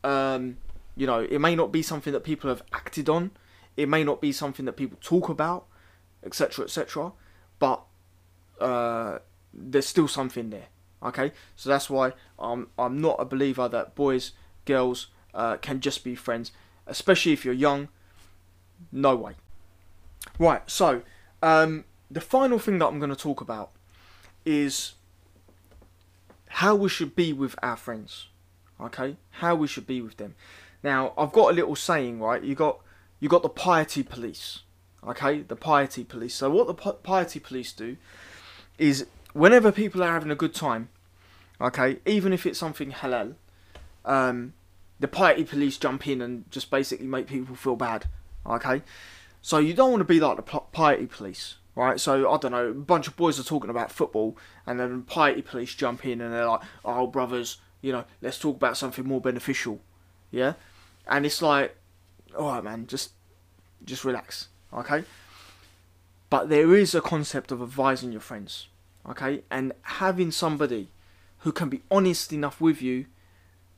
um, 0.03 0.57
you 0.97 1.07
know, 1.07 1.21
it 1.21 1.39
may 1.39 1.55
not 1.55 1.71
be 1.71 1.83
something 1.83 2.13
that 2.15 2.25
people 2.25 2.49
have 2.49 2.63
acted 2.73 3.11
on. 3.11 3.33
It 3.77 3.87
may 3.87 4.03
not 4.03 4.23
be 4.23 4.33
something 4.33 4.65
that 4.65 4.73
people 4.73 4.97
talk 5.03 5.29
about, 5.29 5.67
etc., 6.25 6.65
etc. 6.65 7.13
But 7.59 7.83
uh, 8.59 9.19
there's 9.53 9.87
still 9.87 10.09
something 10.09 10.49
there. 10.49 10.69
Okay, 11.03 11.33
so 11.55 11.69
that's 11.69 11.91
why 11.91 12.15
I'm 12.39 12.69
I'm 12.79 12.99
not 12.99 13.17
a 13.19 13.27
believer 13.27 13.69
that 13.69 13.95
boys, 13.95 14.33
girls 14.65 15.09
uh, 15.35 15.59
can 15.59 15.81
just 15.81 16.03
be 16.03 16.15
friends, 16.15 16.51
especially 16.87 17.33
if 17.33 17.45
you're 17.45 17.53
young. 17.53 17.89
No 18.91 19.15
way. 19.17 19.35
Right. 20.39 20.63
So 20.71 21.03
um, 21.43 21.85
the 22.11 22.23
final 22.23 22.59
thing 22.59 22.79
that 22.79 22.87
I'm 22.87 22.99
going 22.99 23.11
to 23.11 23.17
talk 23.17 23.43
about 23.43 23.73
is 24.47 24.95
how 26.59 26.77
we 26.77 26.89
should 26.89 27.17
be 27.17 27.33
with 27.33 27.57
our 27.65 27.77
friends. 27.77 28.29
Okay, 28.81 29.17
how 29.43 29.57
we 29.57 29.67
should 29.67 29.89
be 29.89 30.01
with 30.01 30.19
them. 30.19 30.37
Now, 30.85 31.13
I've 31.19 31.33
got 31.33 31.51
a 31.51 31.55
little 31.55 31.75
saying, 31.75 32.21
right? 32.21 32.43
You 32.43 32.55
got 32.55 32.79
you 33.19 33.29
got 33.29 33.43
the 33.43 33.49
piety 33.49 34.05
police. 34.05 34.61
Okay, 35.05 35.43
the 35.43 35.57
piety 35.57 36.05
police. 36.05 36.35
So 36.35 36.51
what 36.51 36.69
the 36.69 36.75
piety 36.75 37.41
police 37.41 37.73
do 37.73 37.97
is 38.79 39.07
whenever 39.33 39.73
people 39.73 40.03
are 40.05 40.13
having 40.13 40.31
a 40.31 40.37
good 40.37 40.55
time, 40.55 40.91
okay, 41.61 41.99
even 42.07 42.33
if 42.33 42.47
it's 42.47 42.59
something 42.59 42.93
halal, 42.93 43.35
um, 44.05 44.53
the 45.01 45.09
piety 45.09 45.43
police 45.43 45.77
jump 45.77 46.07
in 46.07 46.23
and 46.23 46.49
just 46.53 46.71
basically 46.71 47.07
make 47.07 47.27
people 47.27 47.57
feel 47.57 47.77
bad. 47.77 48.07
Okay, 48.47 48.83
so 49.43 49.59
you 49.59 49.75
don't 49.75 49.91
want 49.91 50.03
to 50.03 50.05
be 50.05 50.21
like 50.21 50.37
the 50.37 50.61
piety 50.73 51.07
police 51.07 51.57
right? 51.75 51.99
So 51.99 52.31
I 52.31 52.39
don't 52.39 52.53
know, 52.53 52.69
a 52.69 52.75
bunch 52.75 53.09
of 53.09 53.17
boys 53.17 53.39
are 53.41 53.45
talking 53.45 53.71
about 53.71 53.91
football, 53.91 54.37
and 54.67 54.79
then 54.79 55.03
piety 55.03 55.43
police 55.43 55.75
jump 55.75 56.05
in 56.07 56.21
and 56.21 56.33
they're 56.33 56.47
like, 56.47 56.63
"Oh, 56.85 57.07
brothers, 57.07 57.59
you 57.81 57.93
know, 57.93 58.05
let's 58.23 58.39
talk 58.39 58.57
about 58.57 58.77
something 58.77 59.07
more 59.07 59.21
beneficial," 59.21 59.81
yeah. 60.31 60.55
And 61.07 61.27
it's 61.27 61.43
like, 61.43 61.77
all 62.37 62.53
right, 62.53 62.65
man, 62.65 62.87
just 62.87 63.13
just 63.85 64.05
relax, 64.05 64.49
okay. 64.73 65.05
But 66.31 66.49
there 66.49 66.75
is 66.75 66.95
a 66.95 67.01
concept 67.01 67.53
of 67.53 67.63
advising 67.63 68.13
your 68.13 68.21
friends, 68.21 68.69
okay, 69.09 69.43
and 69.51 69.73
having 69.83 70.31
somebody 70.31 70.89
who 71.39 71.53
can 71.53 71.69
be 71.69 71.83
honest 71.91 72.33
enough 72.33 72.61
with 72.61 72.81
you 72.81 73.07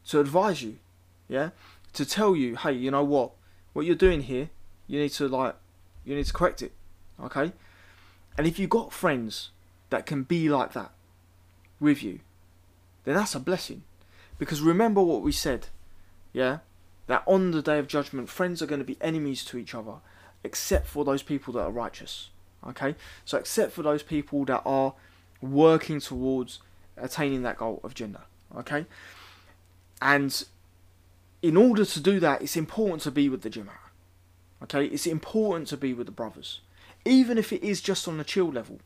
to 0.09 0.20
advise 0.20 0.62
you, 0.62 0.78
yeah, 1.28 1.50
to 1.94 2.06
tell 2.06 2.37
you, 2.37 2.56
hey, 2.56 2.72
you 2.72 2.90
know 2.90 3.02
what, 3.02 3.32
what 3.72 3.85
you're 3.85 3.96
doing 3.96 4.22
here, 4.22 4.50
you 4.87 5.00
need 5.00 5.11
to 5.11 5.26
like, 5.26 5.56
you 6.04 6.14
need 6.14 6.26
to 6.26 6.32
correct 6.32 6.62
it, 6.62 6.72
okay 7.20 7.52
and 8.37 8.46
if 8.46 8.59
you've 8.59 8.70
got 8.70 8.92
friends 8.92 9.51
that 9.90 10.07
can 10.07 10.22
be 10.22 10.49
like 10.49 10.72
that 10.72 10.92
with 11.81 12.03
you, 12.03 12.20
then 13.05 13.14
that's 13.14 13.35
a 13.35 13.40
blessing. 13.40 13.83
Because 14.38 14.61
remember 14.61 15.03
what 15.03 15.22
we 15.22 15.33
said, 15.33 15.68
yeah? 16.33 16.59
That 17.07 17.22
on 17.27 17.53
the 17.53 17.62
day 17.62 17.79
of 17.79 17.87
judgment, 17.87 18.29
friends 18.29 18.61
are 18.61 18.66
going 18.66 18.81
to 18.81 18.85
be 18.85 18.99
enemies 19.01 19.44
to 19.46 19.59
each 19.59 19.75
other, 19.75 19.94
except 20.42 20.87
for 20.87 21.05
those 21.05 21.22
people 21.22 21.53
that 21.55 21.62
are 21.62 21.70
righteous. 21.70 22.31
Okay? 22.66 22.96
So, 23.25 23.38
except 23.38 23.72
for 23.72 23.83
those 23.83 24.03
people 24.03 24.44
that 24.46 24.62
are 24.66 24.94
working 25.40 26.01
towards 26.01 26.59
attaining 26.96 27.42
that 27.42 27.59
goal 27.59 27.81
of 27.85 27.94
Jannah. 27.94 28.25
Okay? 28.57 28.87
And 30.03 30.44
in 31.42 31.57
order 31.57 31.85
to 31.85 32.01
do 32.01 32.18
that, 32.20 32.42
it's 32.42 32.57
important 32.57 33.03
to 33.03 33.11
be 33.11 33.29
with 33.29 33.42
the 33.42 33.51
Jama'ah. 33.51 33.90
Okay? 34.64 34.87
It's 34.87 35.07
important 35.07 35.68
to 35.68 35.77
be 35.77 35.94
with 35.94 36.07
the 36.07 36.12
brothers 36.12 36.61
even 37.07 37.38
if 37.38 37.53
it 37.53 37.62
is 37.62 37.81
just 37.81 38.07
on 38.09 38.21
a 38.21 38.25
chill 38.25 38.51
level. 38.51 38.81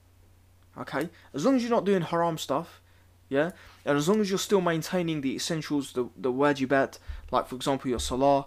Okay, 0.79 1.09
as 1.35 1.45
long 1.45 1.57
as 1.57 1.63
you're 1.63 1.71
not 1.71 1.85
doing 1.85 2.03
haram 2.03 2.39
stuff, 2.39 2.81
yeah, 3.29 3.51
and 3.85 3.97
as 3.97 4.09
long 4.09 4.21
as 4.21 4.31
you're 4.31 4.39
still 4.39 4.61
maintaining 4.61 5.21
the 5.21 5.35
essentials, 5.35 5.93
the 5.93 6.09
the 6.17 6.33
wajibat, 6.33 6.99
like 7.31 7.49
for 7.49 7.57
example 7.57 7.91
your 7.91 7.99
salah, 7.99 8.47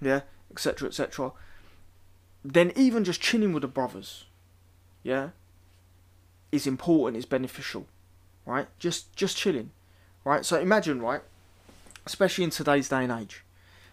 yeah, 0.00 0.22
etc. 0.50 0.88
etc. 0.88 1.32
Then 2.44 2.72
even 2.74 3.04
just 3.04 3.20
chilling 3.20 3.52
with 3.52 3.62
the 3.62 3.68
brothers, 3.68 4.24
yeah, 5.02 5.30
is 6.50 6.66
important, 6.66 7.16
is 7.16 7.26
beneficial, 7.26 7.86
right? 8.46 8.66
Just 8.78 9.14
just 9.14 9.36
chilling, 9.36 9.70
right? 10.24 10.44
So 10.44 10.58
imagine, 10.58 11.00
right, 11.00 11.22
especially 12.06 12.44
in 12.44 12.50
today's 12.50 12.88
day 12.88 13.04
and 13.04 13.12
age, 13.12 13.44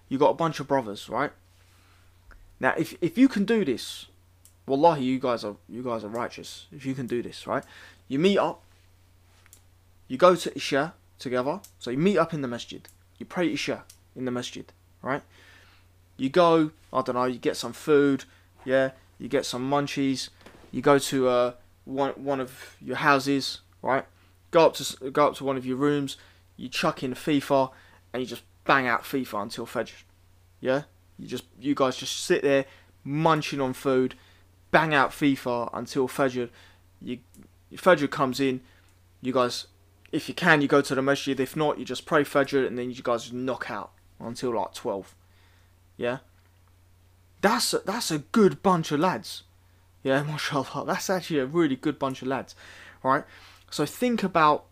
you 0.10 0.18
got 0.18 0.32
a 0.32 0.36
bunch 0.36 0.60
of 0.60 0.68
brothers, 0.68 1.10
right? 1.10 1.32
Now, 2.60 2.74
if 2.78 2.96
if 3.02 3.18
you 3.18 3.28
can 3.28 3.46
do 3.46 3.64
this, 3.64 4.08
Wallahi, 4.68 5.06
you 5.06 5.18
guys 5.18 5.46
are 5.46 5.56
you 5.70 5.82
guys 5.82 6.04
are 6.04 6.10
righteous 6.10 6.68
if 6.72 6.86
you 6.86 6.94
can 6.94 7.08
do 7.08 7.24
this, 7.24 7.48
right? 7.48 7.64
You 8.10 8.20
meet 8.20 8.38
up, 8.38 8.62
you 10.08 10.18
go 10.18 10.36
to 10.36 10.56
Isha 10.56 10.94
together. 11.18 11.62
So 11.80 11.90
you 11.90 11.98
meet 11.98 12.18
up 12.18 12.34
in 12.34 12.42
the 12.42 12.48
masjid. 12.48 12.88
You 13.18 13.26
pray 13.26 13.52
Isha 13.52 13.86
in 14.16 14.26
the 14.26 14.32
masjid, 14.32 14.72
right? 15.02 15.24
You 16.18 16.30
go, 16.30 16.72
I 16.92 17.02
don't 17.02 17.16
know, 17.16 17.26
you 17.26 17.40
get 17.40 17.56
some 17.56 17.74
food, 17.74 18.26
yeah, 18.66 18.92
you 19.18 19.30
get 19.30 19.46
some 19.46 19.70
munchies, 19.70 20.30
you 20.72 20.82
go 20.82 21.00
to 21.00 21.28
uh, 21.30 21.54
one 21.86 22.12
one 22.12 22.42
of 22.42 22.76
your 22.82 22.98
houses, 22.98 23.62
right? 23.82 24.06
Go 24.52 24.66
up 24.66 24.74
to 24.76 25.12
go 25.12 25.28
up 25.28 25.36
to 25.36 25.46
one 25.46 25.56
of 25.56 25.66
your 25.66 25.78
rooms, 25.78 26.18
you 26.58 26.68
chuck 26.68 27.04
in 27.04 27.14
FIFA, 27.14 27.72
and 28.12 28.22
you 28.22 28.28
just 28.28 28.44
bang 28.66 28.86
out 28.86 29.04
FIFA 29.04 29.44
until 29.44 29.66
Fajr, 29.66 30.04
yeah. 30.60 30.84
You 31.18 31.28
just 31.28 31.46
you 31.60 31.74
guys 31.74 31.96
just 31.96 32.26
sit 32.26 32.44
there 32.44 32.66
munching 33.06 33.62
on 33.62 33.72
food 33.72 34.16
bang 34.72 34.94
out 34.94 35.12
FIFA 35.12 35.70
until 35.74 36.08
Fajr. 36.08 36.50
You, 37.02 37.20
Fajr 37.74 38.10
comes 38.10 38.40
in, 38.40 38.62
you 39.22 39.34
guys, 39.34 39.68
if 40.12 40.28
you 40.28 40.36
can, 40.36 40.62
you 40.62 40.68
go 40.68 40.82
to 40.82 40.96
the 40.96 41.02
masjid. 41.02 41.40
If 41.40 41.56
not, 41.56 41.78
you 41.80 41.86
just 41.86 42.06
pray 42.06 42.24
Fajr 42.24 42.66
and 42.66 42.78
then 42.78 42.92
you 42.92 43.02
guys 43.04 43.32
knock 43.32 43.70
out 43.70 43.92
until 44.20 44.56
like 44.56 44.74
12. 44.74 45.16
Yeah? 45.98 46.20
That's 47.42 47.74
a, 47.74 47.80
that's 47.80 48.12
a 48.12 48.20
good 48.20 48.64
bunch 48.64 48.92
of 48.92 49.00
lads. 49.00 49.44
Yeah, 50.04 50.24
mashallah. 50.28 50.86
That's 50.86 51.10
actually 51.10 51.40
a 51.40 51.46
really 51.46 51.76
good 51.76 52.00
bunch 52.00 52.22
of 52.22 52.28
lads. 52.28 52.56
Right? 53.04 53.24
So 53.70 53.86
think 53.86 54.24
about 54.24 54.66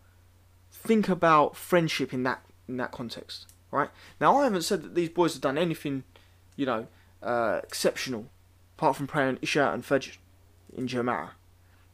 think 0.70 1.08
about 1.08 1.56
friendship 1.56 2.12
in 2.14 2.22
that 2.22 2.42
in 2.68 2.76
that 2.78 2.92
context. 2.92 3.46
Right? 3.70 3.90
Now 4.20 4.38
I 4.38 4.44
haven't 4.44 4.62
said 4.62 4.82
that 4.82 4.94
these 4.94 5.08
boys 5.08 5.34
have 5.34 5.42
done 5.42 5.58
anything, 5.58 6.04
you 6.56 6.66
know, 6.66 6.86
uh, 7.22 7.60
exceptional, 7.62 8.30
apart 8.76 8.96
from 8.96 9.06
praying 9.06 9.38
Isha 9.40 9.72
and 9.72 9.82
Fajr 9.82 10.16
in 10.76 10.86
Jama'ah. 10.86 11.30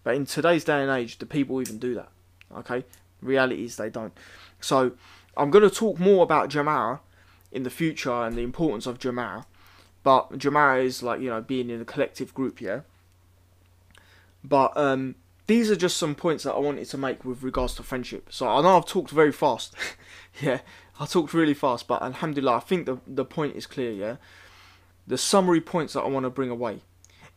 But 0.02 0.16
in 0.16 0.26
today's 0.26 0.64
day 0.64 0.82
and 0.82 0.90
age, 0.90 1.18
do 1.18 1.26
people 1.26 1.60
even 1.60 1.78
do 1.78 1.94
that? 1.94 2.08
Okay? 2.56 2.84
Reality 3.20 3.64
is 3.64 3.76
they 3.76 3.88
don't. 3.88 4.12
So 4.60 4.92
I'm 5.36 5.50
going 5.50 5.68
to 5.68 5.74
talk 5.74 5.98
more 5.98 6.24
about 6.24 6.50
Jama'ah 6.50 7.00
in 7.52 7.62
the 7.62 7.70
future 7.70 8.12
and 8.12 8.36
the 8.36 8.42
importance 8.42 8.86
of 8.86 8.98
Jama'ah. 8.98 9.44
But 10.02 10.32
Jama'ah 10.32 10.84
is 10.84 11.02
like, 11.02 11.20
you 11.20 11.30
know, 11.30 11.40
being 11.40 11.70
in 11.70 11.80
a 11.80 11.84
collective 11.84 12.34
group, 12.34 12.60
yeah? 12.60 12.80
But 14.42 14.76
um, 14.76 15.14
these 15.46 15.70
are 15.70 15.76
just 15.76 15.96
some 15.96 16.16
points 16.16 16.42
that 16.42 16.54
I 16.54 16.58
wanted 16.58 16.88
to 16.88 16.98
make 16.98 17.24
with 17.24 17.44
regards 17.44 17.74
to 17.76 17.84
friendship. 17.84 18.28
So 18.30 18.48
I 18.48 18.60
know 18.62 18.76
I've 18.76 18.86
talked 18.86 19.10
very 19.10 19.30
fast. 19.30 19.76
yeah, 20.40 20.58
I 20.98 21.06
talked 21.06 21.32
really 21.32 21.54
fast, 21.54 21.86
but 21.86 22.02
alhamdulillah, 22.02 22.56
I 22.56 22.60
think 22.60 22.86
the, 22.86 22.98
the 23.06 23.24
point 23.24 23.54
is 23.54 23.66
clear, 23.66 23.92
yeah? 23.92 24.16
The 25.06 25.18
summary 25.18 25.60
points 25.60 25.94
that 25.94 26.02
I 26.02 26.08
want 26.08 26.24
to 26.24 26.30
bring 26.30 26.50
away 26.50 26.80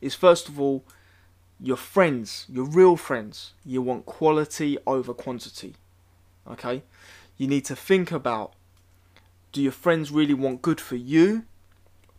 is 0.01 0.15
first 0.15 0.47
of 0.47 0.59
all, 0.59 0.83
your 1.59 1.77
friends, 1.77 2.45
your 2.49 2.65
real 2.65 2.95
friends, 2.95 3.53
you 3.65 3.81
want 3.81 4.05
quality 4.05 4.77
over 4.85 5.13
quantity. 5.13 5.75
Okay? 6.49 6.83
You 7.37 7.47
need 7.47 7.65
to 7.65 7.75
think 7.75 8.11
about 8.11 8.53
do 9.51 9.61
your 9.61 9.71
friends 9.71 10.11
really 10.11 10.33
want 10.33 10.61
good 10.61 10.81
for 10.81 10.95
you 10.95 11.45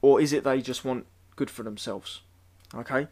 or 0.01 0.21
is 0.21 0.33
it 0.33 0.45
they 0.45 0.63
just 0.63 0.85
want 0.85 1.07
good 1.37 1.51
for 1.51 1.63
themselves? 1.63 2.23
Okay? 2.75 3.09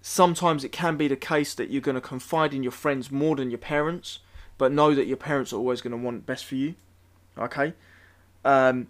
Sometimes 0.00 0.64
it 0.64 0.72
can 0.72 0.96
be 0.96 1.08
the 1.08 1.16
case 1.16 1.54
that 1.54 1.70
you're 1.70 1.80
going 1.80 1.94
to 1.94 2.00
confide 2.00 2.54
in 2.54 2.62
your 2.62 2.72
friends 2.72 3.10
more 3.10 3.36
than 3.36 3.50
your 3.50 3.58
parents, 3.58 4.20
but 4.56 4.70
know 4.70 4.94
that 4.94 5.06
your 5.06 5.16
parents 5.16 5.52
are 5.52 5.56
always 5.56 5.80
going 5.80 5.90
to 5.90 5.96
want 5.96 6.26
best 6.26 6.44
for 6.44 6.54
you. 6.54 6.74
Okay? 7.36 7.74
Um, 8.44 8.88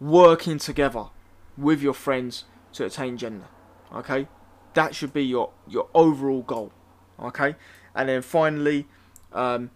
working 0.00 0.58
together 0.58 1.06
with 1.56 1.82
your 1.82 1.94
friends 1.94 2.44
to 2.74 2.84
attain 2.84 3.16
Jannah. 3.16 3.48
Okay? 3.94 4.28
That 4.74 4.94
should 4.94 5.12
be 5.12 5.24
your 5.24 5.50
your 5.68 5.88
overall 5.94 6.42
goal. 6.42 6.72
Okay, 7.20 7.54
and 7.94 8.08
then 8.08 8.22
finally, 8.22 8.86
um, 9.32 9.70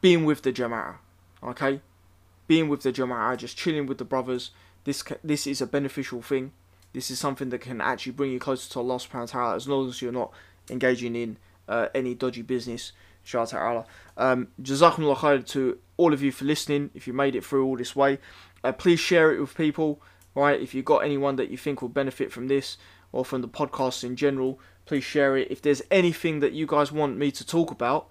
being 0.00 0.24
with 0.24 0.42
the 0.42 0.52
Jama'ah. 0.52 0.96
Okay, 1.42 1.80
being 2.46 2.68
with 2.68 2.82
the 2.82 2.92
Jama'ah, 2.92 3.36
just 3.36 3.56
chilling 3.56 3.86
with 3.86 3.98
the 3.98 4.04
brothers. 4.04 4.50
This 4.84 5.04
this 5.22 5.46
is 5.46 5.60
a 5.60 5.66
beneficial 5.66 6.22
thing. 6.22 6.52
This 6.92 7.10
is 7.10 7.18
something 7.18 7.50
that 7.50 7.60
can 7.60 7.80
actually 7.80 8.12
bring 8.12 8.32
you 8.32 8.38
closer 8.38 8.70
to 8.72 8.78
Allah 8.78 8.96
subhanahu 8.96 9.20
wa 9.20 9.26
ta'ala 9.26 9.56
as 9.56 9.68
long 9.68 9.88
as 9.88 10.00
you're 10.00 10.12
not 10.12 10.32
engaging 10.70 11.14
in 11.14 11.36
uh, 11.68 11.88
any 11.94 12.14
dodgy 12.14 12.42
business. 12.42 12.92
Shout 13.22 13.52
out 13.52 13.86
um, 14.16 14.48
Jazakumullah 14.62 15.16
khair 15.16 15.46
to 15.48 15.78
all 15.98 16.14
of 16.14 16.22
you 16.22 16.32
for 16.32 16.46
listening. 16.46 16.90
If 16.94 17.06
you 17.06 17.12
made 17.12 17.36
it 17.36 17.44
through 17.44 17.66
all 17.66 17.76
this 17.76 17.94
way, 17.94 18.18
uh, 18.64 18.72
please 18.72 18.98
share 18.98 19.30
it 19.32 19.40
with 19.40 19.54
people. 19.54 20.00
Right, 20.38 20.60
if 20.60 20.72
you've 20.72 20.84
got 20.84 20.98
anyone 20.98 21.34
that 21.34 21.50
you 21.50 21.56
think 21.56 21.82
will 21.82 21.88
benefit 21.88 22.30
from 22.30 22.46
this, 22.46 22.76
or 23.10 23.24
from 23.24 23.40
the 23.42 23.48
podcast 23.48 24.04
in 24.04 24.14
general, 24.14 24.60
please 24.86 25.02
share 25.02 25.36
it. 25.36 25.50
If 25.50 25.60
there's 25.62 25.82
anything 25.90 26.38
that 26.38 26.52
you 26.52 26.64
guys 26.64 26.92
want 26.92 27.16
me 27.16 27.32
to 27.32 27.44
talk 27.44 27.72
about, 27.72 28.08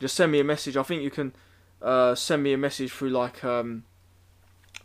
just 0.00 0.16
send 0.16 0.32
me 0.32 0.40
a 0.40 0.44
message. 0.44 0.76
I 0.76 0.82
think 0.82 1.02
you 1.02 1.10
can 1.10 1.32
uh, 1.80 2.16
send 2.16 2.42
me 2.42 2.52
a 2.52 2.58
message 2.58 2.90
through 2.90 3.10
like 3.10 3.44
um, 3.44 3.84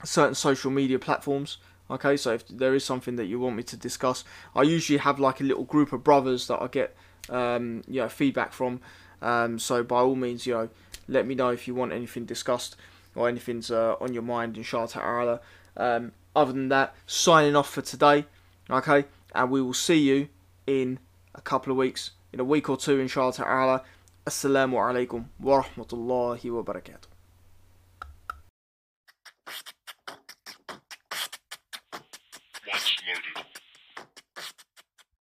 certain 0.03 0.35
social 0.35 0.69
media 0.69 0.99
platforms. 0.99 1.57
Okay, 1.89 2.17
so 2.17 2.33
if 2.33 2.47
there 2.49 2.75
is 2.75 2.85
something 2.85 3.15
that 3.15 3.25
you 3.25 3.39
want 3.39 3.55
me 3.55 3.63
to 3.63 3.77
discuss, 3.77 4.23
I 4.55 4.61
usually 4.61 4.99
have 4.99 5.19
like 5.19 5.41
a 5.41 5.43
little 5.43 5.63
group 5.63 5.91
of 5.91 6.03
brothers 6.03 6.45
that 6.49 6.61
I 6.61 6.67
get 6.67 6.95
um, 7.29 7.81
you 7.87 8.01
know 8.01 8.09
feedback 8.09 8.53
from. 8.53 8.79
Um, 9.23 9.57
so 9.57 9.83
by 9.83 10.01
all 10.01 10.15
means, 10.15 10.45
you 10.45 10.53
know, 10.53 10.69
let 11.07 11.25
me 11.25 11.33
know 11.33 11.49
if 11.49 11.67
you 11.67 11.73
want 11.73 11.93
anything 11.93 12.25
discussed 12.25 12.75
or 13.15 13.27
anything's 13.27 13.71
uh, 13.71 13.95
on 13.99 14.13
your 14.13 14.21
mind. 14.21 14.55
Inshallah 14.55 14.89
ta'ala. 14.89 15.39
Um, 15.77 16.11
other 16.35 16.51
than 16.51 16.69
that, 16.69 16.95
signing 17.07 17.55
off 17.55 17.69
for 17.69 17.81
today. 17.81 18.25
Okay, 18.69 19.05
and 19.33 19.51
we 19.51 19.61
will 19.61 19.73
see 19.73 19.99
you 19.99 20.29
in 20.67 20.99
a 21.33 21.41
couple 21.41 21.71
of 21.71 21.77
weeks, 21.77 22.11
in 22.33 22.39
a 22.39 22.43
week 22.43 22.69
or 22.69 22.77
two, 22.77 22.99
inshallah 22.99 23.33
ta'ala. 23.33 23.83
Assalamu 24.25 24.73
alaikum 24.73 25.25
wa 25.39 25.63
rahmatullahi 25.63 26.51
wa 26.51 26.63
barakatuh. 26.63 27.14